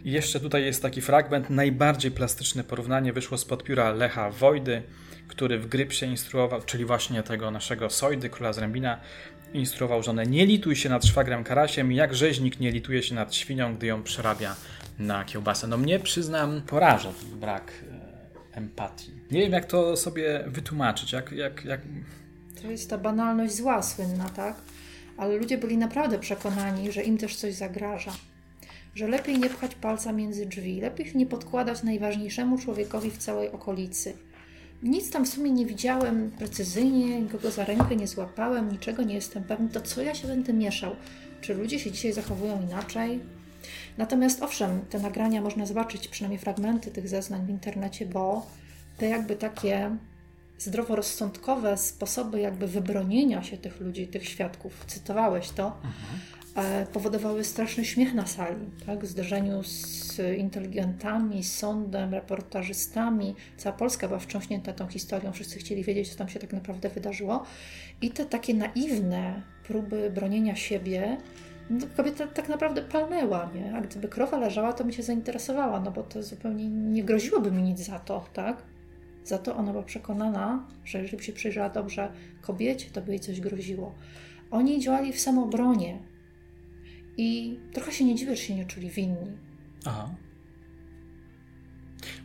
I 0.03 0.11
jeszcze 0.11 0.39
tutaj 0.39 0.65
jest 0.65 0.81
taki 0.81 1.01
fragment, 1.01 1.49
najbardziej 1.49 2.11
plastyczne 2.11 2.63
porównanie 2.63 3.13
wyszło 3.13 3.37
spod 3.37 3.63
pióra 3.63 3.91
Lecha 3.91 4.29
Wojdy, 4.29 4.83
który 5.27 5.59
w 5.59 5.67
Grypsie 5.67 6.05
instruował, 6.05 6.61
czyli 6.61 6.85
właśnie 6.85 7.23
tego 7.23 7.51
naszego 7.51 7.89
Sojdy, 7.89 8.29
króla 8.29 8.53
Zrębina, 8.53 8.99
instruował 9.53 10.03
żonę 10.03 10.25
nie 10.25 10.45
lituj 10.45 10.75
się 10.75 10.89
nad 10.89 11.05
szwagrem 11.05 11.43
Karasiem, 11.43 11.91
jak 11.91 12.15
rzeźnik 12.15 12.59
nie 12.59 12.71
lituje 12.71 13.03
się 13.03 13.15
nad 13.15 13.35
świnią, 13.35 13.75
gdy 13.75 13.87
ją 13.87 14.03
przerabia 14.03 14.55
na 14.99 15.25
kiełbasę. 15.25 15.67
No 15.67 15.77
mnie, 15.77 15.99
przyznam, 15.99 16.61
poraża 16.61 17.11
brak 17.33 17.71
e, 18.53 18.57
empatii. 18.57 19.11
Nie 19.31 19.41
wiem, 19.41 19.51
jak 19.51 19.65
to 19.65 19.97
sobie 19.97 20.43
wytłumaczyć, 20.47 21.13
jak, 21.13 21.31
jak, 21.31 21.65
jak... 21.65 21.81
To 22.61 22.71
jest 22.71 22.89
ta 22.89 22.97
banalność 22.97 23.55
zła 23.55 23.83
słynna, 23.83 24.29
tak? 24.29 24.55
Ale 25.17 25.35
ludzie 25.35 25.57
byli 25.57 25.77
naprawdę 25.77 26.19
przekonani, 26.19 26.91
że 26.91 27.03
im 27.03 27.17
też 27.17 27.35
coś 27.35 27.53
zagraża 27.53 28.11
że 28.95 29.07
lepiej 29.07 29.39
nie 29.39 29.49
pchać 29.49 29.75
palca 29.75 30.11
między 30.11 30.45
drzwi, 30.45 30.81
lepiej 30.81 31.11
nie 31.15 31.25
podkładać 31.25 31.83
najważniejszemu 31.83 32.57
człowiekowi 32.57 33.11
w 33.11 33.17
całej 33.17 33.51
okolicy. 33.51 34.13
Nic 34.83 35.11
tam 35.11 35.25
w 35.25 35.29
sumie 35.29 35.51
nie 35.51 35.65
widziałem 35.65 36.31
precyzyjnie, 36.31 37.21
nikogo 37.21 37.51
za 37.51 37.65
rękę 37.65 37.95
nie 37.95 38.07
złapałem, 38.07 38.71
niczego 38.71 39.03
nie 39.03 39.15
jestem 39.15 39.43
pewny, 39.43 39.69
to 39.69 39.81
co 39.81 40.01
ja 40.01 40.15
się 40.15 40.27
będę 40.27 40.53
mieszał? 40.53 40.95
Czy 41.41 41.53
ludzie 41.53 41.79
się 41.79 41.91
dzisiaj 41.91 42.13
zachowują 42.13 42.61
inaczej? 42.61 43.19
Natomiast 43.97 44.43
owszem, 44.43 44.81
te 44.89 44.99
nagrania 44.99 45.41
można 45.41 45.65
zobaczyć, 45.65 46.07
przynajmniej 46.07 46.39
fragmenty 46.39 46.91
tych 46.91 47.09
zeznań 47.09 47.45
w 47.45 47.49
internecie, 47.49 48.05
bo 48.05 48.47
te 48.97 49.05
jakby 49.05 49.35
takie 49.35 49.97
zdroworozsądkowe 50.57 51.77
sposoby 51.77 52.39
jakby 52.39 52.67
wybronienia 52.67 53.43
się 53.43 53.57
tych 53.57 53.79
ludzi, 53.79 54.07
tych 54.07 54.29
świadków, 54.29 54.85
cytowałeś 54.87 55.49
to, 55.49 55.65
mhm. 55.65 56.19
E, 56.59 56.85
powodowały 56.93 57.43
straszny 57.43 57.85
śmiech 57.85 58.13
na 58.13 58.27
sali, 58.27 58.65
tak? 58.85 59.03
w 59.03 59.07
zderzeniu 59.07 59.63
z 59.63 60.19
inteligentami, 60.37 61.43
z 61.43 61.57
sądem, 61.57 62.13
reportażystami. 62.13 63.35
Cała 63.57 63.77
Polska 63.77 64.07
była 64.07 64.19
wstrząśnięta 64.19 64.73
tą 64.73 64.87
historią, 64.87 65.31
wszyscy 65.31 65.59
chcieli 65.59 65.83
wiedzieć, 65.83 66.09
co 66.09 66.17
tam 66.17 66.29
się 66.29 66.39
tak 66.39 66.53
naprawdę 66.53 66.89
wydarzyło. 66.89 67.43
I 68.01 68.11
te 68.11 68.25
takie 68.25 68.53
naiwne 68.53 69.41
próby 69.67 70.11
bronienia 70.15 70.55
siebie, 70.55 71.17
no, 71.69 71.87
kobieta 71.97 72.27
tak 72.27 72.49
naprawdę 72.49 72.81
palnęła, 72.81 73.49
nie? 73.55 73.75
A 73.75 73.81
gdyby 73.81 74.07
krowa 74.07 74.37
leżała, 74.37 74.73
to 74.73 74.83
by 74.83 74.93
się 74.93 75.03
zainteresowała, 75.03 75.79
no 75.79 75.91
bo 75.91 76.03
to 76.03 76.23
zupełnie 76.23 76.67
nie 76.67 77.03
groziłoby 77.03 77.51
mi 77.51 77.63
nic 77.63 77.79
za 77.79 77.99
to, 77.99 78.25
tak? 78.33 78.63
Za 79.23 79.37
to 79.37 79.55
ona 79.55 79.71
była 79.71 79.83
przekonana, 79.83 80.67
że 80.85 80.99
jeżeli 80.99 81.17
by 81.17 81.23
się 81.23 81.33
przyjrzała 81.33 81.69
dobrze 81.69 82.11
kobiecie, 82.41 82.89
to 82.93 83.01
by 83.01 83.11
jej 83.11 83.19
coś 83.19 83.39
groziło. 83.39 83.95
Oni 84.51 84.79
działali 84.79 85.13
w 85.13 85.19
samobronie, 85.19 85.99
i 87.19 87.59
trochę 87.73 87.91
się 87.91 88.05
nie 88.05 88.15
dziwię, 88.15 88.35
że 88.35 88.41
się 88.43 88.55
nie 88.55 88.65
czuli 88.65 88.89
winni. 88.89 89.37
Aha. 89.85 90.09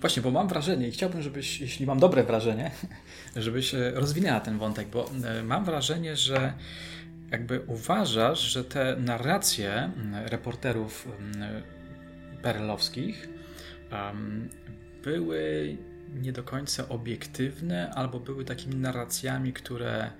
Właśnie, 0.00 0.22
bo 0.22 0.30
mam 0.30 0.48
wrażenie 0.48 0.88
i 0.88 0.90
chciałbym, 0.90 1.22
żebyś, 1.22 1.60
jeśli 1.60 1.86
mam 1.86 1.98
dobre 1.98 2.24
wrażenie, 2.24 2.70
żebyś 3.36 3.74
e, 3.74 3.90
rozwinęła 3.90 4.40
ten 4.40 4.58
wątek, 4.58 4.88
bo 4.88 5.10
e, 5.24 5.42
mam 5.42 5.64
wrażenie, 5.64 6.16
że 6.16 6.52
jakby 7.30 7.60
uważasz, 7.60 8.40
że 8.40 8.64
te 8.64 8.96
narracje 8.96 9.90
reporterów 10.12 11.08
perelowskich 12.42 13.28
były 15.02 15.76
nie 16.14 16.32
do 16.32 16.42
końca 16.42 16.88
obiektywne, 16.88 17.90
albo 17.90 18.20
były 18.20 18.44
takimi 18.44 18.76
narracjami, 18.76 19.52
które 19.52 20.10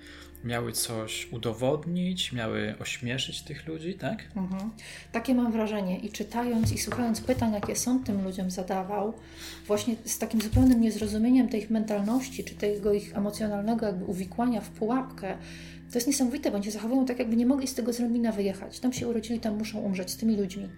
miały 0.45 0.73
coś 0.73 1.33
udowodnić, 1.33 2.33
miały 2.33 2.75
ośmieszyć 2.81 3.43
tych 3.43 3.67
ludzi, 3.67 3.95
tak? 3.95 4.25
Mhm. 4.37 4.71
Takie 5.13 5.35
mam 5.35 5.53
wrażenie. 5.53 5.99
I 5.99 6.11
czytając 6.11 6.73
i 6.73 6.79
słuchając 6.79 7.21
pytań, 7.21 7.53
jakie 7.53 7.77
sąd 7.77 8.07
tym 8.07 8.25
ludziom 8.25 8.51
zadawał, 8.51 9.15
właśnie 9.67 9.97
z 10.05 10.19
takim 10.19 10.41
zupełnym 10.41 10.81
niezrozumieniem 10.81 11.49
tej 11.49 11.61
ich 11.61 11.71
mentalności, 11.71 12.45
czy 12.45 12.55
tego 12.55 12.93
ich 12.93 13.17
emocjonalnego 13.17 13.87
jakby 13.87 14.05
uwikłania 14.05 14.61
w 14.61 14.71
pułapkę, 14.71 15.39
to 15.91 15.99
jest 15.99 16.07
niesamowite, 16.07 16.51
bo 16.51 16.57
oni 16.57 16.65
się 16.65 16.71
zachowują 16.71 17.07
tak, 17.07 17.19
jakby 17.19 17.37
nie 17.37 17.47
mogli 17.47 17.67
z 17.67 17.75
tego 17.75 17.93
zrobina 17.93 18.33
wyjechać. 18.33 18.81
Tam 18.81 18.93
się 18.93 19.09
urodzili, 19.09 19.41
tam 19.41 19.59
muszą 19.59 19.81
umrzeć 19.81 20.11
z 20.11 20.17
tymi 20.17 20.37
ludźmi. 20.37 20.69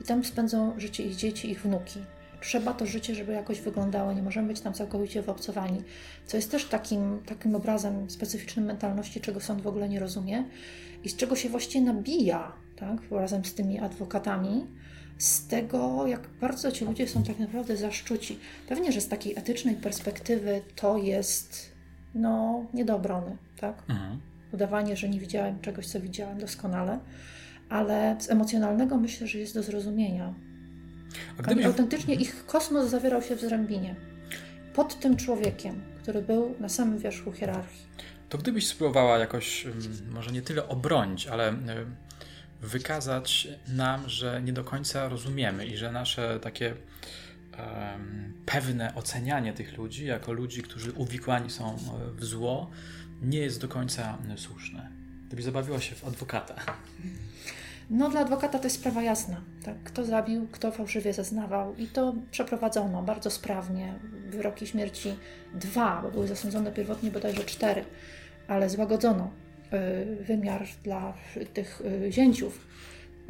I 0.00 0.04
tam 0.04 0.24
spędzą 0.24 0.80
życie 0.80 1.02
ich 1.02 1.16
dzieci, 1.16 1.50
ich 1.50 1.62
wnuki 1.62 2.00
trzeba 2.40 2.74
to 2.74 2.86
życie, 2.86 3.14
żeby 3.14 3.32
jakoś 3.32 3.60
wyglądało, 3.60 4.12
nie 4.12 4.22
możemy 4.22 4.48
być 4.48 4.60
tam 4.60 4.74
całkowicie 4.74 5.22
wyobcowani, 5.22 5.82
co 6.26 6.36
jest 6.36 6.50
też 6.50 6.64
takim, 6.64 7.20
takim 7.26 7.54
obrazem 7.54 8.10
specyficznym 8.10 8.64
mentalności, 8.64 9.20
czego 9.20 9.40
sąd 9.40 9.62
w 9.62 9.66
ogóle 9.66 9.88
nie 9.88 10.00
rozumie 10.00 10.44
i 11.04 11.08
z 11.08 11.16
czego 11.16 11.36
się 11.36 11.48
właściwie 11.48 11.84
nabija, 11.84 12.52
tak, 12.76 12.98
razem 13.10 13.44
z 13.44 13.54
tymi 13.54 13.78
adwokatami, 13.78 14.66
z 15.18 15.46
tego, 15.46 16.06
jak 16.06 16.28
bardzo 16.40 16.72
ci 16.72 16.84
ludzie 16.84 17.08
są 17.08 17.22
tak 17.22 17.38
naprawdę 17.38 17.76
zaszczuci. 17.76 18.38
Pewnie, 18.68 18.92
że 18.92 19.00
z 19.00 19.08
takiej 19.08 19.38
etycznej 19.38 19.74
perspektywy 19.74 20.62
to 20.76 20.98
jest 20.98 21.70
no, 22.14 22.64
nie 22.74 22.84
do 22.84 22.96
obrony, 22.96 23.36
tak? 23.60 23.82
Mhm. 23.88 24.20
Udawanie, 24.52 24.96
że 24.96 25.08
nie 25.08 25.20
widziałem 25.20 25.60
czegoś, 25.60 25.86
co 25.86 26.00
widziałem 26.00 26.38
doskonale, 26.38 26.98
ale 27.68 28.16
z 28.18 28.30
emocjonalnego 28.30 28.96
myślę, 28.96 29.26
że 29.26 29.38
jest 29.38 29.54
do 29.54 29.62
zrozumienia. 29.62 30.34
A 31.38 31.42
gdybyś... 31.42 31.64
Autentycznie 31.64 32.14
ich 32.14 32.46
kosmos 32.46 32.90
zawierał 32.90 33.22
się 33.22 33.36
w 33.36 33.40
zrębinie. 33.40 33.94
Pod 34.74 35.00
tym 35.00 35.16
człowiekiem, 35.16 35.80
który 36.02 36.22
był 36.22 36.54
na 36.60 36.68
samym 36.68 36.98
wierzchu 36.98 37.32
hierarchii. 37.32 37.86
To 38.28 38.38
gdybyś 38.38 38.66
spróbowała 38.66 39.18
jakoś, 39.18 39.66
może 40.10 40.32
nie 40.32 40.42
tyle 40.42 40.68
obronić, 40.68 41.26
ale 41.26 41.54
wykazać 42.60 43.48
nam, 43.68 44.08
że 44.08 44.42
nie 44.42 44.52
do 44.52 44.64
końca 44.64 45.08
rozumiemy 45.08 45.66
i 45.66 45.76
że 45.76 45.92
nasze 45.92 46.40
takie 46.40 46.74
pewne 48.46 48.94
ocenianie 48.94 49.52
tych 49.52 49.78
ludzi 49.78 50.06
jako 50.06 50.32
ludzi, 50.32 50.62
którzy 50.62 50.92
uwikłani 50.92 51.50
są 51.50 51.74
e, 51.74 51.76
w 52.14 52.24
zło, 52.24 52.70
nie 53.22 53.38
jest 53.38 53.60
do 53.60 53.68
końca 53.68 54.18
słuszne. 54.36 54.90
Gdybyś 55.26 55.44
zabawiła 55.44 55.80
się 55.80 55.94
w 55.94 56.04
adwokata. 56.04 56.54
No 57.90 58.10
dla 58.10 58.20
adwokata 58.20 58.58
to 58.58 58.64
jest 58.64 58.76
sprawa 58.76 59.02
jasna. 59.02 59.40
Tak? 59.64 59.74
Kto 59.84 60.04
zabił, 60.04 60.48
kto 60.52 60.70
fałszywie 60.72 61.12
zeznawał 61.12 61.76
i 61.76 61.86
to 61.86 62.14
przeprowadzono 62.30 63.02
bardzo 63.02 63.30
sprawnie. 63.30 63.94
Wyroki 64.28 64.66
śmierci 64.66 65.14
dwa, 65.54 66.02
bo 66.02 66.10
były 66.10 66.28
zasądzone 66.28 66.72
pierwotnie 66.72 67.10
bodajże 67.10 67.44
cztery, 67.44 67.84
ale 68.48 68.70
złagodzono 68.70 69.30
y, 70.20 70.24
wymiar 70.24 70.66
dla 70.84 71.14
tych 71.54 71.82
y, 72.06 72.12
zięciów 72.12 72.66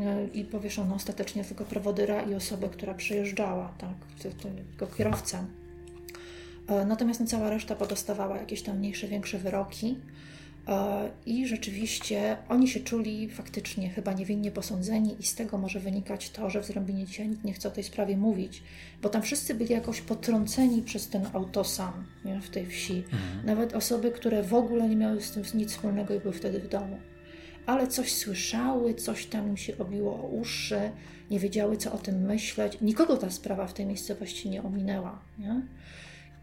y, 0.01 0.29
i 0.33 0.45
powieszono 0.45 0.95
ostatecznie 0.95 1.45
tylko 1.45 1.65
prowodyra 1.65 2.23
i 2.23 2.35
osobę, 2.35 2.69
która 2.69 2.95
przyjeżdżała, 2.95 3.75
tak, 3.79 4.23
tego 4.79 4.87
kierowcę. 4.87 5.45
Natomiast 6.87 7.25
cała 7.27 7.51
reszta 7.51 7.75
podostawała 7.75 8.37
jakieś 8.37 8.63
tam 8.63 8.79
mniejsze, 8.79 9.09
większe 9.09 9.39
wyroki. 9.39 9.99
E, 10.71 11.11
I 11.27 11.47
rzeczywiście 11.47 12.37
oni 12.49 12.68
się 12.68 12.81
czuli 12.81 13.31
faktycznie 13.31 13.91
chyba 13.91 14.12
niewinnie 14.12 14.51
posądzeni, 14.51 15.16
i 15.21 15.23
z 15.23 15.35
tego 15.35 15.59
może 15.59 15.81
wynikać 15.81 16.31
to, 16.31 16.51
że 16.51 16.61
w 16.62 16.66
Zrąbinie 16.66 17.05
dzisiaj 17.05 17.29
nikt 17.29 17.45
nie 17.45 17.53
chce 17.53 17.68
o 17.68 17.71
tej 17.71 17.85
sprawie 17.85 18.16
mówić, 18.16 18.62
bo 19.03 19.09
tam 19.09 19.23
wszyscy 19.23 19.55
byli 19.55 19.73
jakoś 19.73 20.01
potrąceni 20.01 20.83
przez 20.83 21.09
ten 21.09 21.27
autosam 21.33 22.07
nie, 22.25 22.41
w 22.41 22.51
tej 22.51 22.66
wsi. 22.66 22.97
Mhm. 23.12 23.47
Nawet 23.47 23.75
osoby, 23.75 24.11
które 24.11 24.43
w 24.43 24.55
ogóle 24.55 24.89
nie 24.89 24.97
miały 24.97 25.21
z 25.21 25.31
tym 25.31 25.43
nic 25.55 25.71
wspólnego 25.71 26.14
i 26.14 26.21
były 26.21 26.35
wtedy 26.35 26.61
w 26.61 26.68
domu. 26.68 26.99
ale 27.66 27.87
coś 27.87 28.14
słyszały, 28.14 28.95
coś 28.95 29.27
tam 29.27 29.49
im 29.49 29.57
się 29.57 29.79
obiło 29.79 30.14
o 30.14 30.27
uszy, 30.27 30.91
nie 31.31 31.39
wiedziały, 31.39 31.77
co 31.77 31.93
o 31.93 31.99
tym 31.99 32.21
myśleć. 32.23 32.79
Nikogo 32.81 33.16
ta 33.16 33.31
sprawa 33.31 33.66
w 33.66 33.75
tej 33.75 33.87
miejscowości 33.87 34.51
nie 34.51 34.62
ominęła. 34.62 35.18
Nie? 35.39 35.62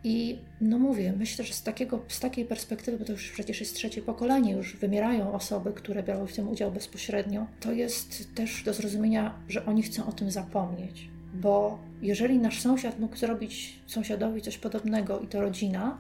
I 0.08 0.40
no 0.62 0.80
mówię, 0.80 1.14
myślę, 1.18 1.46
że 1.46 1.54
z, 1.54 1.64
takiego, 1.64 2.00
z 2.08 2.20
takiej 2.20 2.46
perspektywy, 2.46 2.98
bo 2.98 3.06
to 3.06 3.12
już 3.12 3.32
przecież 3.32 3.60
jest 3.60 3.76
trzecie 3.76 4.02
pokolenie, 4.02 4.54
już 4.54 4.76
wymierają 4.76 5.34
osoby, 5.34 5.74
które 5.74 6.04
biorą 6.04 6.28
w 6.28 6.34
tym 6.34 6.48
udział 6.48 6.72
bezpośrednio, 6.72 7.48
to 7.60 7.72
jest 7.72 8.36
też 8.36 8.64
do 8.64 8.74
zrozumienia, 8.74 9.34
że 9.50 9.66
oni 9.66 9.84
chcą 9.84 10.08
o 10.08 10.12
tym 10.12 10.32
zapomnieć. 10.32 11.10
Bo 11.34 11.80
jeżeli 12.02 12.38
nasz 12.38 12.62
sąsiad 12.62 13.00
mógł 13.00 13.18
zrobić 13.18 13.80
sąsiadowi 13.88 14.42
coś 14.42 14.58
podobnego 14.58 15.20
i 15.20 15.28
to 15.28 15.42
rodzina, 15.42 15.98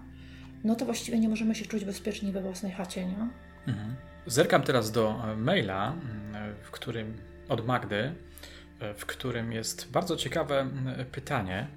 no 0.63 0.75
to 0.75 0.85
właściwie 0.85 1.19
nie 1.19 1.29
możemy 1.29 1.55
się 1.55 1.65
czuć 1.65 1.85
bezpieczni 1.85 2.31
we 2.31 2.41
własnej 2.41 2.71
chacie, 2.71 3.05
nie? 3.05 3.27
Mhm. 3.67 3.95
Zerkam 4.27 4.61
teraz 4.61 4.91
do 4.91 5.31
e, 5.31 5.35
maila, 5.35 5.95
w 6.63 6.71
którym 6.71 7.13
od 7.49 7.65
Magdy, 7.65 8.13
e, 8.79 8.93
w 8.93 9.05
którym 9.05 9.51
jest 9.51 9.91
bardzo 9.91 10.15
ciekawe 10.15 10.69
pytanie. 11.11 11.67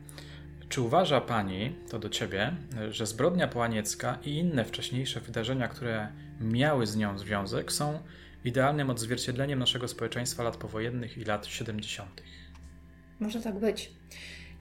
Czy 0.70 0.80
uważa 0.80 1.20
Pani, 1.20 1.72
to 1.88 1.98
do 1.98 2.08
Ciebie, 2.08 2.52
że 2.90 3.06
zbrodnia 3.06 3.48
połaniecka 3.48 4.18
i 4.24 4.30
inne 4.30 4.64
wcześniejsze 4.64 5.20
wydarzenia, 5.20 5.68
które 5.68 6.08
miały 6.40 6.86
z 6.86 6.96
nią 6.96 7.18
związek, 7.18 7.72
są 7.72 7.98
idealnym 8.44 8.90
odzwierciedleniem 8.90 9.58
naszego 9.58 9.88
społeczeństwa 9.88 10.42
lat 10.42 10.56
powojennych 10.56 11.18
i 11.18 11.24
lat 11.24 11.46
70.? 11.46 12.22
Może 13.20 13.40
tak 13.40 13.58
być. 13.58 13.92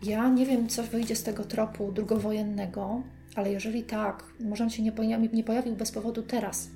Ja 0.03 0.29
nie 0.29 0.45
wiem, 0.45 0.69
co 0.69 0.83
wyjdzie 0.83 1.15
z 1.15 1.23
tego 1.23 1.43
tropu 1.43 1.91
drugowojennego, 1.91 3.01
ale 3.35 3.51
jeżeli 3.51 3.83
tak, 3.83 4.23
może 4.39 4.63
on 4.63 4.69
się 4.69 4.83
nie 4.83 4.91
pojawił, 4.91 5.29
nie 5.33 5.43
pojawił 5.43 5.75
bez 5.75 5.91
powodu 5.91 6.23
teraz, 6.23 6.69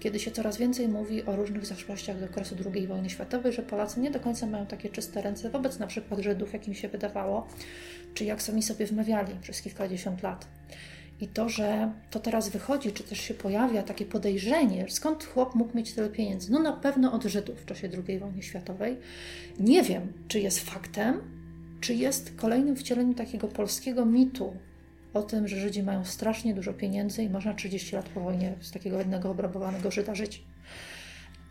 kiedy 0.00 0.18
się 0.18 0.30
coraz 0.30 0.56
więcej 0.56 0.88
mówi 0.88 1.24
o 1.24 1.36
różnych 1.36 1.66
zaszłościach 1.66 2.18
z 2.18 2.22
okresu 2.22 2.56
II 2.74 2.86
wojny 2.86 3.10
światowej, 3.10 3.52
że 3.52 3.62
Polacy 3.62 4.00
nie 4.00 4.10
do 4.10 4.20
końca 4.20 4.46
mają 4.46 4.66
takie 4.66 4.88
czyste 4.88 5.22
ręce 5.22 5.50
wobec 5.50 5.78
na 5.78 5.86
przykład 5.86 6.20
Żydów, 6.20 6.52
jak 6.52 6.68
im 6.68 6.74
się 6.74 6.88
wydawało, 6.88 7.46
czy 8.14 8.24
jak 8.24 8.42
sami 8.42 8.62
sobie 8.62 8.86
wmawiali 8.86 9.34
przez 9.40 9.62
kilkadziesiąt 9.62 10.22
lat. 10.22 10.46
I 11.20 11.28
to, 11.28 11.48
że 11.48 11.92
to 12.10 12.20
teraz 12.20 12.48
wychodzi, 12.48 12.92
czy 12.92 13.02
też 13.02 13.20
się 13.20 13.34
pojawia 13.34 13.82
takie 13.82 14.06
podejrzenie, 14.06 14.86
skąd 14.88 15.24
chłop 15.24 15.54
mógł 15.54 15.76
mieć 15.76 15.92
tyle 15.92 16.08
pieniędzy? 16.08 16.52
No 16.52 16.58
na 16.58 16.72
pewno 16.72 17.12
od 17.12 17.24
Żydów 17.24 17.60
w 17.60 17.66
czasie 17.66 17.90
II 18.08 18.18
wojny 18.18 18.42
światowej. 18.42 18.96
Nie 19.60 19.82
wiem, 19.82 20.12
czy 20.28 20.40
jest 20.40 20.60
faktem, 20.60 21.20
czy 21.80 21.94
jest 21.94 22.36
kolejnym 22.36 22.76
wcieleniem 22.76 23.14
takiego 23.14 23.48
polskiego 23.48 24.06
mitu 24.06 24.52
o 25.14 25.22
tym, 25.22 25.48
że 25.48 25.56
Żydzi 25.56 25.82
mają 25.82 26.04
strasznie 26.04 26.54
dużo 26.54 26.72
pieniędzy 26.72 27.22
i 27.22 27.30
można 27.30 27.54
30 27.54 27.96
lat 27.96 28.08
po 28.08 28.20
wojnie 28.20 28.54
z 28.60 28.70
takiego 28.70 28.98
jednego 28.98 29.30
obrabowanego 29.30 29.90
Żyda 29.90 30.14
żyć. 30.14 30.44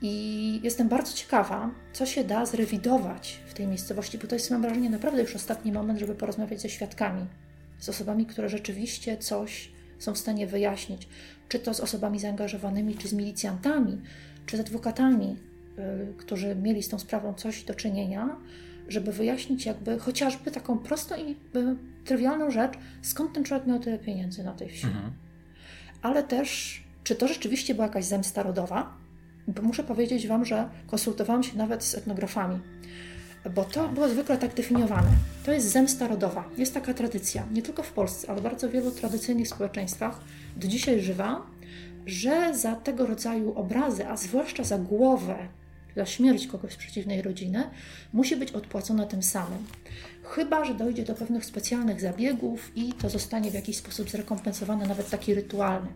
I 0.02 0.60
jestem 0.64 0.90
bardzo 0.90 1.14
ciekawa, 1.14 1.72
co 1.94 2.06
się 2.06 2.24
da 2.24 2.46
zrewidować 2.46 3.40
w 3.48 3.54
tej 3.54 3.68
miejscowości, 3.68 4.18
bo 4.18 4.28
to 4.28 4.36
jest, 4.36 4.52
mam 4.52 4.62
wrażenie, 4.62 4.90
naprawdę 4.90 5.22
już 5.22 5.36
ostatni 5.36 5.72
moment, 5.72 6.00
żeby 6.00 6.16
porozmawiać 6.16 6.62
ze 6.62 6.70
świadkami, 6.70 7.26
z 7.80 7.90
osobami, 7.90 8.26
które 8.26 8.50
rzeczywiście 8.50 9.18
coś 9.18 9.72
są 10.00 10.14
w 10.14 10.18
stanie 10.18 10.48
wyjaśnić. 10.48 11.08
Czy 11.50 11.60
to 11.60 11.74
z 11.74 11.80
osobami 11.80 12.20
zaangażowanymi, 12.20 12.96
czy 12.96 13.08
z 13.08 13.14
milicjantami, 13.14 14.02
czy 14.46 14.58
z 14.58 14.60
adwokatami, 14.60 15.38
yy, 15.78 16.14
którzy 16.18 16.56
mieli 16.56 16.84
z 16.84 16.90
tą 16.90 17.00
sprawą 17.00 17.34
coś 17.34 17.64
do 17.64 17.76
czynienia, 17.76 18.38
żeby 18.88 19.12
wyjaśnić 19.12 19.66
jakby 19.66 20.00
chociażby 20.00 20.52
taką 20.52 20.78
prostą 20.80 21.16
i 21.16 21.36
trywialną 22.06 22.52
rzecz, 22.52 22.74
skąd 23.02 23.34
ten 23.34 23.44
człowiek 23.44 23.68
miał 23.68 23.80
tyle 23.80 24.00
pieniędzy 24.00 24.44
na 24.44 24.54
tej 24.54 24.70
wsi. 24.70 24.88
Mhm. 24.88 25.14
Ale 26.02 26.24
też, 26.24 26.84
czy 27.04 27.16
to 27.16 27.28
rzeczywiście 27.28 27.74
była 27.76 27.88
jakaś 27.88 28.06
zemsta 28.06 28.44
rodowa, 28.44 28.98
bo 29.48 29.62
muszę 29.62 29.84
powiedzieć 29.84 30.28
Wam, 30.28 30.46
że 30.46 30.70
konsultowałam 30.88 31.44
się 31.44 31.58
nawet 31.58 31.84
z 31.84 31.96
etnografami, 31.96 32.60
bo 33.56 33.64
to 33.64 33.90
było 33.90 34.10
zwykle 34.10 34.38
tak 34.38 34.54
definiowane. 34.54 35.10
To 35.46 35.52
jest 35.52 35.68
zemsta 35.68 36.08
rodowa. 36.08 36.44
Jest 36.58 36.74
taka 36.74 36.94
tradycja, 36.94 37.46
nie 37.52 37.62
tylko 37.62 37.84
w 37.84 37.92
Polsce, 37.92 38.30
ale 38.30 38.40
w 38.40 38.44
bardzo 38.44 38.70
wielu 38.70 38.92
tradycyjnych 38.92 39.48
społeczeństwach, 39.48 40.20
do 40.58 40.68
dzisiaj 40.68 41.02
żywa, 41.02 41.42
że 42.06 42.56
za 42.56 42.76
tego 42.76 43.06
rodzaju 43.06 43.54
obrazy, 43.54 44.08
a 44.08 44.18
zwłaszcza 44.18 44.64
za 44.64 44.78
głowę, 44.78 45.36
za 45.98 46.06
śmierć 46.06 46.48
kogoś 46.48 46.74
z 46.74 46.76
przeciwnej 46.76 47.22
rodziny, 47.22 47.64
musi 48.14 48.36
być 48.36 48.52
odpłacona 48.52 49.06
tym 49.06 49.24
samym. 49.24 49.66
Chyba, 50.24 50.66
że 50.66 50.74
dojdzie 50.74 51.04
do 51.04 51.16
pewnych 51.16 51.46
specjalnych 51.46 52.02
zabiegów 52.02 52.72
i 52.76 52.94
to 52.94 53.10
zostanie 53.10 53.52
w 53.52 53.54
jakiś 53.54 53.78
sposób 53.78 54.10
zrekompensowane, 54.10 54.88
nawet 54.88 55.10
taki 55.10 55.34
rytualny. 55.34 55.90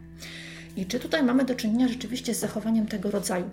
I 0.78 0.86
czy 0.86 1.00
tutaj 1.00 1.24
mamy 1.24 1.46
do 1.46 1.56
czynienia 1.56 1.88
rzeczywiście 1.88 2.36
z 2.36 2.40
zachowaniem 2.40 2.88
tego 2.88 3.12
rodzaju? 3.12 3.50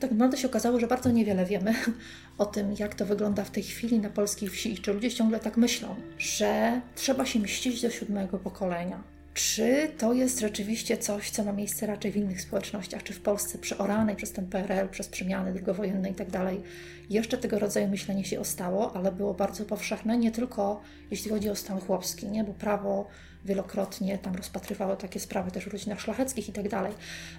Tak 0.00 0.10
naprawdę 0.10 0.36
się 0.36 0.48
okazało, 0.48 0.80
że 0.80 0.86
bardzo 0.86 1.10
niewiele 1.10 1.46
wiemy 1.46 1.74
o 2.38 2.46
tym, 2.46 2.74
jak 2.78 2.94
to 2.94 3.06
wygląda 3.06 3.44
w 3.44 3.50
tej 3.50 3.62
chwili 3.62 3.98
na 3.98 4.10
polskiej 4.10 4.48
wsi 4.48 4.72
i 4.72 4.78
czy 4.78 4.92
ludzie 4.92 5.10
ciągle 5.10 5.40
tak 5.40 5.56
myślą, 5.56 5.94
że 6.18 6.80
trzeba 6.94 7.26
się 7.26 7.38
mścić 7.40 7.82
do 7.82 7.90
siódmego 7.90 8.38
pokolenia. 8.38 9.17
Czy 9.38 9.90
to 9.98 10.12
jest 10.12 10.40
rzeczywiście 10.40 10.96
coś, 10.96 11.30
co 11.30 11.44
ma 11.44 11.52
miejsce 11.52 11.86
raczej 11.86 12.12
w 12.12 12.16
innych 12.16 12.40
społecznościach, 12.40 13.02
czy 13.02 13.12
w 13.12 13.20
Polsce 13.20 13.58
przeoranej 13.58 14.16
przez 14.16 14.32
ten 14.32 14.46
PRL, 14.46 14.88
przez 14.88 15.08
przemiany 15.08 15.52
drugowojenne 15.52 16.10
i 16.10 16.14
tak 16.14 16.30
dalej, 16.30 16.62
jeszcze 17.10 17.38
tego 17.38 17.58
rodzaju 17.58 17.88
myślenie 17.88 18.24
się 18.24 18.40
ostało, 18.40 18.96
ale 18.96 19.12
było 19.12 19.34
bardzo 19.34 19.64
powszechne, 19.64 20.18
nie 20.18 20.30
tylko 20.30 20.80
jeśli 21.10 21.30
chodzi 21.30 21.50
o 21.50 21.54
stan 21.54 21.80
chłopski, 21.80 22.28
nie? 22.28 22.44
bo 22.44 22.52
prawo 22.52 23.08
wielokrotnie 23.44 24.18
tam 24.18 24.34
rozpatrywało 24.34 24.96
takie 24.96 25.20
sprawy 25.20 25.50
też 25.50 25.64
w 25.64 25.72
rodzinach 25.72 26.00
szlacheckich 26.00 26.48
i 26.48 26.52
tak. 26.52 26.92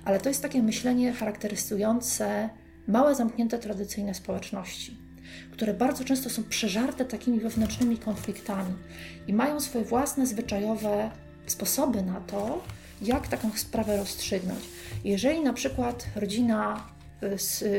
Ale 0.05 0.19
to 0.19 0.29
jest 0.29 0.41
takie 0.41 0.63
myślenie 0.63 1.13
charakteryzujące 1.13 2.49
małe, 2.87 3.15
zamknięte, 3.15 3.59
tradycyjne 3.59 4.13
społeczności, 4.13 4.97
które 5.51 5.73
bardzo 5.73 6.03
często 6.03 6.29
są 6.29 6.43
przeżarte 6.43 7.05
takimi 7.05 7.39
wewnętrznymi 7.39 7.97
konfliktami 7.97 8.73
i 9.27 9.33
mają 9.33 9.59
swoje 9.59 9.85
własne 9.85 10.27
zwyczajowe 10.27 11.11
sposoby 11.51 12.03
na 12.03 12.21
to, 12.21 12.61
jak 13.01 13.27
taką 13.27 13.51
sprawę 13.55 13.97
rozstrzygnąć. 13.97 14.59
Jeżeli 15.03 15.41
na 15.41 15.53
przykład 15.53 16.05
rodzina 16.15 16.83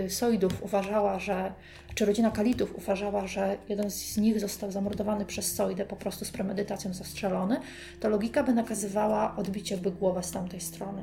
y, 0.04 0.10
Sojdów 0.10 0.62
uważała, 0.62 1.18
że 1.18 1.52
czy 1.94 2.06
rodzina 2.06 2.30
Kalitów 2.30 2.76
uważała, 2.76 3.26
że 3.26 3.58
jeden 3.68 3.90
z 3.90 4.16
nich 4.16 4.40
został 4.40 4.72
zamordowany 4.72 5.24
przez 5.24 5.54
Sojdę, 5.54 5.84
po 5.84 5.96
prostu 5.96 6.24
z 6.24 6.30
premedytacją 6.30 6.94
zastrzelony, 6.94 7.60
to 8.00 8.08
logika 8.08 8.42
by 8.42 8.52
nakazywała 8.52 9.36
odbicie 9.36 9.76
by 9.76 9.90
głowę 9.90 10.22
z 10.22 10.30
tamtej 10.30 10.60
strony. 10.60 11.02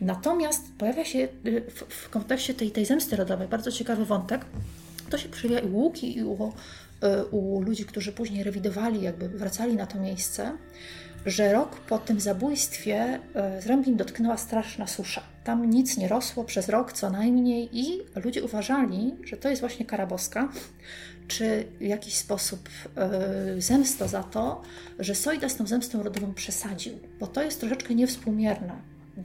Natomiast 0.00 0.62
pojawia 0.78 1.04
się 1.04 1.18
y, 1.46 1.62
w, 1.70 1.84
w 1.88 2.10
kontekście 2.10 2.54
tej, 2.54 2.70
tej 2.70 2.84
zemsty 2.84 3.16
rodowej 3.16 3.48
bardzo 3.48 3.72
ciekawy 3.72 4.04
wątek. 4.04 4.44
To 5.10 5.18
się 5.18 5.28
przejawia 5.28 5.68
i 5.68 5.72
u 5.72 5.76
Łuki, 5.76 6.16
i 6.16 6.24
u, 6.24 6.52
y, 7.04 7.24
u 7.30 7.60
ludzi, 7.60 7.84
którzy 7.84 8.12
później 8.12 8.44
rewidowali, 8.44 9.02
jakby 9.02 9.28
wracali 9.28 9.76
na 9.76 9.86
to 9.86 9.98
miejsce, 9.98 10.52
że 11.26 11.52
rok 11.52 11.80
po 11.80 11.98
tym 11.98 12.20
zabójstwie 12.20 13.20
y, 13.58 13.62
Zrębin 13.62 13.96
dotknęła 13.96 14.36
straszna 14.36 14.86
susza 14.86 15.22
tam 15.44 15.70
nic 15.70 15.96
nie 15.96 16.08
rosło 16.08 16.44
przez 16.44 16.68
rok 16.68 16.92
co 16.92 17.10
najmniej 17.10 17.78
i 17.78 18.00
ludzie 18.24 18.44
uważali, 18.44 19.14
że 19.24 19.36
to 19.36 19.48
jest 19.48 19.60
właśnie 19.60 19.86
kara 19.86 20.06
boska, 20.06 20.48
czy 21.28 21.64
w 21.78 21.82
jakiś 21.82 22.14
sposób 22.14 22.68
yy, 23.54 23.62
zemsta 23.62 24.08
za 24.08 24.22
to, 24.22 24.62
że 24.98 25.14
Sojda 25.14 25.48
z 25.48 25.56
tą 25.56 25.66
zemstą 25.66 26.02
rodową 26.02 26.34
przesadził, 26.34 26.98
bo 27.20 27.26
to 27.26 27.42
jest 27.42 27.60
troszeczkę 27.60 27.94
niewspółmierne, 27.94 28.72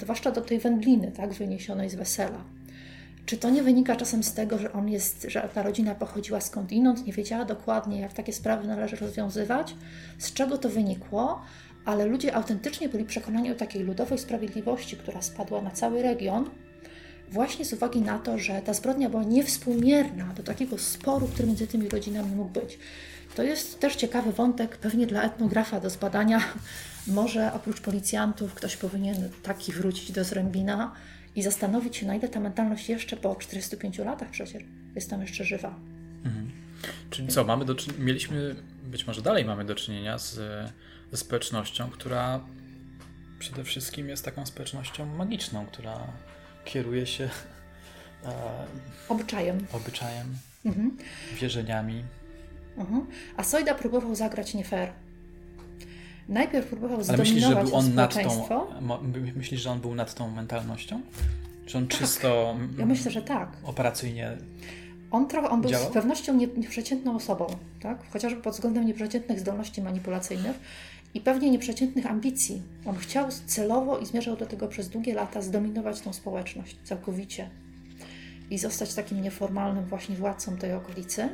zwłaszcza 0.02 0.32
do 0.32 0.42
tej 0.42 0.60
wędliny, 0.60 1.12
tak, 1.12 1.34
wyniesionej 1.34 1.90
z 1.90 1.96
wesela. 1.96 2.44
Czy 3.26 3.38
to 3.38 3.50
nie 3.50 3.64
wynika 3.64 3.96
czasem 3.96 4.24
z 4.24 4.34
tego, 4.34 4.58
że 4.58 4.74
on 4.74 4.90
jest, 4.90 5.26
że 5.30 5.50
ta 5.54 5.64
rodzina 5.64 5.96
pochodziła 5.96 6.42
skądinąd, 6.42 7.06
nie 7.06 7.14
wiedziała 7.14 7.46
dokładnie, 7.46 8.02
jak 8.02 8.14
takie 8.14 8.34
sprawy 8.34 8.68
należy 8.68 8.96
rozwiązywać? 8.96 9.76
Z 10.18 10.34
czego 10.34 10.58
to 10.58 10.70
wynikło? 10.70 11.42
Ale 11.86 12.06
ludzie 12.06 12.36
autentycznie 12.36 12.90
byli 12.90 13.06
przekonani 13.06 13.52
o 13.52 13.56
takiej 13.56 13.84
ludowej 13.84 14.20
sprawiedliwości, 14.20 14.98
która 14.98 15.22
spadła 15.22 15.62
na 15.62 15.72
cały 15.72 16.02
region, 16.02 16.50
właśnie 17.32 17.66
z 17.66 17.74
uwagi 17.74 18.02
na 18.02 18.20
to, 18.20 18.38
że 18.38 18.62
ta 18.62 18.74
zbrodnia 18.74 19.10
była 19.10 19.24
niewspółmierna 19.24 20.26
do 20.26 20.44
takiego 20.44 20.78
sporu, 20.78 21.28
który 21.28 21.48
między 21.48 21.68
tymi 21.68 21.90
rodzinami 21.90 22.36
mógł 22.36 22.50
być. 22.50 22.80
To 23.36 23.44
jest 23.44 23.80
też 23.80 23.96
ciekawy 23.96 24.32
wątek, 24.32 24.78
pewnie 24.78 25.08
dla 25.08 25.24
etnografa 25.24 25.80
do 25.80 25.90
zbadania. 25.90 26.42
Może 27.08 27.54
oprócz 27.54 27.82
policjantów 27.82 28.54
ktoś 28.54 28.78
powinien 28.78 29.30
taki 29.44 29.72
wrócić 29.72 30.12
do 30.12 30.24
Zrębina 30.24 30.92
i 31.36 31.42
zastanowić 31.42 31.98
się, 31.98 32.08
na 32.08 32.16
ile 32.16 32.30
ta 32.30 32.40
mentalność 32.40 32.90
jeszcze 32.90 33.18
po 33.18 33.36
45 33.36 33.98
latach 33.98 34.30
przecież 34.30 34.64
jest 34.96 35.10
tam 35.10 35.22
jeszcze 35.22 35.44
żywa. 35.44 35.76
Mhm. 36.26 36.52
Czyli 37.10 37.28
co, 37.28 37.44
mamy 37.44 37.66
do, 37.66 37.76
mieliśmy, 38.00 38.56
być 38.84 39.08
może 39.08 39.22
dalej 39.22 39.46
mamy 39.46 39.66
do 39.66 39.76
czynienia 39.76 40.18
z 40.18 40.40
ze 41.12 41.18
społecznością, 41.18 41.90
która 41.90 42.40
przede 43.40 43.64
wszystkim 43.64 44.10
jest 44.10 44.26
taką 44.26 44.46
społecznością 44.46 45.06
magiczną, 45.06 45.66
która 45.66 46.08
kieruje 46.66 47.08
się 47.08 47.24
e, 48.26 48.66
obyczajem, 49.10 49.66
obyczajem 49.74 50.36
mhm. 50.66 50.98
wierzeniami. 51.42 52.04
Mhm. 52.78 53.06
A 53.38 53.44
Sojda 53.44 53.76
próbował 53.76 54.16
zagrać 54.16 54.54
nie 54.54 54.64
fair. 54.64 54.92
Najpierw 56.30 56.68
próbował 56.68 57.04
zdominować 57.04 57.30
myślisz, 57.30 57.50
że 57.50 57.56
był 57.56 57.76
on 57.76 57.96
nad 57.96 58.14
tą, 58.14 58.48
myślisz, 59.36 59.62
że 59.62 59.72
on 59.72 59.82
był 59.82 59.96
nad 59.96 60.14
tą 60.14 60.32
mentalnością? 60.32 61.02
Czy 61.66 61.78
on 61.78 61.88
tak. 61.88 62.00
czysto. 62.00 62.56
Ja 62.78 62.86
myślę, 62.86 63.12
że 63.12 63.22
tak. 63.22 63.50
Operacyjnie. 63.64 64.38
On, 65.12 65.28
trochę, 65.28 65.50
on 65.50 65.62
był 65.62 65.72
z 65.74 65.86
pewnością 65.86 66.36
nie, 66.36 66.48
nieprzeciętną 66.48 67.16
osobą, 67.16 67.48
tak? 67.82 68.12
chociażby 68.14 68.42
pod 68.42 68.54
względem 68.54 68.86
nieprzeciętnych 68.86 69.40
zdolności 69.40 69.82
manipulacyjnych 69.82 70.60
i 71.14 71.22
pewnie 71.22 71.52
nieprzeciętnych 71.52 72.06
ambicji. 72.06 72.62
On 72.86 72.96
chciał 72.96 73.28
celowo 73.46 73.98
i 73.98 74.06
zmierzał 74.06 74.36
do 74.36 74.46
tego 74.46 74.68
przez 74.68 74.90
długie 74.90 75.14
lata 75.14 75.42
zdominować 75.42 76.02
tą 76.02 76.14
społeczność 76.14 76.78
całkowicie 76.84 77.50
i 78.52 78.58
zostać 78.58 78.94
takim 78.94 79.22
nieformalnym 79.22 79.86
właśnie 79.86 80.16
władcą 80.16 80.58
tej 80.58 80.74
okolicy. 80.74 81.30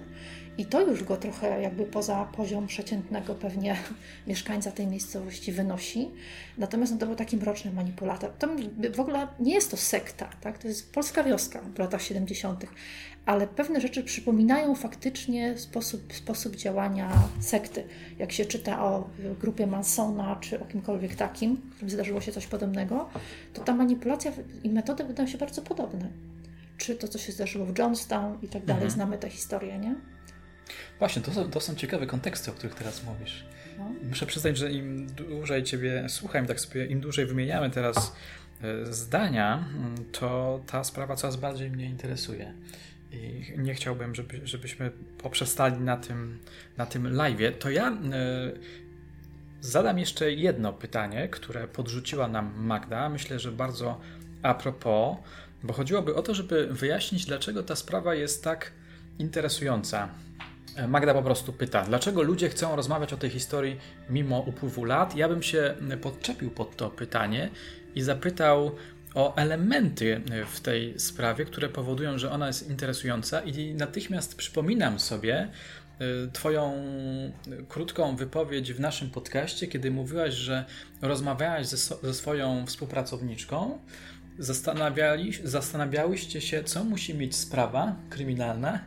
I 0.58 0.66
to 0.66 0.82
już 0.82 1.04
go 1.04 1.18
trochę 1.18 1.62
jakby 1.62 1.86
poza 1.86 2.26
poziom 2.26 2.68
przeciętnego 2.68 3.36
pewnie 3.36 3.78
mieszkańca 4.28 4.72
tej 4.72 4.88
miejscowości 4.88 5.52
wynosi. 5.52 6.12
Natomiast 6.58 6.92
on 6.92 7.00
to 7.00 7.06
był 7.06 7.16
taki 7.16 7.38
mroczny 7.38 7.72
manipulator. 7.72 8.32
To 8.40 8.48
w 8.96 9.00
ogóle 9.00 9.28
nie 9.40 9.54
jest 9.54 9.72
to 9.72 9.78
sekta, 9.78 10.30
tak? 10.42 10.58
to 10.58 10.68
jest 10.68 10.94
polska 10.94 11.24
wioska 11.24 11.62
w 11.76 11.80
latach 11.80 12.02
70., 12.02 12.66
ale 13.26 13.48
pewne 13.48 13.82
rzeczy 13.82 14.04
przypominają 14.04 14.76
faktycznie 14.76 15.58
sposób, 15.58 16.14
sposób 16.14 16.56
działania 16.56 17.12
sekty. 17.40 17.84
Jak 18.20 18.32
się 18.32 18.46
czyta 18.46 18.84
o 18.84 19.10
grupie 19.40 19.68
Mansona 19.68 20.38
czy 20.42 20.60
o 20.60 20.66
kimkolwiek 20.66 21.16
takim, 21.16 21.58
którym 21.72 21.90
zdarzyło 21.90 22.22
się 22.22 22.32
coś 22.32 22.48
podobnego, 22.48 23.10
to 23.54 23.62
ta 23.62 23.74
manipulacja 23.74 24.32
i 24.64 24.70
metody 24.70 25.04
wydają 25.04 25.28
się 25.28 25.38
bardzo 25.38 25.62
podobne. 25.62 26.10
Czy 26.78 26.96
to, 26.96 27.08
co 27.08 27.18
się 27.18 27.32
zdarzyło 27.32 27.66
w 27.66 27.78
Johnstown 27.78 28.38
i 28.42 28.48
tak 28.48 28.66
dalej, 28.66 28.84
mhm. 28.84 28.92
znamy 28.92 29.18
tę 29.18 29.30
historię, 29.30 29.80
nie? 29.80 29.96
Właśnie, 31.00 31.22
to 31.22 31.32
są, 31.32 31.50
to 31.52 31.60
są 31.60 31.76
ciekawe 31.76 32.08
konteksty, 32.08 32.52
o 32.52 32.54
których 32.54 32.76
teraz 32.76 33.04
mówisz. 33.04 33.46
No. 33.78 33.92
Muszę 34.10 34.26
przyznać, 34.26 34.58
że 34.58 34.72
im 34.72 35.08
dłużej 35.08 35.64
Ciebie 35.64 36.06
słucham, 36.10 36.46
tak 36.46 36.60
sobie 36.60 36.86
im 36.86 37.00
dłużej 37.00 37.26
wymieniamy 37.26 37.70
teraz 37.70 38.16
e, 38.62 38.94
zdania, 38.94 39.66
to 40.12 40.60
ta 40.68 40.84
sprawa 40.84 41.16
coraz 41.16 41.36
bardziej 41.36 41.72
mnie 41.72 41.86
interesuje. 41.86 42.54
I 43.12 43.54
nie 43.58 43.74
chciałbym, 43.74 44.16
żeby, 44.16 44.48
żebyśmy 44.48 44.92
poprzestali 45.18 45.80
na 45.80 45.98
tym, 45.98 46.40
na 46.78 46.86
tym 46.86 47.04
live'ie. 47.04 47.52
To 47.52 47.70
ja 47.70 47.92
y, 47.92 47.96
zadam 49.62 50.00
jeszcze 50.00 50.32
jedno 50.32 50.74
pytanie, 50.74 51.30
które 51.30 51.68
podrzuciła 51.68 52.28
nam 52.28 52.54
Magda. 52.58 53.10
Myślę, 53.10 53.40
że 53.40 53.52
bardzo 53.52 54.02
a 54.44 54.54
propos, 54.54 55.18
bo 55.64 55.74
chodziłoby 55.74 56.16
o 56.16 56.22
to, 56.22 56.36
żeby 56.36 56.68
wyjaśnić, 56.68 57.26
dlaczego 57.26 57.64
ta 57.64 57.76
sprawa 57.76 58.16
jest 58.16 58.44
tak 58.44 58.72
interesująca. 59.20 60.10
Magda 60.88 61.14
po 61.14 61.24
prostu 61.24 61.54
pyta, 61.54 61.82
dlaczego 61.82 62.22
ludzie 62.22 62.50
chcą 62.50 62.76
rozmawiać 62.76 63.14
o 63.14 63.18
tej 63.18 63.30
historii 63.30 63.80
mimo 64.10 64.40
upływu 64.40 64.84
lat? 64.84 65.16
Ja 65.16 65.30
bym 65.30 65.44
się 65.44 65.76
podczepił 66.02 66.52
pod 66.52 66.76
to 66.76 66.90
pytanie 66.90 67.50
i 67.96 68.02
zapytał 68.02 68.72
o 69.16 69.36
elementy 69.36 70.22
w 70.54 70.60
tej 70.60 71.00
sprawie, 71.00 71.46
które 71.46 71.70
powodują, 71.70 72.18
że 72.18 72.32
ona 72.32 72.48
jest 72.48 72.70
interesująca, 72.70 73.42
i 73.42 73.74
natychmiast 73.74 74.36
przypominam 74.36 75.00
sobie 75.00 75.48
y, 76.02 76.32
Twoją 76.34 76.84
krótką 77.70 78.16
wypowiedź 78.16 78.74
w 78.74 78.80
naszym 78.80 79.10
podcaście, 79.10 79.68
kiedy 79.68 79.92
mówiłaś, 79.92 80.34
że 80.34 80.66
rozmawiałaś 81.02 81.68
ze, 81.68 81.78
ze 82.04 82.14
swoją 82.14 82.66
współpracowniczką 82.66 83.80
zastanawiali, 84.40 85.34
zastanawiałyście 85.44 86.42
się, 86.42 86.64
co 86.64 86.84
musi 86.84 87.14
mieć 87.14 87.36
sprawa 87.36 87.96
kryminalna, 88.10 88.80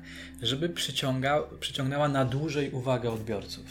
żeby 0.43 0.69
przyciąga, 0.69 1.43
przyciągnęła 1.61 2.09
na 2.09 2.25
dłużej 2.25 2.71
uwagę 2.71 3.11
odbiorców. 3.11 3.65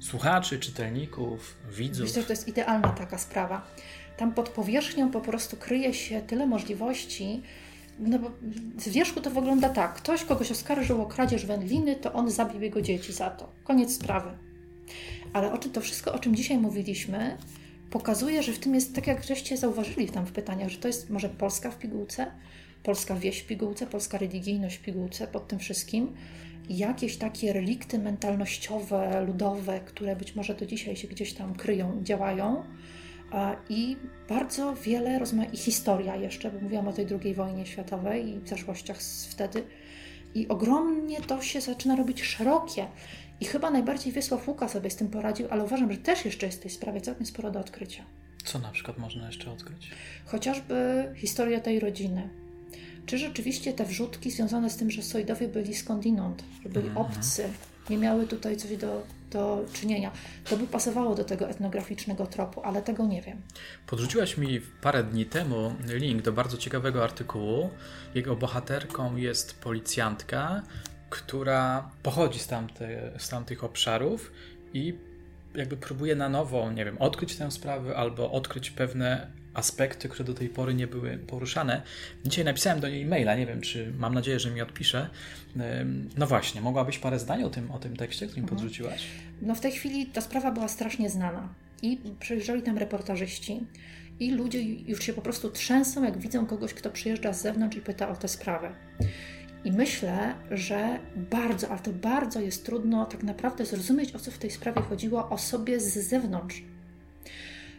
Słuchaczy, 0.00 0.58
czytelników, 0.58 1.56
widzów. 1.70 2.06
Myślę, 2.06 2.22
że 2.22 2.26
to 2.26 2.32
jest 2.32 2.48
idealna 2.48 2.88
taka 2.88 3.18
sprawa. 3.18 3.66
Tam 4.16 4.34
pod 4.34 4.48
powierzchnią 4.48 5.10
po 5.10 5.20
prostu 5.20 5.56
kryje 5.56 5.94
się 5.94 6.22
tyle 6.22 6.46
możliwości, 6.46 7.42
no 7.98 8.18
bo 8.18 8.30
z 8.78 8.88
wierzchu 8.88 9.20
to 9.20 9.30
wygląda 9.30 9.68
tak. 9.68 9.94
Ktoś 9.94 10.24
kogoś 10.24 10.50
oskarżył 10.50 11.02
o 11.02 11.06
kradzież 11.06 11.46
wędliny, 11.46 11.96
to 11.96 12.12
on 12.12 12.30
zabił 12.30 12.62
jego 12.62 12.82
dzieci 12.82 13.12
za 13.12 13.30
to. 13.30 13.52
Koniec 13.64 13.94
sprawy. 13.94 14.30
Ale 15.32 15.52
o 15.52 15.58
czym 15.58 15.72
to 15.72 15.80
wszystko, 15.80 16.12
o 16.12 16.18
czym 16.18 16.36
dzisiaj 16.36 16.58
mówiliśmy, 16.58 17.36
pokazuje, 17.90 18.42
że 18.42 18.52
w 18.52 18.58
tym 18.58 18.74
jest, 18.74 18.94
tak 18.94 19.06
jak 19.06 19.24
żeście 19.24 19.56
zauważyli 19.56 20.08
tam 20.08 20.26
w 20.26 20.32
pytaniach, 20.32 20.68
że 20.68 20.78
to 20.78 20.88
jest 20.88 21.10
może 21.10 21.28
Polska 21.28 21.70
w 21.70 21.78
pigułce, 21.78 22.26
polska 22.82 23.14
wieś 23.14 23.38
w 23.38 23.46
pigułce, 23.46 23.86
polska 23.86 24.18
religijność 24.18 24.76
w 24.76 24.82
pigułce 24.82 25.26
pod 25.26 25.48
tym 25.48 25.58
wszystkim. 25.58 26.14
Jakieś 26.68 27.16
takie 27.16 27.52
relikty 27.52 27.98
mentalnościowe, 27.98 29.24
ludowe, 29.26 29.80
które 29.80 30.16
być 30.16 30.36
może 30.36 30.54
do 30.54 30.66
dzisiaj 30.66 30.96
się 30.96 31.08
gdzieś 31.08 31.32
tam 31.32 31.54
kryją, 31.54 32.00
działają. 32.02 32.64
I 33.68 33.96
bardzo 34.28 34.74
wiele 34.74 35.18
rozmaitych, 35.18 35.54
i 35.54 35.56
historia 35.62 36.16
jeszcze, 36.16 36.50
bo 36.50 36.60
mówiłam 36.60 36.88
o 36.88 36.92
tej 36.92 37.06
II 37.22 37.34
wojnie 37.34 37.66
światowej 37.66 38.28
i 38.28 38.48
zaszłościach 38.48 38.98
wtedy. 39.30 39.64
I 40.34 40.48
ogromnie 40.48 41.20
to 41.20 41.42
się 41.42 41.60
zaczyna 41.60 41.96
robić 41.96 42.22
szerokie. 42.22 42.86
I 43.40 43.44
chyba 43.44 43.70
najbardziej 43.70 44.12
Wiesław 44.12 44.48
Łuka 44.48 44.68
sobie 44.68 44.90
z 44.90 44.96
tym 44.96 45.08
poradził, 45.08 45.46
ale 45.50 45.64
uważam, 45.64 45.92
że 45.92 45.98
też 45.98 46.24
jeszcze 46.24 46.46
jest 46.46 46.58
w 46.58 46.62
tej 46.62 46.70
sprawie 46.70 47.00
całkiem 47.00 47.26
sporo 47.26 47.50
do 47.50 47.60
odkrycia. 47.60 48.04
Co 48.44 48.58
na 48.58 48.70
przykład 48.70 48.98
można 48.98 49.26
jeszcze 49.26 49.52
odkryć? 49.52 49.90
Chociażby 50.26 51.08
historia 51.16 51.60
tej 51.60 51.80
rodziny. 51.80 52.28
Czy 53.06 53.18
rzeczywiście 53.18 53.72
te 53.72 53.84
wrzutki 53.84 54.30
związane 54.30 54.70
z 54.70 54.76
tym, 54.76 54.90
że 54.90 55.02
Sojdowie 55.02 55.48
byli 55.48 55.74
skądinąd, 55.74 56.44
że 56.62 56.68
byli 56.68 56.88
-hmm. 56.88 57.00
obcy, 57.00 57.48
nie 57.90 57.98
miały 57.98 58.26
tutaj 58.26 58.56
coś 58.56 58.76
do, 58.76 59.02
do 59.32 59.64
czynienia. 59.72 60.10
To 60.44 60.56
by 60.56 60.66
pasowało 60.66 61.14
do 61.14 61.24
tego 61.24 61.48
etnograficznego 61.48 62.26
tropu, 62.26 62.60
ale 62.64 62.82
tego 62.82 63.06
nie 63.06 63.22
wiem. 63.22 63.42
Podrzuciłaś 63.86 64.36
mi 64.36 64.60
parę 64.60 65.04
dni 65.04 65.26
temu 65.26 65.74
link 65.88 66.22
do 66.22 66.32
bardzo 66.32 66.56
ciekawego 66.56 67.04
artykułu. 67.04 67.70
Jego 68.14 68.36
bohaterką 68.36 69.16
jest 69.16 69.60
policjantka, 69.60 70.62
która 71.10 71.90
pochodzi 72.02 72.38
z, 72.38 72.46
tamte, 72.46 73.12
z 73.18 73.28
tamtych 73.28 73.64
obszarów 73.64 74.32
i 74.74 74.98
jakby 75.54 75.76
próbuje 75.76 76.14
na 76.16 76.28
nowo, 76.28 76.70
nie 76.70 76.84
wiem, 76.84 76.98
odkryć 76.98 77.36
tę 77.36 77.50
sprawę 77.50 77.96
albo 77.96 78.32
odkryć 78.32 78.70
pewne 78.70 79.41
aspekty, 79.54 80.08
które 80.08 80.24
do 80.24 80.34
tej 80.34 80.48
pory 80.48 80.74
nie 80.74 80.86
były 80.86 81.18
poruszane. 81.18 81.82
Dzisiaj 82.24 82.44
napisałem 82.44 82.80
do 82.80 82.88
niej 82.88 83.06
maila, 83.06 83.36
nie 83.36 83.46
wiem, 83.46 83.60
czy 83.60 83.92
mam 83.98 84.14
nadzieję, 84.14 84.40
że 84.40 84.50
mi 84.50 84.60
odpisze. 84.60 85.10
No 86.16 86.26
właśnie, 86.26 86.60
mogłabyś 86.60 86.98
parę 86.98 87.18
zdań 87.18 87.42
o 87.42 87.50
tym, 87.50 87.70
o 87.70 87.78
tym 87.78 87.96
tekście, 87.96 88.26
którym 88.26 88.44
mhm. 88.44 88.60
podrzuciłaś? 88.60 89.06
No 89.42 89.54
w 89.54 89.60
tej 89.60 89.72
chwili 89.72 90.06
ta 90.06 90.20
sprawa 90.20 90.52
była 90.52 90.68
strasznie 90.68 91.10
znana 91.10 91.54
i 91.82 91.98
przyjeżdżali 92.20 92.62
tam 92.62 92.78
reportażyści 92.78 93.66
i 94.20 94.30
ludzie 94.30 94.62
już 94.62 95.02
się 95.02 95.12
po 95.12 95.22
prostu 95.22 95.50
trzęsą, 95.50 96.04
jak 96.04 96.18
widzą 96.18 96.46
kogoś, 96.46 96.74
kto 96.74 96.90
przyjeżdża 96.90 97.32
z 97.32 97.42
zewnątrz 97.42 97.76
i 97.76 97.80
pyta 97.80 98.08
o 98.08 98.16
tę 98.16 98.28
sprawę. 98.28 98.72
I 99.64 99.72
myślę, 99.72 100.34
że 100.50 100.98
bardzo, 101.16 101.68
ale 101.68 101.78
to 101.78 101.92
bardzo 101.92 102.40
jest 102.40 102.66
trudno 102.66 103.06
tak 103.06 103.22
naprawdę 103.22 103.66
zrozumieć, 103.66 104.14
o 104.14 104.18
co 104.18 104.30
w 104.30 104.38
tej 104.38 104.50
sprawie 104.50 104.82
chodziło 104.82 105.28
osobie 105.28 105.80
z 105.80 106.08
zewnątrz. 106.08 106.62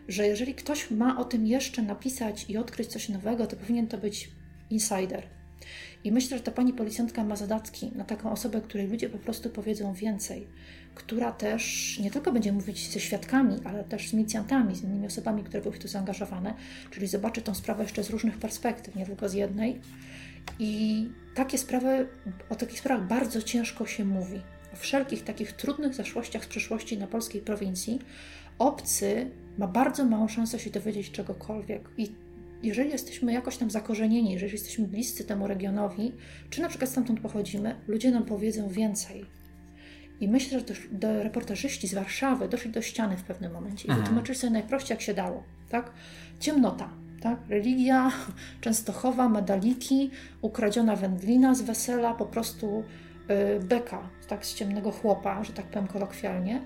Że 0.07 0.27
jeżeli 0.27 0.55
ktoś 0.55 0.91
ma 0.91 1.19
o 1.19 1.25
tym 1.25 1.47
jeszcze 1.47 1.81
napisać 1.81 2.45
i 2.49 2.57
odkryć 2.57 2.87
coś 2.87 3.09
nowego, 3.09 3.47
to 3.47 3.55
powinien 3.55 3.87
to 3.87 3.97
być 3.97 4.31
insider. 4.69 5.23
I 6.03 6.11
myślę, 6.11 6.37
że 6.37 6.43
ta 6.43 6.51
pani 6.51 6.73
policjantka 6.73 7.23
ma 7.23 7.35
zadatki 7.35 7.91
na 7.95 8.03
taką 8.03 8.31
osobę, 8.31 8.61
której 8.61 8.87
ludzie 8.87 9.09
po 9.09 9.17
prostu 9.17 9.49
powiedzą 9.49 9.93
więcej, 9.93 10.47
która 10.95 11.31
też 11.31 11.99
nie 11.99 12.11
tylko 12.11 12.31
będzie 12.31 12.51
mówić 12.51 12.89
ze 12.89 12.99
świadkami, 12.99 13.55
ale 13.63 13.83
też 13.83 14.09
z 14.09 14.13
milicjantami, 14.13 14.75
z 14.75 14.83
innymi 14.83 15.07
osobami, 15.07 15.43
które 15.43 15.61
były 15.61 15.75
w 15.75 15.79
to 15.79 15.87
zaangażowane, 15.87 16.53
czyli 16.91 17.07
zobaczy 17.07 17.41
tą 17.41 17.55
sprawę 17.55 17.83
jeszcze 17.83 18.03
z 18.03 18.09
różnych 18.09 18.37
perspektyw, 18.37 18.95
nie 18.95 19.05
tylko 19.05 19.29
z 19.29 19.33
jednej 19.33 19.81
i 20.59 21.09
takie 21.35 21.57
sprawy, 21.57 22.07
o 22.49 22.55
takich 22.55 22.79
sprawach 22.79 23.07
bardzo 23.07 23.41
ciężko 23.41 23.85
się 23.85 24.05
mówi. 24.05 24.41
O 24.73 24.75
wszelkich 24.75 25.23
takich 25.23 25.51
trudnych 25.51 25.93
zaszłościach 25.93 26.45
z 26.45 26.47
przeszłości 26.47 26.97
na 26.97 27.07
polskiej 27.07 27.41
prowincji 27.41 27.99
obcy 28.59 29.31
ma 29.57 29.67
bardzo 29.67 30.05
małą 30.05 30.27
szansę 30.27 30.59
się 30.59 30.69
dowiedzieć 30.69 31.11
czegokolwiek. 31.11 31.89
I 31.97 32.15
jeżeli 32.63 32.89
jesteśmy 32.89 33.33
jakoś 33.33 33.57
tam 33.57 33.71
zakorzenieni, 33.71 34.31
jeżeli 34.31 34.51
jesteśmy 34.51 34.87
bliscy 34.87 35.23
temu 35.23 35.47
regionowi, 35.47 36.11
czy 36.49 36.61
na 36.61 36.69
przykład 36.69 36.89
stamtąd 36.89 37.19
pochodzimy, 37.19 37.75
ludzie 37.87 38.11
nam 38.11 38.25
powiedzą 38.25 38.69
więcej. 38.69 39.25
I 40.19 40.27
myślę, 40.27 40.59
że 40.59 40.65
do 40.91 41.23
reportażyści 41.23 41.87
z 41.87 41.93
Warszawy 41.93 42.47
doszli 42.47 42.71
do 42.71 42.81
ściany 42.81 43.17
w 43.17 43.23
pewnym 43.23 43.53
momencie 43.53 43.87
i 43.87 43.89
mhm. 43.89 43.99
wytłumaczyli 44.01 44.37
sobie 44.37 44.53
najprościej, 44.53 44.95
jak 44.95 45.01
się 45.01 45.13
dało. 45.13 45.43
Tak? 45.69 45.91
Ciemnota 46.39 47.03
tak? 47.23 47.39
Religia, 47.49 48.11
Częstochowa, 48.61 49.29
medaliki, 49.29 50.11
ukradziona 50.41 50.95
wędlina 50.95 51.55
z 51.55 51.61
wesela, 51.61 52.13
po 52.13 52.25
prostu 52.25 52.83
y, 53.29 53.59
beka, 53.59 54.09
tak, 54.27 54.45
z 54.45 54.55
ciemnego 54.55 54.91
chłopa, 54.91 55.43
że 55.43 55.53
tak 55.53 55.65
powiem 55.65 55.87
kolokwialnie. 55.87 56.61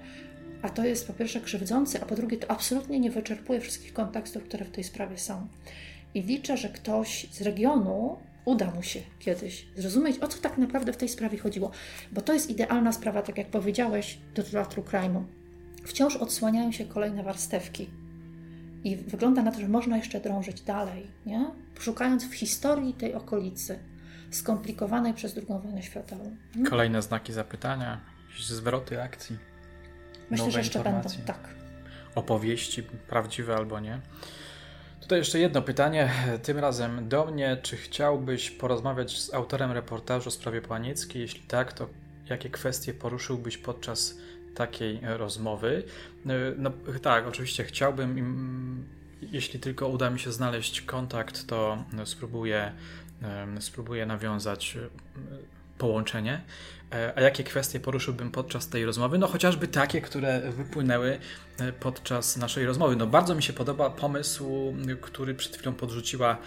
A 0.62 0.70
to 0.70 0.86
jest 0.86 1.08
po 1.08 1.14
pierwsze 1.14 1.42
krzywdzące, 1.42 2.04
a 2.04 2.06
po 2.06 2.16
drugie 2.16 2.38
to 2.38 2.52
absolutnie 2.52 3.00
nie 3.00 3.12
wyczerpuje 3.12 3.62
wszystkich 3.62 3.94
kontekstów, 3.94 4.44
które 4.44 4.66
w 4.66 4.72
tej 4.72 4.84
sprawie 4.84 5.18
są. 5.18 5.48
I 6.14 6.22
liczę, 6.22 6.58
że 6.58 6.70
ktoś 6.70 7.28
z 7.32 7.42
regionu 7.42 8.18
uda 8.46 8.72
mu 8.72 8.84
się 8.84 9.00
kiedyś 9.20 9.68
zrozumieć, 9.76 10.20
o 10.20 10.28
co 10.28 10.42
tak 10.42 10.58
naprawdę 10.58 10.94
w 10.94 10.98
tej 10.98 11.10
sprawie 11.10 11.38
chodziło. 11.38 11.72
Bo 12.12 12.22
to 12.22 12.34
jest 12.34 12.50
idealna 12.50 12.92
sprawa, 12.92 13.22
tak 13.22 13.38
jak 13.38 13.48
powiedziałeś, 13.48 14.18
do 14.36 14.44
teatru 14.44 14.84
crime'u. 14.84 15.24
Wciąż 15.84 16.16
odsłaniają 16.16 16.72
się 16.72 16.86
kolejne 16.86 17.24
warstewki 17.24 17.90
I 18.84 18.96
wygląda 18.96 19.44
na 19.44 19.52
to, 19.52 19.60
że 19.60 19.68
można 19.68 19.98
jeszcze 19.98 20.20
drążyć 20.20 20.62
dalej, 20.62 21.08
nie? 21.26 21.52
szukając 21.80 22.26
w 22.26 22.34
historii 22.34 22.94
tej 22.94 23.14
okolicy, 23.14 23.80
skomplikowanej 24.32 25.14
przez 25.14 25.38
II 25.38 25.62
wojnę 25.64 25.84
światową. 25.84 26.36
Hmm? 26.54 26.70
Kolejne 26.70 27.02
znaki 27.02 27.34
zapytania, 27.34 28.02
zwroty 28.40 29.02
akcji. 29.02 29.38
Myślę, 30.30 30.52
że 30.52 30.60
jeszcze 30.60 30.84
będą, 30.84 31.10
tak. 31.26 31.40
Opowieści, 32.16 32.84
prawdziwe 32.84 33.56
albo 33.56 33.80
nie. 33.80 34.00
Tutaj 35.02 35.20
jeszcze 35.20 35.40
jedno 35.40 35.62
pytanie, 35.62 36.12
tym 36.44 36.58
razem 36.58 37.10
do 37.10 37.26
mnie. 37.26 37.58
Czy 37.62 37.78
chciałbyś 37.78 38.52
porozmawiać 38.52 39.20
z 39.22 39.34
autorem 39.34 39.72
reportażu 39.72 40.30
o 40.30 40.32
sprawie 40.32 40.62
Płanieckiej? 40.62 41.22
Jeśli 41.22 41.42
tak, 41.42 41.74
to 41.74 41.90
jakie 42.30 42.50
kwestie 42.50 42.94
poruszyłbyś 42.94 43.58
podczas 43.58 44.18
takiej 44.56 45.00
rozmowy? 45.04 45.84
No 46.58 46.72
tak, 47.02 47.28
oczywiście 47.28 47.64
chciałbym, 47.64 48.86
jeśli 49.22 49.60
tylko 49.60 49.88
uda 49.88 50.10
mi 50.10 50.20
się 50.20 50.32
znaleźć 50.32 50.82
kontakt, 50.82 51.48
to 51.48 51.84
spróbuję, 52.06 52.72
spróbuję 53.60 54.06
nawiązać 54.06 54.78
połączenie. 55.78 56.42
E, 56.94 57.14
a 57.16 57.22
jakie 57.22 57.44
kwestie 57.44 57.80
poruszyłbym 57.80 58.32
podczas 58.32 58.68
tej 58.70 58.86
rozmowy? 58.86 59.18
No 59.18 59.28
chociażby 59.28 59.68
takie, 59.68 60.02
które 60.02 60.52
wypłynęły 60.52 61.20
e, 61.60 61.72
podczas 61.72 62.38
naszej 62.38 62.66
rozmowy. 62.66 62.96
No 62.96 63.08
bardzo 63.08 63.36
mi 63.36 63.44
się 63.44 63.54
podoba 63.54 63.90
pomysł, 63.90 64.74
który 65.02 65.36
przed 65.36 65.58
chwilą 65.58 65.74
podrzuciła 65.74 66.38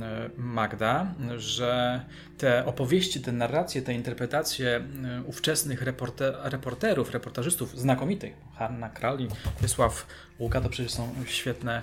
e, 0.00 0.30
Magda, 0.36 1.14
że 1.36 2.00
te 2.38 2.66
opowieści, 2.66 3.20
te 3.20 3.32
narracje, 3.32 3.82
te 3.82 3.94
interpretacje 3.94 4.84
ówczesnych 5.26 5.82
reporter, 5.82 6.34
reporterów, 6.42 7.10
reportażystów 7.10 7.78
znakomitych, 7.78 8.32
Hanna 8.56 8.88
Krali, 8.88 9.28
Wiesław 9.62 10.06
Łuka, 10.38 10.60
to 10.60 10.68
przecież 10.68 10.92
są 10.92 11.14
świetne 11.26 11.82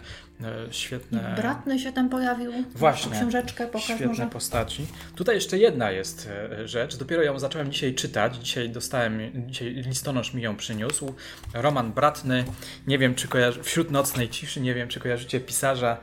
świetne... 0.71 1.33
Bratny 1.37 1.79
się 1.79 1.93
tam 1.93 2.09
pojawił. 2.09 2.51
Właśnie. 2.75 3.11
Książeczkę 3.11 3.67
pokaż 3.67 3.83
Świetne 3.83 4.07
może. 4.07 4.27
postaci. 4.27 4.87
Tutaj 5.15 5.35
jeszcze 5.35 5.57
jedna 5.57 5.91
jest 5.91 6.29
rzecz. 6.65 6.97
Dopiero 6.97 7.23
ją 7.23 7.39
zacząłem 7.39 7.71
dzisiaj 7.71 7.93
czytać. 7.99 8.35
Dzisiaj 8.35 8.69
dostałem, 8.69 9.19
dzisiaj 9.47 9.73
listonosz 9.73 10.33
mi 10.33 10.41
ją 10.41 10.55
przyniósł. 10.55 11.13
Roman 11.53 11.91
Bratny, 11.91 12.45
nie 12.87 12.97
wiem 12.97 13.15
czy 13.15 13.27
kojarzy, 13.27 13.63
wśród 13.63 13.91
nocnej 13.91 14.29
ciszy, 14.29 14.61
nie 14.61 14.73
wiem 14.73 14.87
czy 14.87 14.99
kojarzycie 14.99 15.39
pisarza 15.39 15.91
e, 15.91 15.99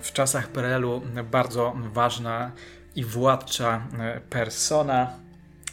w 0.00 0.12
czasach 0.12 0.48
PRL-u, 0.48 1.02
bardzo 1.30 1.76
ważna 1.92 2.52
i 2.96 3.04
władcza 3.04 3.86
e, 3.98 4.20
persona. 4.20 5.18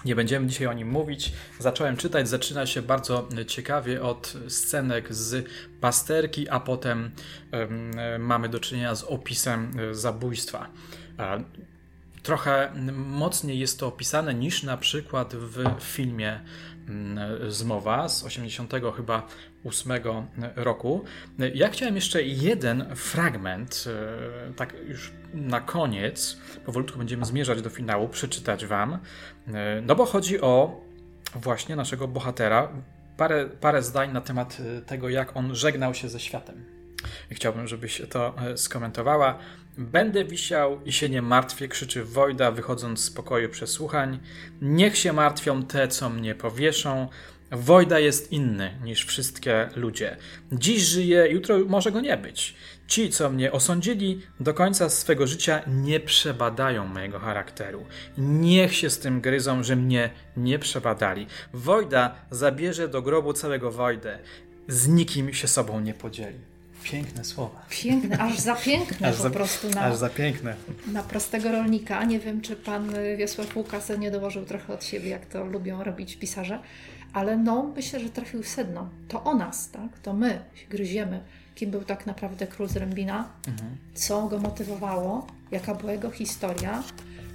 Nie 0.05 0.15
będziemy 0.15 0.47
dzisiaj 0.47 0.67
o 0.67 0.73
nim 0.73 0.89
mówić. 0.89 1.33
Zacząłem 1.59 1.97
czytać, 1.97 2.29
zaczyna 2.29 2.65
się 2.65 2.81
bardzo 2.81 3.29
ciekawie 3.47 4.01
od 4.01 4.33
scenek 4.47 5.13
z 5.13 5.47
pasterki, 5.81 6.49
a 6.49 6.59
potem 6.59 7.11
mamy 8.19 8.49
do 8.49 8.59
czynienia 8.59 8.95
z 8.95 9.03
opisem 9.03 9.71
e, 9.79 9.95
zabójstwa 9.95 10.69
trochę 12.27 12.71
mocniej 12.93 13.59
jest 13.59 13.79
to 13.79 13.87
opisane 13.87 14.33
niż 14.33 14.63
na 14.63 14.77
przykład 14.77 15.35
w 15.35 15.83
filmie 15.83 16.39
mm, 16.89 17.51
Zmowa 17.51 18.09
z 18.09 18.23
80 18.23 18.73
chyba 18.95 19.27
8 19.65 19.91
roku. 20.55 21.03
Ja 21.53 21.69
chciałem 21.69 21.95
jeszcze 21.95 22.23
jeden 22.23 22.95
fragment, 22.95 23.85
e, 24.49 24.53
tak 24.53 24.73
już 24.87 25.11
na 25.33 25.61
koniec, 25.61 26.37
powolutku 26.65 26.97
będziemy 26.97 27.25
zmierzać 27.25 27.61
do 27.61 27.69
finału, 27.69 28.09
przeczytać 28.09 28.65
wam, 28.65 28.93
e, 29.47 29.81
no 29.81 29.95
bo 29.95 30.05
chodzi 30.05 30.41
o 30.41 30.81
właśnie 31.35 31.75
naszego 31.75 32.07
bohatera. 32.07 32.69
Parę, 33.17 33.49
parę 33.61 33.83
zdań 33.83 34.13
na 34.13 34.21
temat 34.21 34.57
e, 34.59 34.81
tego, 34.81 35.09
jak 35.09 35.37
on 35.37 35.55
żegnał 35.55 35.93
się 35.93 36.09
ze 36.09 36.19
światem. 36.19 36.65
Chciałbym, 37.31 37.67
żebyś 37.67 38.01
to 38.09 38.35
skomentowała. 38.55 39.39
Będę 39.77 40.25
wisiał 40.25 40.79
i 40.85 40.91
się 40.91 41.09
nie 41.09 41.21
martwię, 41.21 41.67
krzyczy 41.67 42.03
Wojda, 42.03 42.51
wychodząc 42.51 42.99
z 42.99 43.11
pokoju 43.11 43.49
przesłuchań. 43.49 44.19
Niech 44.61 44.97
się 44.97 45.13
martwią 45.13 45.63
te, 45.63 45.87
co 45.87 46.09
mnie 46.09 46.35
powieszą. 46.35 47.07
Wojda 47.51 47.99
jest 47.99 48.31
inny 48.31 48.79
niż 48.83 49.05
wszystkie 49.05 49.69
ludzie. 49.75 50.17
Dziś 50.51 50.81
żyje, 50.81 51.27
jutro 51.27 51.59
może 51.59 51.91
go 51.91 52.01
nie 52.01 52.17
być. 52.17 52.55
Ci, 52.87 53.09
co 53.09 53.29
mnie 53.29 53.51
osądzili, 53.51 54.21
do 54.39 54.53
końca 54.53 54.89
swego 54.89 55.27
życia 55.27 55.61
nie 55.67 55.99
przebadają 55.99 56.85
mojego 56.85 57.19
charakteru. 57.19 57.85
Niech 58.17 58.75
się 58.75 58.89
z 58.89 58.99
tym 58.99 59.21
gryzą, 59.21 59.63
że 59.63 59.75
mnie 59.75 60.09
nie 60.37 60.59
przebadali. 60.59 61.27
Wojda 61.53 62.15
zabierze 62.31 62.87
do 62.87 63.01
grobu 63.01 63.33
całego 63.33 63.71
Wojdę. 63.71 64.19
Z 64.67 64.87
nikim 64.87 65.33
się 65.33 65.47
sobą 65.47 65.79
nie 65.79 65.93
podzieli. 65.93 66.39
Piękne 66.91 67.25
słowa. 67.25 67.65
Piękne, 67.69 68.17
aż 68.17 68.39
za 68.39 68.55
piękne 68.55 69.07
aż 69.07 69.17
po 69.17 69.23
za, 69.23 69.29
prostu. 69.29 69.69
Na, 69.69 69.81
aż 69.81 69.95
za 69.95 70.09
piękne. 70.09 70.55
Na 70.91 71.03
prostego 71.03 71.51
rolnika. 71.51 72.03
Nie 72.03 72.19
wiem, 72.19 72.41
czy 72.41 72.55
pan 72.55 72.93
Wiesław 73.17 73.57
Łukas 73.57 73.91
nie 73.99 74.11
dołożył 74.11 74.45
trochę 74.45 74.73
od 74.73 74.85
siebie, 74.85 75.09
jak 75.09 75.25
to 75.25 75.45
lubią 75.45 75.83
robić 75.83 76.15
pisarze, 76.15 76.59
ale 77.13 77.37
no, 77.37 77.71
myślę, 77.75 77.99
że 77.99 78.09
trafił 78.09 78.43
w 78.43 78.47
sedno. 78.47 78.89
To 79.07 79.23
o 79.23 79.35
nas, 79.35 79.71
tak? 79.71 79.99
To 79.99 80.13
my 80.13 80.39
się 80.55 80.67
gryziemy, 80.67 81.19
kim 81.55 81.71
był 81.71 81.83
tak 81.83 82.05
naprawdę 82.05 82.47
król 82.47 82.67
z 82.67 82.75
Rębina, 82.75 83.29
mhm. 83.47 83.77
co 83.93 84.27
go 84.27 84.39
motywowało, 84.39 85.27
jaka 85.51 85.75
była 85.75 85.91
jego 85.91 86.11
historia, 86.11 86.83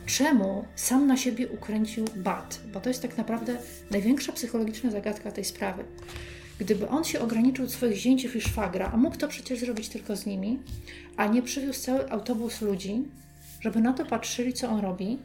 czemu 0.07 0.65
sam 0.75 1.07
na 1.07 1.17
siebie 1.17 1.49
ukręcił 1.49 2.05
bat, 2.17 2.61
bo 2.73 2.81
to 2.81 2.89
jest 2.89 3.03
tak 3.03 3.19
naprawdę 3.19 3.57
największa 3.91 4.33
psychologiczna 4.33 4.91
zagadka 4.91 5.33
tej 5.33 5.45
sprawy. 5.45 5.85
Gdyby 6.65 6.89
on 6.89 7.05
się 7.05 7.21
ograniczył 7.21 7.65
do 7.65 7.71
swoich 7.71 7.97
zięciów 7.97 8.37
i 8.37 8.41
szwagra, 8.41 8.91
a 8.93 8.97
mógł 8.97 9.17
to 9.17 9.29
przecież 9.29 9.61
zrobić 9.61 9.89
tylko 9.89 10.17
z 10.17 10.27
nimi, 10.27 10.59
a 11.17 11.27
nie 11.27 11.43
przywiózł 11.43 11.81
cały 11.81 12.11
autobus 12.11 12.61
ludzi, 12.61 13.05
żeby 13.61 13.81
na 13.81 13.93
to 13.93 14.07
patrzyli, 14.07 14.53
co 14.53 14.69
on 14.69 14.81
robi, 14.81 15.19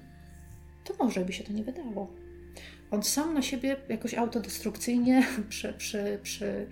to 0.84 0.94
może 1.00 1.26
by 1.26 1.34
się 1.34 1.44
to 1.44 1.54
nie 1.54 1.64
wydało. 1.64 2.14
On 2.92 3.04
sam 3.04 3.34
na 3.34 3.42
siebie 3.42 3.76
jakoś 3.90 4.14
autodestrukcyjnie 4.14 5.28
przy, 5.50 5.74
przy, 5.74 6.20
przy... 6.24 6.68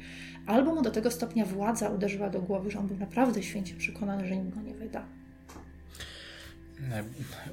albo 0.45 0.76
mu 0.76 0.82
do 0.82 0.91
tego 0.91 1.11
stopnia 1.11 1.45
władza 1.45 1.89
uderzyła 1.89 2.30
do 2.30 2.41
głowy, 2.41 2.72
że 2.72 2.80
on 2.80 2.88
był 2.88 2.97
naprawdę 2.97 3.43
święcie 3.43 3.76
przekonany, 3.76 4.28
że 4.28 4.38
nikt 4.38 4.55
go 4.55 4.61
nie 4.61 4.74
wyda. 4.74 5.05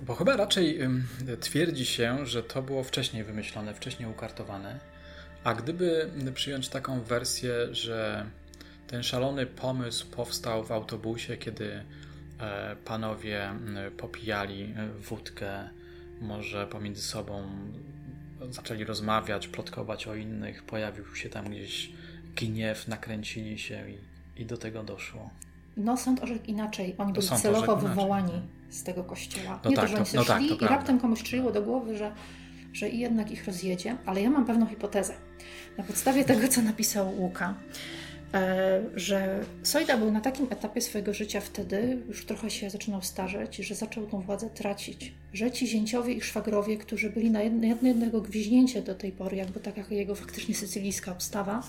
Bo 0.06 0.14
chyba 0.14 0.36
raczej 0.36 0.78
twierdzi 1.40 1.86
się, 1.86 2.26
że 2.26 2.42
to 2.42 2.62
było 2.62 2.84
wcześniej 2.84 3.24
wymyślone, 3.24 3.74
wcześniej 3.74 4.08
ukartowane 4.10 4.91
a 5.44 5.54
gdyby 5.54 6.10
przyjąć 6.34 6.68
taką 6.68 7.00
wersję, 7.00 7.52
że 7.74 8.26
ten 8.86 9.02
szalony 9.02 9.46
pomysł 9.46 10.06
powstał 10.10 10.64
w 10.64 10.72
autobusie, 10.72 11.36
kiedy 11.36 11.84
e, 12.40 12.76
panowie 12.84 13.50
popijali 13.96 14.62
e, 14.62 14.88
wódkę, 14.88 15.68
może 16.20 16.66
pomiędzy 16.66 17.02
sobą 17.02 17.48
zaczęli 18.50 18.84
rozmawiać, 18.84 19.48
plotkować 19.48 20.06
o 20.06 20.14
innych, 20.14 20.62
pojawił 20.62 21.16
się 21.16 21.28
tam 21.28 21.50
gdzieś 21.50 21.92
gniew, 22.36 22.88
nakręcili 22.88 23.58
się 23.58 23.84
i, 23.90 24.42
i 24.42 24.46
do 24.46 24.56
tego 24.56 24.82
doszło. 24.82 25.30
No, 25.76 25.96
sąd 25.96 26.22
orzekł 26.22 26.44
inaczej. 26.46 26.94
Oni 26.98 27.12
byli 27.12 27.28
celowo 27.28 27.76
wywołani 27.76 28.42
z 28.70 28.82
tego 28.82 29.04
kościoła. 29.04 29.60
No 29.64 29.70
Nie 29.70 29.76
tak, 29.76 29.84
to, 29.84 29.90
że 29.90 29.96
oni 29.98 30.06
no 30.14 30.24
tak, 30.24 30.42
i 30.42 30.58
raptem 30.58 31.00
komuś 31.00 31.22
czyniło 31.22 31.52
do 31.52 31.62
głowy, 31.62 31.96
że 31.96 32.12
że 32.72 32.88
i 32.88 32.98
jednak 32.98 33.30
ich 33.30 33.46
rozjedzie, 33.46 33.96
ale 34.06 34.22
ja 34.22 34.30
mam 34.30 34.44
pewną 34.44 34.66
hipotezę. 34.66 35.14
Na 35.78 35.84
podstawie 35.84 36.24
tego, 36.24 36.48
co 36.48 36.62
napisał 36.62 37.20
Łuka, 37.20 37.54
że 38.94 39.40
Sojda 39.62 39.96
był 39.96 40.12
na 40.12 40.20
takim 40.20 40.46
etapie 40.50 40.80
swojego 40.80 41.14
życia 41.14 41.40
wtedy, 41.40 41.98
już 42.08 42.26
trochę 42.26 42.50
się 42.50 42.70
zaczynał 42.70 43.02
starzeć, 43.02 43.56
że 43.56 43.74
zaczął 43.74 44.06
tą 44.06 44.20
władzę 44.20 44.50
tracić. 44.50 45.14
Że 45.32 45.50
ci 45.50 45.66
zięciowie 45.66 46.14
i 46.14 46.20
szwagrowie, 46.20 46.76
którzy 46.76 47.10
byli 47.10 47.30
na 47.30 47.42
jedno, 47.42 47.88
jednego 47.88 48.20
gwiźnięcie 48.20 48.82
do 48.82 48.94
tej 48.94 49.12
pory, 49.12 49.36
jakby 49.36 49.60
taka 49.60 49.82
jego 49.90 50.14
faktycznie 50.14 50.54
sycylijska 50.54 51.12
obstawa, 51.12 51.62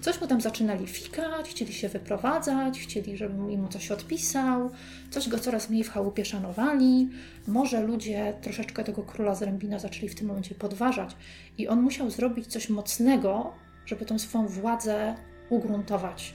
coś 0.00 0.20
mu 0.20 0.26
tam 0.26 0.40
zaczynali 0.40 0.86
fikać, 0.86 1.48
chcieli 1.48 1.72
się 1.72 1.88
wyprowadzać, 1.88 2.80
chcieli, 2.80 3.16
żeby 3.16 3.52
im 3.52 3.68
coś 3.68 3.90
odpisał, 3.90 4.70
coś 5.10 5.28
go 5.28 5.38
coraz 5.38 5.70
mniej 5.70 5.84
w 5.84 5.90
chałupie 5.90 6.24
szanowali. 6.24 7.08
Może 7.46 7.80
ludzie 7.82 8.34
troszeczkę 8.42 8.84
tego 8.84 9.02
króla 9.02 9.34
z 9.34 9.42
Rębina 9.42 9.78
zaczęli 9.78 10.08
w 10.08 10.14
tym 10.14 10.26
momencie 10.26 10.54
podważać 10.54 11.16
i 11.58 11.68
on 11.68 11.82
musiał 11.82 12.10
zrobić 12.10 12.46
coś 12.46 12.68
mocnego, 12.68 13.52
żeby 13.86 14.06
tą 14.06 14.18
swoją 14.18 14.46
władzę 14.46 15.14
ugruntować. 15.50 16.34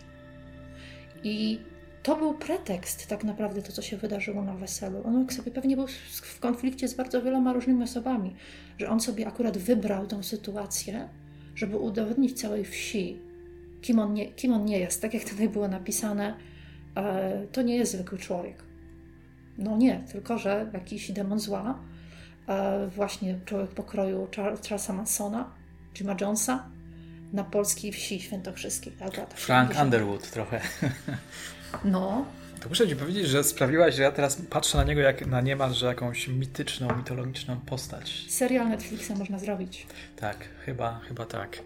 I 1.23 1.59
to 2.03 2.15
był 2.15 2.33
pretekst, 2.33 3.07
tak 3.07 3.23
naprawdę, 3.23 3.61
to 3.61 3.71
co 3.71 3.81
się 3.81 3.97
wydarzyło 3.97 4.43
na 4.43 4.55
weselu. 4.55 5.01
On 5.05 5.29
sobie 5.29 5.51
pewnie 5.51 5.75
był 5.75 5.87
w 6.21 6.39
konflikcie 6.39 6.87
z 6.87 6.93
bardzo 6.93 7.21
wieloma 7.21 7.53
różnymi 7.53 7.83
osobami, 7.83 8.35
że 8.77 8.89
on 8.89 8.99
sobie 8.99 9.27
akurat 9.27 9.57
wybrał 9.57 10.07
tę 10.07 10.23
sytuację, 10.23 11.09
żeby 11.55 11.77
udowodnić 11.77 12.41
całej 12.41 12.65
wsi, 12.65 13.21
kim 13.81 13.99
on 13.99 14.13
nie, 14.13 14.31
kim 14.31 14.53
on 14.53 14.65
nie 14.65 14.79
jest. 14.79 15.01
Tak 15.01 15.13
jak 15.13 15.23
tutaj 15.23 15.49
było 15.49 15.67
napisane, 15.67 16.37
e, 16.95 17.47
to 17.51 17.61
nie 17.61 17.75
jest 17.75 17.91
zwykły 17.91 18.17
człowiek. 18.17 18.63
No 19.57 19.77
nie, 19.77 20.03
tylko 20.11 20.37
że 20.37 20.69
jakiś 20.73 21.11
demon 21.11 21.39
zła, 21.39 21.79
e, 22.47 22.87
właśnie 22.87 23.39
człowiek 23.45 23.69
pokroju 23.69 24.27
Charlesa 24.35 24.93
Mansona, 24.93 25.51
Jima 25.93 26.15
Jonesa, 26.21 26.69
na 27.35 27.43
polskiej 27.43 27.91
wsi 27.91 28.21
świętokrzyskiej. 28.21 28.93
Frank 29.35 29.71
Underwood 29.81 30.31
trochę. 30.31 30.61
No. 31.85 32.25
To 32.61 32.69
muszę 32.69 32.87
ci 32.87 32.95
powiedzieć, 32.95 33.27
że 33.27 33.43
sprawiłaś, 33.43 33.95
że 33.95 34.01
ja 34.01 34.11
teraz 34.11 34.41
patrzę 34.49 34.77
na 34.77 34.83
niego 34.83 35.01
jak 35.01 35.27
na 35.27 35.41
niemalże 35.41 35.85
jakąś 35.85 36.27
mityczną, 36.27 36.95
mitologiczną 36.97 37.59
postać. 37.59 38.25
Serial 38.29 38.69
Netflixa 38.69 39.11
można 39.17 39.39
zrobić. 39.39 39.87
Tak, 40.15 40.37
chyba, 40.65 40.99
chyba 41.07 41.25
tak. 41.25 41.57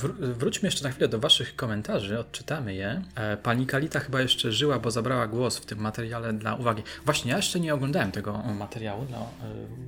Wr 0.00 0.14
wróćmy 0.14 0.66
jeszcze 0.66 0.84
na 0.84 0.90
chwilę 0.90 1.08
do 1.08 1.18
Waszych 1.18 1.56
komentarzy, 1.56 2.18
odczytamy 2.18 2.74
je. 2.74 3.02
E, 3.14 3.36
pani 3.36 3.66
Kalita 3.66 4.00
chyba 4.00 4.20
jeszcze 4.20 4.52
żyła, 4.52 4.78
bo 4.78 4.90
zabrała 4.90 5.26
głos 5.26 5.56
w 5.58 5.66
tym 5.66 5.78
materiale 5.78 6.32
dla 6.32 6.54
uwagi. 6.54 6.82
Właśnie, 7.04 7.30
ja 7.30 7.36
jeszcze 7.36 7.60
nie 7.60 7.74
oglądałem 7.74 8.12
tego 8.12 8.42
materiału 8.58 9.04
dla, 9.04 9.18
e, 9.18 9.22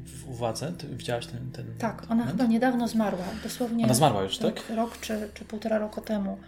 w 0.04 0.28
uwadze. 0.28 0.72
Ty 0.78 0.86
widziałaś 0.88 1.26
ten, 1.26 1.50
ten 1.50 1.66
Tak, 1.78 2.02
ona 2.02 2.14
moment? 2.14 2.30
chyba 2.30 2.44
niedawno 2.44 2.88
zmarła, 2.88 3.24
dosłownie. 3.42 3.84
Ona 3.84 3.94
zmarła 3.94 4.22
już, 4.22 4.38
tak? 4.38 4.62
Rok 4.76 4.98
czy, 5.00 5.28
czy 5.34 5.44
półtora 5.44 5.78
roku 5.78 6.00
temu. 6.00 6.38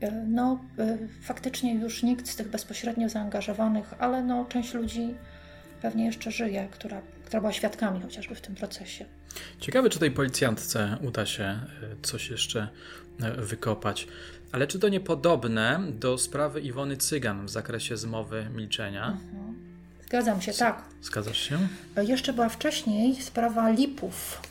E, 0.00 0.10
no, 0.12 0.64
faktycznie 1.22 1.74
już 1.74 2.02
nikt 2.02 2.28
z 2.28 2.36
tych 2.36 2.48
bezpośrednio 2.48 3.08
zaangażowanych, 3.08 3.94
ale 3.98 4.22
no, 4.22 4.44
część 4.44 4.74
ludzi 4.74 5.14
pewnie 5.82 6.04
jeszcze 6.06 6.30
żyje, 6.30 6.68
która, 6.70 7.02
która 7.24 7.40
była 7.40 7.52
świadkami 7.52 8.00
chociażby 8.02 8.34
w 8.34 8.40
tym 8.40 8.54
procesie. 8.54 9.04
Ciekawe, 9.60 9.90
czy 9.90 9.98
tej 9.98 10.10
policjantce 10.10 10.96
uda 11.02 11.26
się 11.26 11.44
e, 11.44 11.60
coś 12.02 12.30
jeszcze 12.30 12.68
e, 13.20 13.32
wykopać. 13.32 14.08
Ale 14.52 14.66
czy 14.66 14.78
to 14.78 14.88
niepodobne 14.88 15.80
do 15.92 16.18
sprawy 16.18 16.60
Iwony 16.60 16.96
Cygan 16.96 17.46
w 17.46 17.50
zakresie 17.50 17.96
zmowy 17.96 18.46
milczenia? 18.54 19.06
Mhm. 19.06 19.54
Zgadzam 20.06 20.40
się, 20.40 20.52
tak. 20.52 20.84
Zgadzasz 21.02 21.38
się? 21.38 21.58
E, 21.96 22.04
jeszcze 22.04 22.32
była 22.32 22.48
wcześniej 22.48 23.22
sprawa 23.22 23.70
Lipów, 23.70 24.42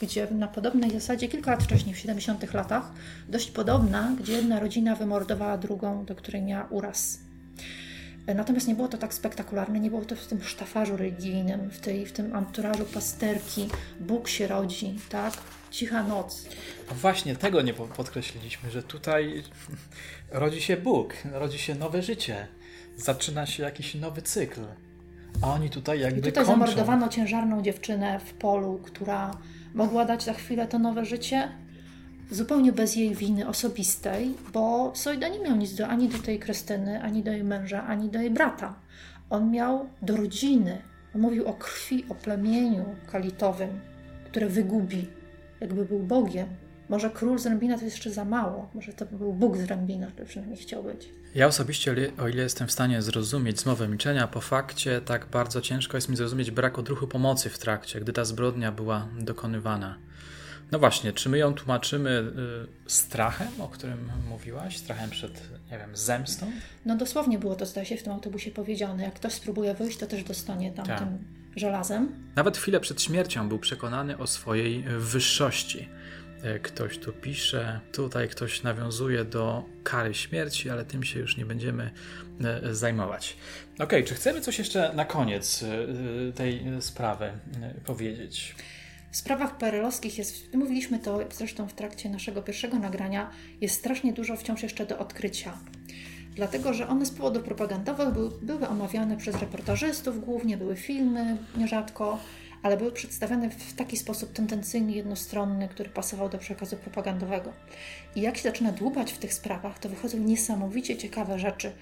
gdzie 0.00 0.30
na 0.30 0.48
podobnej 0.48 0.90
zasadzie, 0.90 1.28
kilka 1.28 1.50
lat 1.50 1.62
wcześniej, 1.64 1.94
w 1.94 1.98
70 1.98 2.52
latach, 2.54 2.92
dość 3.28 3.50
podobna, 3.50 4.12
gdzie 4.20 4.32
jedna 4.32 4.60
rodzina 4.60 4.96
wymordowała 4.96 5.58
drugą, 5.58 6.04
do 6.04 6.14
której 6.14 6.42
miała 6.42 6.66
uraz. 6.70 7.18
Natomiast 8.34 8.68
nie 8.68 8.74
było 8.74 8.88
to 8.88 8.98
tak 8.98 9.14
spektakularne, 9.14 9.80
nie 9.80 9.90
było 9.90 10.04
to 10.04 10.16
w 10.16 10.26
tym 10.26 10.42
sztafarzu 10.42 10.96
religijnym, 10.96 11.70
w, 11.70 11.80
tej, 11.80 12.06
w 12.06 12.12
tym 12.12 12.34
anturażu 12.36 12.84
pasterki, 12.84 13.68
Bóg 14.00 14.28
się 14.28 14.46
rodzi, 14.46 14.94
tak? 15.08 15.34
Cicha 15.70 16.02
noc. 16.02 16.48
No 16.88 16.94
właśnie, 16.94 17.36
tego 17.36 17.62
nie 17.62 17.74
podkreśliliśmy, 17.74 18.70
że 18.70 18.82
tutaj 18.82 19.42
rodzi 20.30 20.62
się 20.62 20.76
Bóg, 20.76 21.14
rodzi 21.32 21.58
się 21.58 21.74
nowe 21.74 22.02
życie, 22.02 22.46
zaczyna 22.96 23.46
się 23.46 23.62
jakiś 23.62 23.94
nowy 23.94 24.22
cykl. 24.22 24.60
A 25.42 25.52
oni 25.52 25.70
tutaj 25.70 26.00
jakby 26.00 26.18
I 26.18 26.22
tutaj 26.22 26.44
kończą. 26.44 26.60
zamordowano 26.60 27.08
ciężarną 27.08 27.62
dziewczynę 27.62 28.20
w 28.20 28.32
polu, 28.32 28.80
która 28.84 29.30
mogła 29.76 30.04
dać 30.04 30.24
za 30.24 30.32
chwilę 30.32 30.66
to 30.66 30.78
nowe 30.78 31.04
życie, 31.04 31.48
zupełnie 32.30 32.72
bez 32.72 32.96
jej 32.96 33.14
winy 33.14 33.48
osobistej, 33.48 34.34
bo 34.52 34.92
Sojda 34.94 35.28
nie 35.28 35.40
miał 35.40 35.56
nic 35.56 35.74
do, 35.74 35.88
ani 35.88 36.08
do 36.08 36.18
tej 36.18 36.38
Krystyny, 36.38 37.02
ani 37.02 37.22
do 37.22 37.32
jej 37.32 37.44
męża, 37.44 37.86
ani 37.86 38.08
do 38.08 38.20
jej 38.20 38.30
brata. 38.30 38.74
On 39.30 39.50
miał 39.50 39.88
do 40.02 40.16
rodziny. 40.16 40.82
On 41.14 41.20
mówił 41.20 41.46
o 41.46 41.52
krwi, 41.52 42.04
o 42.08 42.14
plemieniu 42.14 42.84
kalitowym, 43.12 43.80
które 44.24 44.46
wygubi, 44.46 45.06
jakby 45.60 45.84
był 45.84 45.98
Bogiem. 45.98 46.48
Może 46.88 47.10
król 47.10 47.38
z 47.38 47.46
Rębina 47.46 47.78
to 47.78 47.84
jeszcze 47.84 48.10
za 48.10 48.24
mało. 48.24 48.70
Może 48.74 48.92
to 48.92 49.06
był 49.06 49.32
Bóg 49.32 49.56
z 49.56 49.64
Rębina, 49.64 50.06
który 50.06 50.26
przynajmniej 50.26 50.58
chciał 50.58 50.82
być. 50.82 51.08
Ja 51.36 51.46
osobiście, 51.46 51.94
o 52.18 52.28
ile 52.28 52.42
jestem 52.42 52.68
w 52.68 52.72
stanie 52.72 53.02
zrozumieć 53.02 53.60
zmowę 53.60 53.88
milczenia, 53.88 54.26
po 54.26 54.40
fakcie 54.40 55.00
tak 55.00 55.26
bardzo 55.26 55.60
ciężko 55.60 55.96
jest 55.96 56.08
mi 56.08 56.16
zrozumieć 56.16 56.50
brak 56.50 56.78
odruchu 56.78 57.06
pomocy 57.06 57.50
w 57.50 57.58
trakcie, 57.58 58.00
gdy 58.00 58.12
ta 58.12 58.24
zbrodnia 58.24 58.72
była 58.72 59.08
dokonywana. 59.18 59.98
No 60.72 60.78
właśnie, 60.78 61.12
czy 61.12 61.28
my 61.28 61.38
ją 61.38 61.54
tłumaczymy 61.54 62.10
y, 62.86 62.90
strachem, 62.90 63.48
o 63.58 63.68
którym 63.68 64.10
mówiłaś? 64.28 64.76
Strachem 64.76 65.10
przed, 65.10 65.42
nie 65.70 65.78
wiem, 65.78 65.96
zemstą? 65.96 66.52
No 66.86 66.96
dosłownie 66.96 67.38
było 67.38 67.54
to, 67.54 67.66
zdaje 67.66 67.86
się, 67.86 67.96
w 67.96 68.02
tym 68.02 68.12
autobusie 68.12 68.50
powiedziane. 68.50 69.02
Jak 69.02 69.14
ktoś 69.14 69.32
spróbuje 69.32 69.74
wyjść, 69.74 69.98
to 69.98 70.06
też 70.06 70.24
dostanie 70.24 70.72
tam 70.72 70.86
tak. 70.86 70.98
tym 70.98 71.18
żelazem. 71.56 72.08
Nawet 72.36 72.56
chwilę 72.56 72.80
przed 72.80 73.02
śmiercią 73.02 73.48
był 73.48 73.58
przekonany 73.58 74.18
o 74.18 74.26
swojej 74.26 74.82
wyższości. 74.82 75.88
E, 76.46 76.58
ktoś 76.58 76.98
tu 76.98 77.12
pisze, 77.12 77.80
tutaj 77.92 78.28
ktoś 78.28 78.62
nawiązuje 78.62 79.24
do 79.24 79.64
kary 79.84 80.14
śmierci, 80.14 80.70
ale 80.70 80.84
tym 80.84 81.02
się 81.02 81.20
już 81.20 81.36
nie 81.36 81.46
będziemy 81.46 81.90
e, 82.44 82.74
zajmować. 82.74 83.36
Ok, 83.78 83.92
czy 84.06 84.14
chcemy 84.14 84.40
coś 84.40 84.58
jeszcze 84.58 84.92
na 84.94 85.04
koniec 85.04 85.62
e, 85.62 86.32
tej 86.32 86.62
sprawy 86.80 87.32
powiedzieć? 87.84 88.54
W 89.10 89.16
sprawach 89.16 89.58
perelowskich 89.58 90.18
jest, 90.18 90.54
mówiliśmy 90.54 90.98
to 90.98 91.18
zresztą 91.32 91.68
w 91.68 91.74
trakcie 91.74 92.08
naszego 92.08 92.42
pierwszego 92.42 92.78
nagrania, 92.78 93.30
jest 93.60 93.74
strasznie 93.74 94.12
dużo 94.12 94.36
wciąż 94.36 94.62
jeszcze 94.62 94.86
do 94.86 94.98
odkrycia. 94.98 95.58
Dlatego, 96.34 96.74
że 96.74 96.88
one 96.88 97.06
z 97.06 97.10
powodów 97.10 97.42
propagandowych 97.42 98.08
były, 98.08 98.30
były 98.42 98.68
omawiane 98.68 99.16
przez 99.16 99.40
reportażystów, 99.40 100.24
głównie 100.24 100.56
były 100.56 100.76
filmy, 100.76 101.36
nierzadko, 101.56 102.18
ale 102.66 102.76
były 102.76 102.92
przedstawiane 102.92 103.50
w 103.50 103.74
taki 103.74 103.96
sposób 103.96 104.32
tendencyjny, 104.32 104.92
jednostronny, 104.92 105.68
który 105.68 105.90
pasował 105.90 106.28
do 106.28 106.38
przekazu 106.38 106.76
propagandowego. 106.76 107.52
I 108.16 108.20
jak 108.20 108.36
się 108.36 108.42
zaczyna 108.42 108.72
dłubać 108.72 109.12
w 109.12 109.18
tych 109.18 109.34
sprawach, 109.34 109.78
to 109.78 109.88
wychodzą 109.88 110.18
niesamowicie 110.18 110.96
ciekawe 110.96 111.38
rzeczy. 111.38 111.72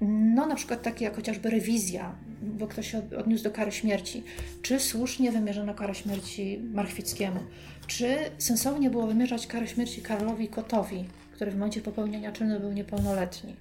No, 0.00 0.46
na 0.46 0.54
przykład 0.54 0.82
takie 0.82 1.04
jak 1.04 1.16
chociażby 1.16 1.50
rewizja, 1.50 2.14
bo 2.42 2.66
ktoś 2.66 2.90
się 2.90 3.02
odniósł 3.18 3.44
do 3.44 3.50
kary 3.50 3.72
śmierci. 3.72 4.22
Czy 4.62 4.80
słusznie 4.80 5.32
wymierzono 5.32 5.74
karę 5.74 5.94
śmierci 5.94 6.60
Marchwickiemu? 6.72 7.40
Czy 7.86 8.16
sensownie 8.38 8.90
było 8.90 9.06
wymierzać 9.06 9.46
karę 9.46 9.66
śmierci 9.66 10.02
Karlowi 10.02 10.48
Kotowi, 10.48 11.04
który 11.32 11.50
w 11.50 11.54
momencie 11.54 11.80
popełnienia 11.80 12.32
czynu 12.32 12.60
był 12.60 12.72
niepełnoletni? 12.72 13.56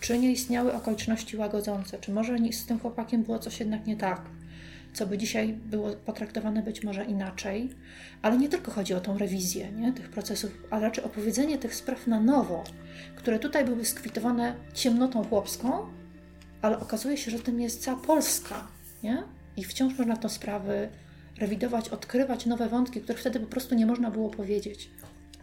Czy 0.00 0.18
nie 0.18 0.32
istniały 0.32 0.74
okoliczności 0.74 1.36
łagodzące? 1.36 1.98
Czy 1.98 2.12
może 2.12 2.38
z 2.52 2.66
tym 2.66 2.78
chłopakiem 2.78 3.22
było 3.22 3.38
coś 3.38 3.60
jednak 3.60 3.86
nie 3.86 3.96
tak? 3.96 4.22
Co 4.92 5.06
by 5.06 5.18
dzisiaj 5.18 5.52
było 5.52 5.90
potraktowane 5.90 6.62
być 6.62 6.82
może 6.82 7.04
inaczej, 7.04 7.70
ale 8.22 8.38
nie 8.38 8.48
tylko 8.48 8.70
chodzi 8.70 8.94
o 8.94 9.00
tą 9.00 9.18
rewizję 9.18 9.72
nie, 9.72 9.92
tych 9.92 10.10
procesów, 10.10 10.50
ale 10.70 10.82
raczej 10.82 11.04
opowiedzenie 11.04 11.58
tych 11.58 11.74
spraw 11.74 12.06
na 12.06 12.20
nowo, 12.20 12.64
które 13.16 13.38
tutaj 13.38 13.64
były 13.64 13.84
skwitowane 13.84 14.54
ciemnotą 14.74 15.24
chłopską, 15.24 15.86
ale 16.62 16.80
okazuje 16.80 17.16
się, 17.16 17.30
że 17.30 17.38
tym 17.38 17.60
jest 17.60 17.82
cała 17.82 18.00
Polska, 18.00 18.68
nie? 19.02 19.22
I 19.56 19.64
wciąż 19.64 19.98
można 19.98 20.16
te 20.16 20.28
sprawy 20.28 20.88
rewidować, 21.38 21.88
odkrywać 21.88 22.46
nowe 22.46 22.68
wątki, 22.68 23.00
których 23.00 23.20
wtedy 23.20 23.40
po 23.40 23.46
prostu 23.46 23.74
nie 23.74 23.86
można 23.86 24.10
było 24.10 24.30
powiedzieć. 24.30 24.90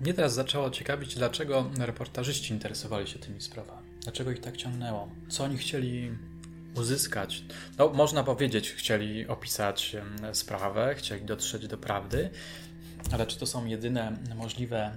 Mnie 0.02 0.14
teraz 0.14 0.34
zaczęło 0.34 0.70
ciekawić, 0.70 1.16
dlaczego 1.16 1.72
reportażyści 1.80 2.54
interesowali 2.54 3.08
się 3.08 3.20
tymi 3.20 3.42
sprawami. 3.42 3.90
Dlaczego 4.02 4.32
ich 4.32 4.40
tak 4.40 4.58
ciągnęło? 4.58 5.10
Co 5.30 5.44
oni 5.44 5.58
chcieli 5.58 6.12
uzyskać. 6.80 7.44
No, 7.78 7.90
można 7.90 8.24
powiedzieć, 8.24 8.72
chcieli 8.72 9.28
opisać 9.28 9.98
sprawę, 10.34 10.96
chcieli 10.98 11.26
dotrzeć 11.26 11.68
do 11.68 11.78
prawdy, 11.78 12.30
ale 13.12 13.26
czy 13.26 13.40
to 13.40 13.46
są 13.46 13.66
jedyne 13.66 14.18
możliwe 14.36 14.92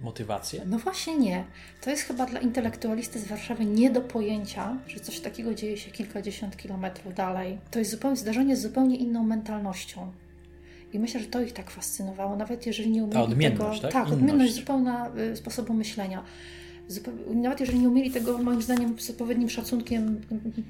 motywacje? 0.00 0.62
No 0.66 0.78
właśnie 0.78 1.18
nie. 1.18 1.44
To 1.80 1.90
jest 1.90 2.02
chyba 2.02 2.26
dla 2.26 2.40
intelektualisty 2.40 3.20
z 3.20 3.28
Warszawy 3.28 3.64
nie 3.64 3.90
do 3.90 4.00
pojęcia, 4.00 4.78
że 4.86 5.00
coś 5.00 5.20
takiego 5.20 5.54
dzieje 5.54 5.76
się 5.76 5.90
kilkadziesiąt 5.90 6.56
kilometrów 6.56 7.14
dalej. 7.14 7.58
To 7.70 7.78
jest 7.78 7.90
zupełnie 7.90 8.16
zdarzenie 8.16 8.56
z 8.56 8.62
zupełnie 8.62 8.96
inną 8.96 9.22
mentalnością. 9.22 10.12
I 10.92 10.98
myślę, 10.98 11.20
że 11.20 11.26
to 11.26 11.40
ich 11.40 11.52
tak 11.52 11.70
fascynowało, 11.70 12.36
nawet 12.36 12.66
jeżeli 12.66 12.90
nie 12.90 13.04
umieli 13.04 13.14
Ta 13.14 13.22
odmienność, 13.22 13.80
tego... 13.80 13.92
Tak, 13.92 14.04
tak 14.04 14.12
odmienność 14.12 14.54
zupełna 14.54 15.10
y, 15.32 15.36
sposobu 15.36 15.74
myślenia 15.74 16.22
nawet 17.34 17.60
jeżeli 17.60 17.78
nie 17.78 17.88
umieli 17.88 18.10
tego 18.10 18.38
moim 18.38 18.62
zdaniem 18.62 18.98
z 18.98 19.10
odpowiednim 19.10 19.50
szacunkiem 19.50 20.20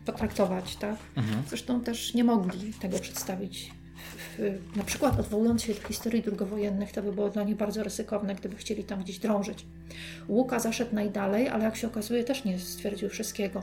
potraktować, 0.04 0.76
tak? 0.76 0.96
Mhm. 1.16 1.42
Zresztą 1.48 1.80
też 1.80 2.14
nie 2.14 2.24
mogli 2.24 2.74
tego 2.74 2.98
przedstawić. 2.98 3.70
Na 4.76 4.84
przykład 4.84 5.20
odwołując 5.20 5.62
się 5.62 5.74
do 5.74 5.88
historii 5.88 6.22
drugowojennych, 6.22 6.92
to 6.92 7.02
by 7.02 7.12
było 7.12 7.30
dla 7.30 7.42
nich 7.42 7.56
bardzo 7.56 7.82
ryzykowne, 7.82 8.34
gdyby 8.34 8.56
chcieli 8.56 8.84
tam 8.84 9.02
gdzieś 9.02 9.18
drążyć. 9.18 9.66
Łuka 10.28 10.58
zaszedł 10.58 10.94
najdalej, 10.94 11.48
ale 11.48 11.64
jak 11.64 11.76
się 11.76 11.86
okazuje, 11.86 12.24
też 12.24 12.44
nie 12.44 12.58
stwierdził 12.58 13.08
wszystkiego. 13.08 13.62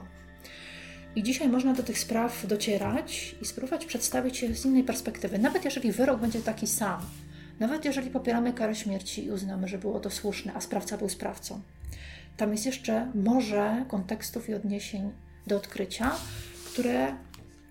I 1.16 1.24
dzisiaj 1.24 1.49
można 1.49 1.74
do 1.74 1.84
tych 1.84 1.99
spraw 1.99 2.47
docierać 2.47 3.36
i 3.41 3.45
spróbować 3.45 3.86
przedstawić 3.86 4.41
je 4.41 4.56
z 4.56 4.66
innej 4.66 4.84
perspektywy. 4.84 5.39
Nawet 5.39 5.66
jeżeli 5.66 5.91
wyrok 5.91 6.20
będzie 6.20 6.39
taki 6.39 6.68
sam, 6.68 7.01
nawet 7.60 7.86
jeżeli 7.86 8.10
popieramy 8.10 8.54
karę 8.54 8.76
śmierci 8.76 9.26
i 9.26 9.32
uznamy, 9.32 9.68
że 9.68 9.78
było 9.78 9.99
to 9.99 10.10
słuszne, 10.10 10.54
a 10.54 10.62
sprawca 10.62 10.97
był 10.97 11.10
sprawcą, 11.10 11.62
tam 12.38 12.51
jest 12.51 12.65
jeszcze 12.65 13.11
morze 13.15 13.86
kontekstów 13.88 14.49
i 14.49 14.53
odniesień 14.53 15.11
do 15.47 15.57
odkrycia, 15.57 16.11
które 16.65 17.15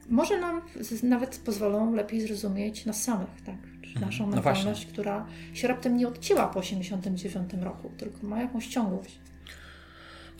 może 0.08 0.40
nam 0.40 0.62
nawet 1.02 1.38
pozwolą 1.44 1.94
lepiej 1.94 2.20
zrozumieć 2.20 2.86
nas 2.86 3.02
samych, 3.02 3.42
tak? 3.46 3.56
Czy 3.82 3.88
mhm. 3.88 4.06
naszą 4.06 4.26
no 4.26 4.36
mentalność, 4.36 4.86
która 4.86 5.26
się 5.54 5.68
raptem 5.68 5.96
nie 5.96 6.08
odcięła 6.08 6.46
po 6.46 6.60
1989 6.60 7.64
roku, 7.64 7.90
tylko 7.98 8.26
ma 8.26 8.42
jakąś 8.42 8.66
ciągłość. 8.66 9.18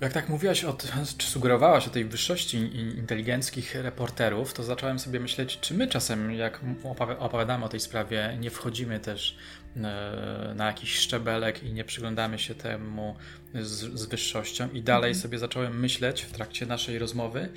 Jak 0.00 0.12
tak 0.12 0.28
mówiłaś, 0.28 0.64
o, 0.64 0.76
czy 1.18 1.26
sugerowałaś 1.26 1.86
o 1.86 1.90
tej 1.90 2.04
wyższości 2.04 2.56
inteligenckich 2.98 3.74
reporterów, 3.74 4.54
to 4.54 4.62
zacząłem 4.62 4.98
sobie 4.98 5.20
myśleć, 5.20 5.60
czy 5.60 5.74
my 5.74 5.86
czasem, 5.86 6.32
jak 6.32 6.60
opowiadamy 7.18 7.64
o 7.64 7.68
tej 7.68 7.80
sprawie, 7.80 8.36
nie 8.40 8.50
wchodzimy 8.50 9.00
też 9.00 9.36
na 10.54 10.66
jakiś 10.66 10.94
szczebelek 10.94 11.62
i 11.64 11.72
nie 11.72 11.84
przyglądamy 11.84 12.38
się 12.38 12.54
temu 12.54 13.14
z, 13.54 14.00
z 14.00 14.06
wyższością. 14.06 14.68
I 14.70 14.82
dalej 14.82 15.10
mhm. 15.10 15.22
sobie 15.22 15.38
zacząłem 15.38 15.80
myśleć 15.80 16.22
w 16.22 16.32
trakcie 16.32 16.66
naszej 16.66 16.98
rozmowy, 16.98 17.48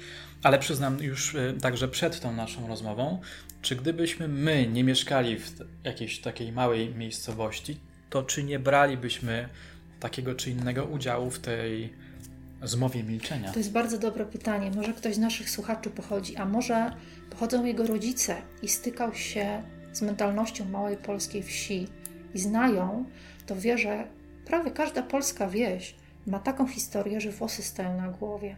ale 0.43 0.59
przyznam 0.59 1.03
już 1.03 1.36
e, 1.36 1.53
także 1.61 1.88
przed 1.88 2.20
tą 2.20 2.34
naszą 2.34 2.68
rozmową, 2.68 3.22
czy 3.61 3.76
gdybyśmy 3.76 4.28
my 4.28 4.68
nie 4.68 4.84
mieszkali 4.84 5.38
w 5.39 5.51
jakiejś 5.84 6.20
takiej 6.20 6.51
małej 6.51 6.95
miejscowości, 6.95 7.78
to 8.09 8.24
czy 8.24 8.43
nie 8.43 8.59
bralibyśmy 8.59 9.49
takiego 9.99 10.36
czy 10.36 10.51
innego 10.51 10.86
udziału 10.86 11.32
w 11.32 11.39
tej 11.39 11.93
zmowie 12.63 13.03
milczenia? 13.03 13.51
To 13.51 13.59
jest 13.59 13.72
bardzo 13.72 13.97
dobre 13.97 14.26
pytanie. 14.26 14.72
Może 14.76 14.93
ktoś 14.93 15.16
z 15.16 15.20
naszych 15.20 15.49
słuchaczy 15.49 15.89
pochodzi, 15.89 16.36
a 16.36 16.45
może 16.45 16.91
pochodzą 17.30 17.66
jego 17.66 17.88
rodzice 17.88 18.36
i 18.61 18.68
stykał 18.68 19.16
się 19.16 19.63
z 19.93 20.01
mentalnością 20.01 20.66
małej 20.66 20.97
polskiej 20.97 21.43
wsi 21.43 21.88
i 22.36 22.40
znają, 22.40 23.06
to 23.46 23.56
wie, 23.56 23.78
że 23.78 24.08
prawie 24.46 24.72
każda 24.72 25.04
polska 25.04 25.48
wieś 25.48 25.96
ma 26.28 26.40
taką 26.40 26.68
historię, 26.68 27.22
że 27.22 27.32
włosy 27.32 27.64
stają 27.64 27.98
na 27.98 28.08
głowie, 28.08 28.56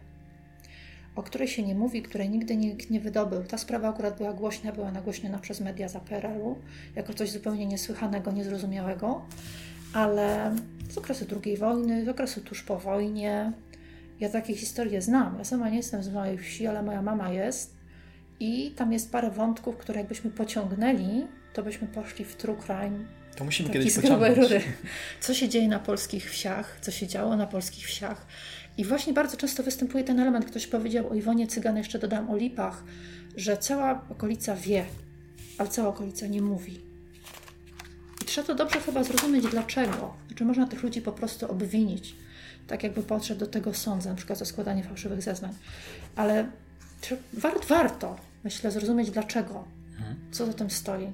o 1.16 1.22
której 1.22 1.48
się 1.48 1.62
nie 1.62 1.74
mówi, 1.74 2.02
której 2.02 2.30
nigdy 2.30 2.56
nikt 2.56 2.90
nie 2.90 3.00
wydobył. 3.00 3.44
Ta 3.44 3.58
sprawa 3.58 3.88
akurat 3.88 4.16
była 4.16 4.32
głośna, 4.32 4.72
była 4.72 4.92
nagłośniona 4.92 5.38
przez 5.38 5.60
media 5.60 5.88
za 5.88 6.00
PRL-u, 6.00 6.58
jako 6.96 7.14
coś 7.14 7.30
zupełnie 7.30 7.66
niesłychanego, 7.66 8.32
niezrozumiałego, 8.32 9.22
ale 9.94 10.56
z 10.90 10.98
okresu 10.98 11.24
II 11.44 11.56
wojny, 11.56 12.04
z 12.04 12.08
okresu 12.08 12.40
tuż 12.40 12.62
po 12.62 12.78
wojnie, 12.78 13.52
ja 14.20 14.28
takie 14.28 14.54
historie 14.54 15.02
znam. 15.02 15.38
Ja 15.38 15.44
sama 15.44 15.68
nie 15.68 15.76
jestem 15.76 16.02
z 16.02 16.12
małej 16.12 16.38
wsi, 16.38 16.66
ale 16.66 16.82
moja 16.82 17.02
mama 17.02 17.32
jest. 17.32 17.76
I 18.40 18.70
tam 18.70 18.92
jest 18.92 19.12
parę 19.12 19.30
wątków, 19.30 19.76
które 19.76 19.98
jakbyśmy 20.00 20.30
pociągnęli, 20.30 21.26
to 21.52 21.62
byśmy 21.62 21.88
poszli 21.88 22.24
w 22.24 22.36
true 22.36 22.56
crime. 22.66 23.17
To 23.38 23.44
musimy 23.44 23.70
kiedyś 23.70 23.94
pociągnąć. 23.94 24.36
Rury. 24.36 24.60
Co 25.20 25.34
się 25.34 25.48
dzieje 25.48 25.68
na 25.68 25.78
polskich 25.78 26.30
wsiach, 26.30 26.78
co 26.80 26.90
się 26.90 27.06
działo 27.06 27.36
na 27.36 27.46
polskich 27.46 27.86
wsiach. 27.86 28.26
I 28.76 28.84
właśnie 28.84 29.12
bardzo 29.12 29.36
często 29.36 29.62
występuje 29.62 30.04
ten 30.04 30.20
element. 30.20 30.46
Ktoś 30.46 30.66
powiedział 30.66 31.10
o 31.10 31.14
Iwonie 31.14 31.46
Cygan, 31.46 31.76
jeszcze 31.76 31.98
dodam 31.98 32.30
o 32.30 32.36
Lipach, 32.36 32.84
że 33.36 33.56
cała 33.56 34.04
okolica 34.10 34.56
wie, 34.56 34.84
ale 35.58 35.68
cała 35.68 35.88
okolica 35.88 36.26
nie 36.26 36.42
mówi. 36.42 36.80
I 38.22 38.24
trzeba 38.24 38.46
to 38.46 38.54
dobrze 38.54 38.80
chyba 38.80 39.04
zrozumieć, 39.04 39.46
dlaczego. 39.46 40.14
Znaczy 40.28 40.44
można 40.44 40.66
tych 40.66 40.82
ludzi 40.82 41.02
po 41.02 41.12
prostu 41.12 41.50
obwinić 41.50 42.14
tak 42.68 42.82
jakby 42.82 43.02
podszedł 43.02 43.40
do 43.40 43.46
tego 43.46 43.74
sądza, 43.74 44.10
na 44.10 44.16
przykład 44.16 44.38
za 44.38 44.44
składanie 44.44 44.82
fałszywych 44.82 45.22
zeznań. 45.22 45.54
Ale 46.16 46.50
war, 47.32 47.54
warto, 47.68 48.16
myślę, 48.44 48.70
zrozumieć 48.70 49.10
dlaczego, 49.10 49.64
mhm. 49.98 50.16
co 50.30 50.46
za 50.46 50.52
tym 50.52 50.70
stoi. 50.70 51.12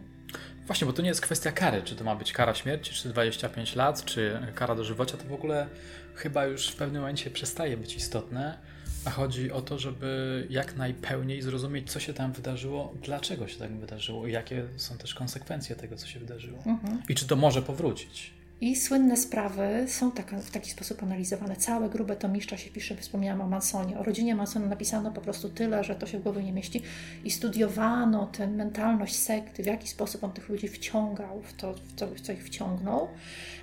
Właśnie, 0.67 0.87
bo 0.87 0.93
to 0.93 1.03
nie 1.03 1.09
jest 1.09 1.21
kwestia 1.21 1.53
kary, 1.53 1.83
czy 1.83 1.97
to 1.97 2.05
ma 2.05 2.17
być 2.17 2.33
kara 2.33 2.55
śmierci, 2.55 2.95
czy 2.95 3.09
25 3.09 3.77
lat, 3.77 4.05
czy 4.05 4.39
kara 4.55 4.75
dożywocia, 4.75 5.17
to 5.17 5.25
w 5.25 5.33
ogóle 5.33 5.67
chyba 6.15 6.47
już 6.47 6.69
w 6.69 6.77
pewnym 6.77 7.03
momencie 7.03 7.31
przestaje 7.31 7.77
być 7.77 7.97
istotne, 7.97 8.59
a 9.05 9.11
chodzi 9.11 9.53
o 9.53 9.63
to, 9.63 9.79
żeby 9.79 10.47
jak 10.51 10.77
najpełniej 10.77 11.43
zrozumieć, 11.43 11.91
co 11.91 12.01
się 12.01 12.15
tam 12.15 12.33
wydarzyło, 12.33 12.95
dlaczego 13.03 13.49
się 13.49 13.59
tak 13.59 13.73
wydarzyło 13.77 14.27
i 14.27 14.33
jakie 14.33 14.65
są 14.77 14.99
też 14.99 15.15
konsekwencje 15.15 15.77
tego, 15.77 15.97
co 15.97 16.07
się 16.07 16.21
wydarzyło. 16.21 16.59
Mhm. 16.67 17.03
I 17.09 17.15
czy 17.15 17.27
to 17.27 17.37
może 17.37 17.63
powrócić. 17.63 18.31
I 18.61 18.77
słynne 18.77 19.17
sprawy 19.17 19.85
są 19.89 20.13
taka, 20.13 20.39
w 20.39 20.51
taki 20.51 20.71
sposób 20.71 21.03
analizowane. 21.03 21.57
Całe 21.57 21.89
grube 21.89 22.17
tomiszcza 22.17 22.57
się 22.57 22.71
pisze, 22.71 22.97
wspomniałam 22.97 23.41
o 23.41 23.47
Mansonie. 23.47 23.99
O 23.99 24.03
rodzinie 24.03 24.35
Mansona 24.35 24.67
napisano 24.67 25.11
po 25.11 25.21
prostu 25.21 25.49
tyle, 25.49 25.85
że 25.85 25.95
to 25.95 26.07
się 26.07 26.19
w 26.19 26.23
głowie 26.23 26.43
nie 26.43 26.53
mieści. 26.53 26.83
I 27.25 27.31
studiowano 27.31 28.27
tę 28.27 28.47
mentalność 28.47 29.17
sekty, 29.17 29.63
w 29.63 29.67
jaki 29.67 29.89
sposób 29.89 30.25
on 30.25 30.33
tych 30.33 30.49
ludzi 30.49 30.69
wciągał, 30.69 31.43
w 31.43 31.53
to, 31.53 31.75
w 31.75 31.95
co, 31.97 32.07
w 32.07 32.21
co 32.21 32.33
ich 32.33 32.45
wciągnął. 32.45 33.09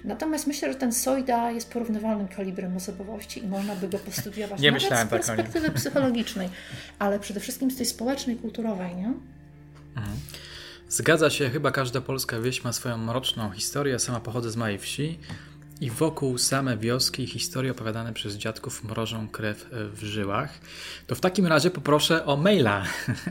Natomiast 0.03 0.47
myślę, 0.47 0.73
że 0.73 0.79
ten 0.79 0.93
Sojda 0.93 1.51
jest 1.51 1.71
porównywalnym 1.73 2.27
kalibrem 2.27 2.77
osobowości 2.77 3.43
i 3.43 3.47
można 3.47 3.75
by 3.75 3.87
go 3.87 3.99
postudiować 3.99 4.61
nie 4.61 4.71
nawet 4.71 4.85
z 4.85 4.89
tak 4.89 5.07
perspektywy 5.07 5.67
tak 5.67 5.75
psychologicznej, 5.75 6.49
ale 6.99 7.19
przede 7.19 7.39
wszystkim 7.39 7.71
z 7.71 7.75
tej 7.75 7.85
społecznej, 7.85 8.35
kulturowej, 8.35 8.95
nie? 8.95 9.13
Mhm. 9.95 10.17
Zgadza 10.91 11.29
się, 11.29 11.49
chyba 11.49 11.71
każda 11.71 12.01
polska 12.01 12.39
wieś 12.39 12.63
ma 12.63 12.73
swoją 12.73 12.97
mroczną 12.97 13.51
historię. 13.51 13.99
Sama 13.99 14.19
pochodzę 14.19 14.51
z 14.51 14.55
małej 14.55 14.77
wsi 14.77 15.19
i 15.81 15.89
wokół 15.89 16.37
same 16.37 16.77
wioski 16.77 17.23
i 17.23 17.27
historie 17.27 17.71
opowiadane 17.71 18.13
przez 18.13 18.35
dziadków 18.35 18.83
mrożą 18.83 19.27
krew 19.27 19.69
w 19.71 20.03
żyłach. 20.03 20.59
To 21.07 21.15
w 21.15 21.19
takim 21.19 21.47
razie 21.47 21.71
poproszę 21.71 22.25
o 22.25 22.37
maila. 22.37 22.83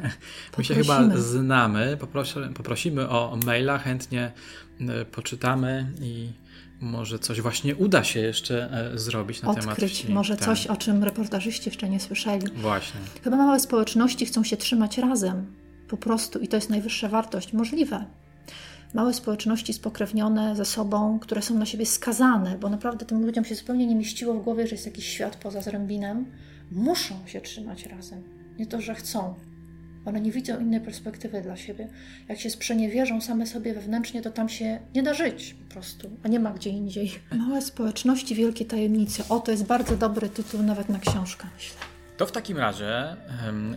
My 0.59 0.65
się 0.65 0.75
chyba 0.75 1.17
znamy. 1.17 1.97
Poproszę, 2.01 2.51
poprosimy 2.55 3.09
o 3.09 3.39
maila, 3.47 3.79
chętnie 3.79 4.33
e, 4.81 5.05
poczytamy 5.05 5.93
i 6.03 6.33
może 6.81 7.19
coś 7.19 7.41
właśnie 7.41 7.77
uda 7.77 8.05
się 8.05 8.21
jeszcze 8.21 8.73
e, 8.93 8.99
zrobić 8.99 9.43
na 9.43 9.49
Odkryć 9.49 9.65
temat 9.65 9.79
Odkryć 9.79 10.09
może 10.09 10.37
coś, 10.37 10.67
o 10.67 10.77
czym 10.77 11.05
reportażyści 11.05 11.69
jeszcze 11.69 11.89
nie 11.89 12.01
słyszeli. 12.01 12.47
Właśnie. 12.57 13.01
Chyba 13.25 13.37
małe 13.37 13.61
społeczności 13.61 14.27
chcą 14.27 14.45
się 14.45 14.57
trzymać 14.57 14.99
razem 14.99 15.60
po 15.91 15.97
prostu 15.97 16.39
i 16.39 16.49
to 16.49 16.57
jest 16.57 16.71
najwyższa 16.71 17.09
wartość 17.09 17.53
możliwe. 17.53 18.05
Małe 18.95 19.15
społeczności 19.15 19.73
spokrewnione 19.73 20.57
ze 20.57 20.65
sobą, 20.65 21.19
które 21.19 21.43
są 21.43 21.59
na 21.59 21.67
siebie 21.67 21.87
skazane, 21.87 22.59
bo 22.59 22.69
naprawdę 22.69 23.07
tym 23.07 23.27
ludziom 23.27 23.45
się 23.45 23.55
zupełnie 23.55 23.87
nie 23.87 23.95
mieściło 23.95 24.35
w 24.35 24.45
głowie, 24.45 24.67
że 24.67 24.75
jest 24.75 24.87
jakiś 24.87 25.07
świat 25.07 25.37
poza 25.37 25.63
zrębinem, 25.63 26.27
muszą 26.73 27.15
się 27.27 27.41
trzymać 27.41 27.87
razem. 27.87 28.23
Nie 28.59 28.67
to, 28.67 28.81
że 28.81 28.95
chcą. 28.95 29.35
One 30.05 30.21
nie 30.21 30.33
widzą 30.33 30.61
innej 30.61 30.81
perspektywy 30.81 31.43
dla 31.43 31.57
siebie. 31.57 31.89
Jak 32.29 32.41
się 32.41 32.51
sprzeniewierzą 32.51 33.21
same 33.21 33.47
sobie 33.47 33.75
wewnętrznie, 33.75 34.23
to 34.23 34.31
tam 34.31 34.49
się 34.49 34.81
nie 34.95 35.03
da 35.03 35.15
żyć 35.15 35.55
po 35.55 35.73
prostu, 35.73 36.11
a 36.23 36.29
nie 36.29 36.41
ma 36.41 36.51
gdzie 36.51 36.71
indziej. 36.71 37.11
Małe 37.33 37.63
społeczności, 37.63 38.35
wielkie 38.35 38.65
tajemnice. 38.65 39.23
O, 39.29 39.41
to 39.41 39.51
jest 39.51 39.65
bardzo 39.65 39.97
dobry 39.97 40.29
tytuł 40.29 40.63
nawet 40.63 40.89
na 40.89 40.99
książkę, 40.99 41.47
myślę. 41.57 41.90
To 42.21 42.27
w 42.27 42.33
takim 42.33 42.59
razie, 42.59 43.17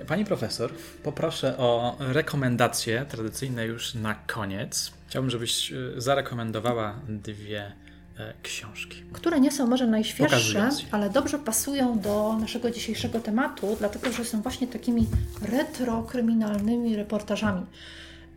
pani 0.07 0.25
profesor, 0.25 0.71
poproszę 1.03 1.57
o 1.57 1.95
rekomendacje 1.99 3.05
tradycyjne 3.09 3.65
już 3.65 3.93
na 3.93 4.15
koniec. 4.15 4.91
Chciałbym, 5.07 5.29
żebyś 5.29 5.71
e, 5.71 5.75
zarekomendowała 5.97 6.99
dwie 7.09 7.71
e, 8.17 8.33
książki. 8.41 9.03
Które 9.13 9.39
nie 9.39 9.51
są 9.51 9.67
może 9.67 9.87
najświeższe, 9.87 10.69
ale 10.91 11.09
dobrze 11.09 11.39
pasują 11.39 11.99
do 11.99 12.37
naszego 12.39 12.71
dzisiejszego 12.71 13.19
tematu, 13.19 13.75
dlatego 13.79 14.11
że 14.11 14.25
są 14.25 14.41
właśnie 14.41 14.67
takimi 14.67 15.07
retrokryminalnymi 15.41 16.95
reportażami, 16.95 17.65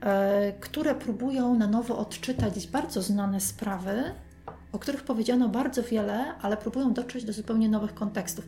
e, 0.01 0.53
które 0.61 0.95
próbują 0.95 1.55
na 1.55 1.67
nowo 1.67 1.99
odczytać 1.99 2.67
bardzo 2.67 3.03
znane 3.03 3.41
sprawy, 3.41 4.05
o 4.73 4.79
których 4.79 5.03
powiedziano 5.03 5.49
bardzo 5.49 5.83
wiele, 5.83 6.35
ale 6.43 6.57
próbują 6.57 6.93
dotrzeć 6.95 7.25
do 7.25 7.33
zupełnie 7.33 7.69
nowych 7.69 7.95
kontekstów. 7.95 8.45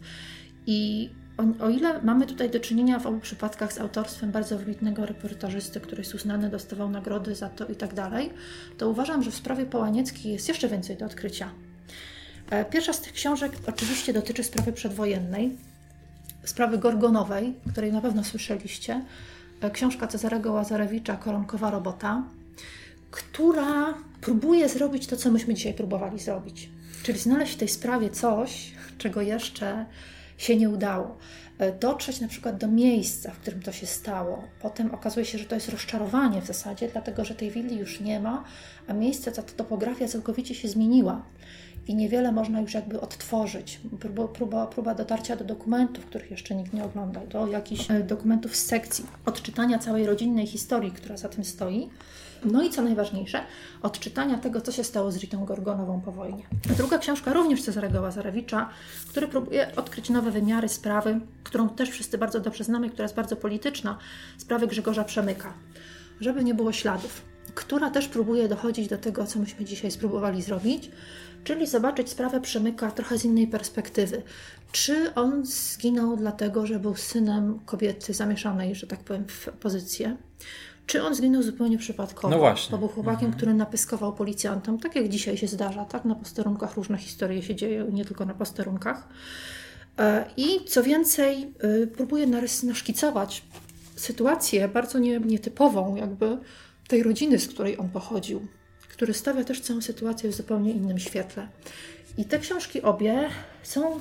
I 0.67 1.11
o, 1.39 1.65
o, 1.65 1.71
ile 1.71 2.03
mamy 2.03 2.27
tutaj 2.27 2.51
do 2.51 2.61
czynienia 2.61 2.99
w 2.99 3.07
obu 3.07 3.21
przypadkach 3.21 3.73
z 3.73 3.79
autorstwem 3.79 4.31
bardzo 4.31 4.59
wybitnego 4.59 5.07
reportażysty, 5.07 5.81
który 5.81 6.03
jest 6.03 6.15
uznany, 6.15 6.51
dostawał 6.51 6.91
nagrody 6.91 7.35
za 7.35 7.49
to 7.49 7.67
i 7.67 7.77
tak 7.77 7.95
dalej, 7.95 8.31
to 8.79 8.89
uważam, 8.89 9.23
że 9.23 9.31
w 9.31 9.35
sprawie 9.35 9.67
Połanieckiej 9.67 10.33
jest 10.33 10.49
jeszcze 10.49 10.69
więcej 10.69 10.97
do 10.97 11.07
odkrycia. 11.07 11.51
E, 12.51 12.65
pierwsza 12.65 12.93
z 12.93 13.01
tych 13.01 13.13
książek 13.13 13.53
oczywiście 13.67 14.13
dotyczy 14.13 14.45
sprawy 14.45 14.73
przedwojennej, 14.73 15.57
sprawy 16.45 16.79
Gorgonowej, 16.79 17.55
której 17.73 17.93
na 17.93 18.01
pewno 18.01 18.25
słyszeliście. 18.25 19.05
E, 19.61 19.71
książka 19.71 20.07
Cezarego 20.07 20.53
Łazarewicza, 20.53 21.17
Koronkowa 21.17 21.71
robota, 21.71 22.23
która 23.11 23.95
próbuje 24.21 24.69
zrobić 24.69 25.07
to, 25.07 25.17
co 25.17 25.31
myśmy 25.31 25.55
dzisiaj 25.55 25.75
próbowali 25.75 26.19
zrobić. 26.19 26.71
Czyli 27.03 27.19
znaleźć 27.19 27.55
w 27.55 27.59
tej 27.59 27.69
sprawie 27.69 28.11
coś, 28.11 28.73
czego 28.99 29.23
jeszcze 29.23 29.87
się 30.39 30.57
nie 30.57 30.71
udało. 30.71 31.17
E, 31.59 31.73
dotrzeć 31.73 32.21
na 32.21 32.29
przykład 32.29 32.57
do 32.57 32.69
miejsca, 32.69 33.31
w 33.31 33.39
którym 33.39 33.63
to 33.63 33.73
się 33.73 33.87
stało. 33.87 34.45
Potem 34.63 34.95
okazuje 34.95 35.27
się, 35.27 35.39
że 35.39 35.45
to 35.45 35.55
jest 35.55 35.69
rozczarowanie 35.69 36.43
w 36.43 36.47
zasadzie, 36.47 36.89
dlatego 36.93 37.25
że 37.25 37.35
tej 37.35 37.51
willi 37.51 37.77
już 37.77 38.01
nie 38.01 38.21
ma, 38.21 38.45
a 38.89 38.93
miejsce, 38.93 39.33
ta 39.33 39.43
topografia 39.43 40.09
całkowicie 40.09 40.55
się 40.55 40.69
zmieniła 40.69 41.23
i 41.89 41.95
niewiele 41.95 42.33
można 42.33 42.61
już 42.61 42.75
jakby 42.75 43.01
odtworzyć. 43.01 43.81
Próba, 44.01 44.29
próba, 44.29 44.67
próba 44.67 44.95
dotarcia 44.95 45.37
do 45.37 45.45
dokumentów, 45.45 46.07
których 46.07 46.31
jeszcze 46.31 46.55
nikt 46.55 46.73
nie 46.73 46.85
oglądał, 46.85 47.27
do 47.27 47.47
jakichś 47.47 47.91
e, 47.91 48.03
dokumentów 48.03 48.57
z 48.57 48.67
sekcji, 48.67 49.07
odczytania 49.27 49.79
całej 49.79 50.07
rodzinnej 50.07 50.47
historii, 50.47 50.93
która 50.93 51.17
za 51.17 51.29
tym 51.29 51.45
stoi. 51.45 51.89
No 52.45 52.63
i 52.63 52.71
co 52.71 52.83
najważniejsze, 52.83 53.41
odczytania 53.83 54.39
tego, 54.39 54.61
co 54.61 54.73
się 54.73 54.85
stało 54.85 55.13
z 55.13 55.17
Ritą 55.17 55.45
Gorgonową 55.45 56.01
po 56.01 56.13
wojnie. 56.13 56.47
Druga 56.77 56.99
książka, 56.99 57.33
również 57.33 57.63
Cezarego 57.63 58.01
Łazarewicza, 58.01 58.69
który 59.09 59.29
próbuje 59.29 59.77
odkryć 59.77 60.11
nowe 60.11 60.31
wymiary 60.31 60.69
sprawy, 60.69 61.21
którą 61.45 61.69
też 61.69 61.91
wszyscy 61.91 62.19
bardzo 62.19 62.41
dobrze 62.41 62.65
znamy, 62.65 62.91
która 62.91 63.05
jest 63.05 63.15
bardzo 63.15 63.37
polityczna, 63.37 63.99
sprawy 64.39 64.67
Grzegorza 64.67 65.05
Przemyka. 65.05 65.55
Żeby 66.21 66.45
nie 66.45 66.55
było 66.55 66.73
śladów. 66.73 67.23
która 67.55 67.91
też 67.91 68.09
próbuje 68.09 68.49
dochodzić 68.49 68.89
do 68.89 68.99
tego, 68.99 69.27
co 69.27 69.39
myśmy 69.39 69.65
dzisiaj 69.65 69.91
spróbowali 69.91 70.43
zrobić, 70.43 70.91
czyli 71.45 71.67
zobaczyć 71.67 72.09
sprawę 72.11 72.41
Przemyka 72.41 72.91
trochę 72.91 73.19
z 73.19 73.25
innej 73.25 73.47
perspektywy. 73.47 74.23
Czy 74.73 75.15
on 75.15 75.47
zginął 75.47 76.17
dlatego, 76.17 76.67
że 76.67 76.79
był 76.79 76.95
synem 76.97 77.61
kobiety 77.67 78.15
zamieszanej, 78.15 78.75
że 78.75 78.87
tak 78.87 79.01
powiem, 79.01 79.25
w 79.29 79.49
pozycję? 79.61 80.17
Czy 80.89 81.03
on 81.03 81.15
zginął 81.15 81.43
zupełnie 81.43 81.79
przypadkowo? 81.79 82.29
No 82.29 82.39
właśnie. 82.39 82.71
Bo 82.73 82.79
był 82.79 82.89
chłopakiem, 82.89 83.25
Mhm. 83.25 83.33
który 83.37 83.55
napyskował 83.55 84.13
policjantom, 84.13 84.79
tak 84.79 84.97
jak 84.97 85.09
dzisiaj 85.09 85.37
się 85.37 85.47
zdarza, 85.49 85.85
tak? 85.85 86.05
Na 86.05 86.15
posterunkach 86.15 86.77
różne 86.77 86.99
historie 86.99 87.43
się 87.43 87.55
dzieją, 87.55 87.91
nie 87.91 88.05
tylko 88.05 88.25
na 88.25 88.35
posterunkach. 88.35 89.09
E, 89.99 90.25
I 90.37 90.65
co 90.65 90.83
więcej, 90.83 91.55
próbuje 91.97 92.27
narys- 92.27 92.65
naszkicować 92.67 93.43
sytuację 93.97 94.69
bardzo 94.69 94.99
nie, 94.99 95.21
nietypową, 95.21 95.97
jakby 95.97 96.39
tej 96.89 97.03
rodziny, 97.03 97.39
z 97.39 97.49
której 97.49 97.79
on 97.79 97.89
pochodził, 97.89 98.47
który 98.89 99.15
stawia 99.15 99.45
też 99.45 99.61
całą 99.61 99.81
sytuację 99.81 100.31
w 100.31 100.35
zupełnie 100.35 100.73
innym 100.73 100.99
świetle. 100.99 101.49
I 102.19 102.25
te 102.25 102.39
książki 102.39 102.83
obie 102.83 103.29
są 103.63 104.01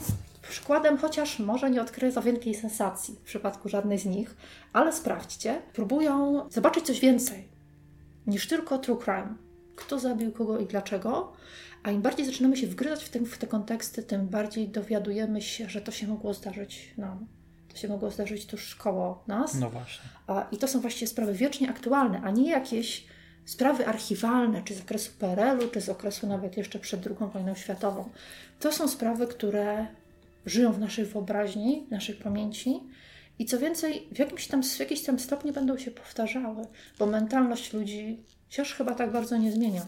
przykładem, 0.50 0.98
chociaż 0.98 1.40
może 1.40 1.72
nie 1.72 1.82
odkrywa 1.82 2.22
wielkiej 2.22 2.56
sensacji 2.56 3.16
w 3.16 3.22
przypadku 3.22 3.70
żadnej 3.70 4.00
z 4.00 4.06
nich, 4.06 4.36
ale 4.74 4.94
sprawdźcie, 4.94 5.62
próbują 5.74 6.46
zobaczyć 6.50 6.86
coś 6.86 7.00
więcej 7.00 7.58
niż 8.28 8.48
tylko 8.48 8.78
true 8.78 8.98
crime. 8.98 9.36
Kto 9.76 10.00
zabił 10.00 10.32
kogo 10.32 10.60
i 10.60 10.66
dlaczego. 10.66 11.34
A 11.84 11.92
im 11.92 12.02
bardziej 12.02 12.26
zaczynamy 12.26 12.58
się 12.58 12.68
wgryzać 12.68 13.04
w, 13.04 13.10
tym, 13.10 13.26
w 13.26 13.38
te 13.38 13.48
konteksty, 13.48 14.04
tym 14.04 14.28
bardziej 14.28 14.70
dowiadujemy 14.70 15.42
się, 15.42 15.70
że 15.70 15.82
to 15.82 15.92
się 15.92 16.08
mogło 16.08 16.34
zdarzyć 16.34 16.94
nam. 16.98 17.28
To 17.70 17.78
się 17.78 17.88
mogło 17.88 18.12
zdarzyć 18.12 18.46
tuż 18.46 18.76
koło 18.76 19.24
nas. 19.28 19.56
No 19.56 19.70
właśnie. 19.70 20.10
A, 20.28 20.48
I 20.52 20.58
to 20.58 20.68
są 20.68 20.80
właściwie 20.80 21.08
sprawy 21.08 21.34
wiecznie 21.34 21.70
aktualne, 21.70 22.22
a 22.24 22.32
nie 22.32 22.50
jakieś 22.50 23.08
sprawy 23.46 23.88
archiwalne, 23.88 24.64
czy 24.64 24.76
z 24.76 24.82
okresu 24.82 25.12
PRL-u, 25.20 25.68
czy 25.68 25.82
z 25.82 25.90
okresu 25.90 26.28
nawet 26.28 26.58
jeszcze 26.58 26.80
przed 26.80 27.08
II 27.08 27.30
wojną 27.34 27.56
światową. 27.56 28.10
To 28.60 28.72
są 28.72 28.88
sprawy, 28.88 29.28
które 29.28 29.88
żyją 30.48 30.74
w 30.74 30.80
naszej 30.80 31.06
wyobraźni, 31.06 31.86
w 31.88 31.92
naszej 31.92 32.16
pamięci 32.16 32.80
i 33.40 33.46
co 33.46 33.60
więcej, 33.60 34.08
w 34.12 34.20
jakimś 34.20 34.48
tam, 34.48 34.64
w 34.64 34.80
jakimś 34.80 35.02
tam 35.02 35.20
stopniu 35.20 35.54
będą 35.54 35.78
się 35.78 35.92
powtarzały, 35.92 36.66
bo 37.00 37.06
mentalność 37.06 37.74
ludzi 37.74 38.24
się 38.50 38.62
aż 38.62 38.74
chyba 38.74 38.96
tak 38.96 39.12
bardzo 39.12 39.38
nie 39.38 39.52
zmienia. 39.52 39.86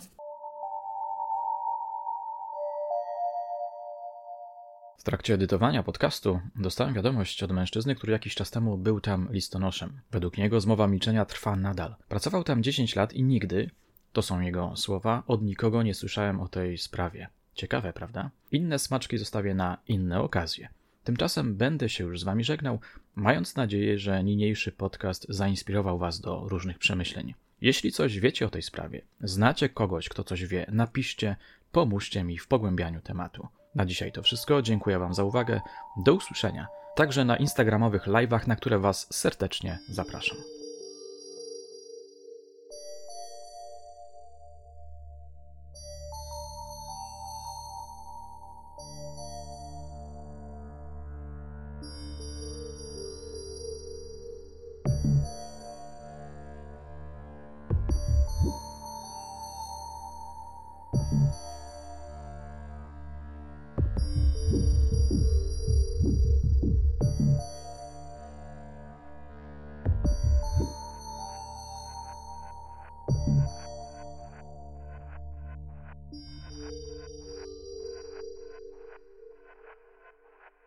W 4.98 5.04
trakcie 5.04 5.34
edytowania 5.34 5.84
podcastu 5.84 6.40
dostałem 6.56 6.94
wiadomość 6.94 7.44
od 7.44 7.52
mężczyzny, 7.52 7.96
który 7.96 8.12
jakiś 8.12 8.36
czas 8.36 8.52
temu 8.52 8.78
był 8.78 9.02
tam 9.02 9.28
listonoszem. 9.32 10.02
Według 10.12 10.38
niego 10.38 10.62
zmowa 10.62 10.88
milczenia 10.88 11.26
trwa 11.26 11.56
nadal. 11.56 11.96
Pracował 12.08 12.44
tam 12.44 12.64
10 12.64 12.96
lat 12.96 13.14
i 13.14 13.24
nigdy, 13.24 13.70
to 14.14 14.22
są 14.22 14.40
jego 14.40 14.76
słowa, 14.76 15.24
od 15.28 15.42
nikogo 15.42 15.84
nie 15.84 15.94
słyszałem 15.94 16.40
o 16.40 16.48
tej 16.48 16.78
sprawie. 16.78 17.28
Ciekawe, 17.54 17.94
prawda? 17.94 18.30
Inne 18.52 18.80
smaczki 18.80 19.18
zostawię 19.18 19.54
na 19.54 19.78
inne 19.88 20.22
okazje. 20.22 20.70
Tymczasem 21.04 21.56
będę 21.56 21.90
się 21.90 22.04
już 22.04 22.20
z 22.20 22.24
wami 22.24 22.44
żegnał, 22.44 22.80
mając 23.16 23.56
nadzieję, 23.56 24.00
że 24.00 24.24
niniejszy 24.24 24.72
podcast 24.72 25.26
zainspirował 25.30 25.98
was 25.98 26.20
do 26.20 26.44
różnych 26.50 26.80
przemyśleń. 26.80 27.34
Jeśli 27.62 27.92
coś 27.92 28.20
wiecie 28.20 28.46
o 28.46 28.50
tej 28.50 28.62
sprawie, 28.62 29.02
znacie 29.22 29.70
kogoś, 29.70 30.10
kto 30.10 30.24
coś 30.24 30.46
wie, 30.46 30.66
napiszcie, 30.72 31.36
pomóżcie 31.72 32.24
mi 32.24 32.38
w 32.38 32.48
pogłębianiu 32.48 33.02
tematu. 33.02 33.48
Na 33.76 33.86
dzisiaj 33.86 34.12
to 34.12 34.24
wszystko. 34.24 34.62
Dziękuję 34.62 35.00
Wam 35.00 35.14
za 35.14 35.24
uwagę. 35.24 35.62
Do 35.98 36.14
usłyszenia. 36.14 36.68
Także 36.96 37.26
na 37.26 37.38
instagramowych 37.38 38.08
live'ach, 38.08 38.48
na 38.48 38.56
które 38.56 38.80
Was 38.80 39.08
serdecznie 39.12 39.80
zapraszam. 39.90 40.59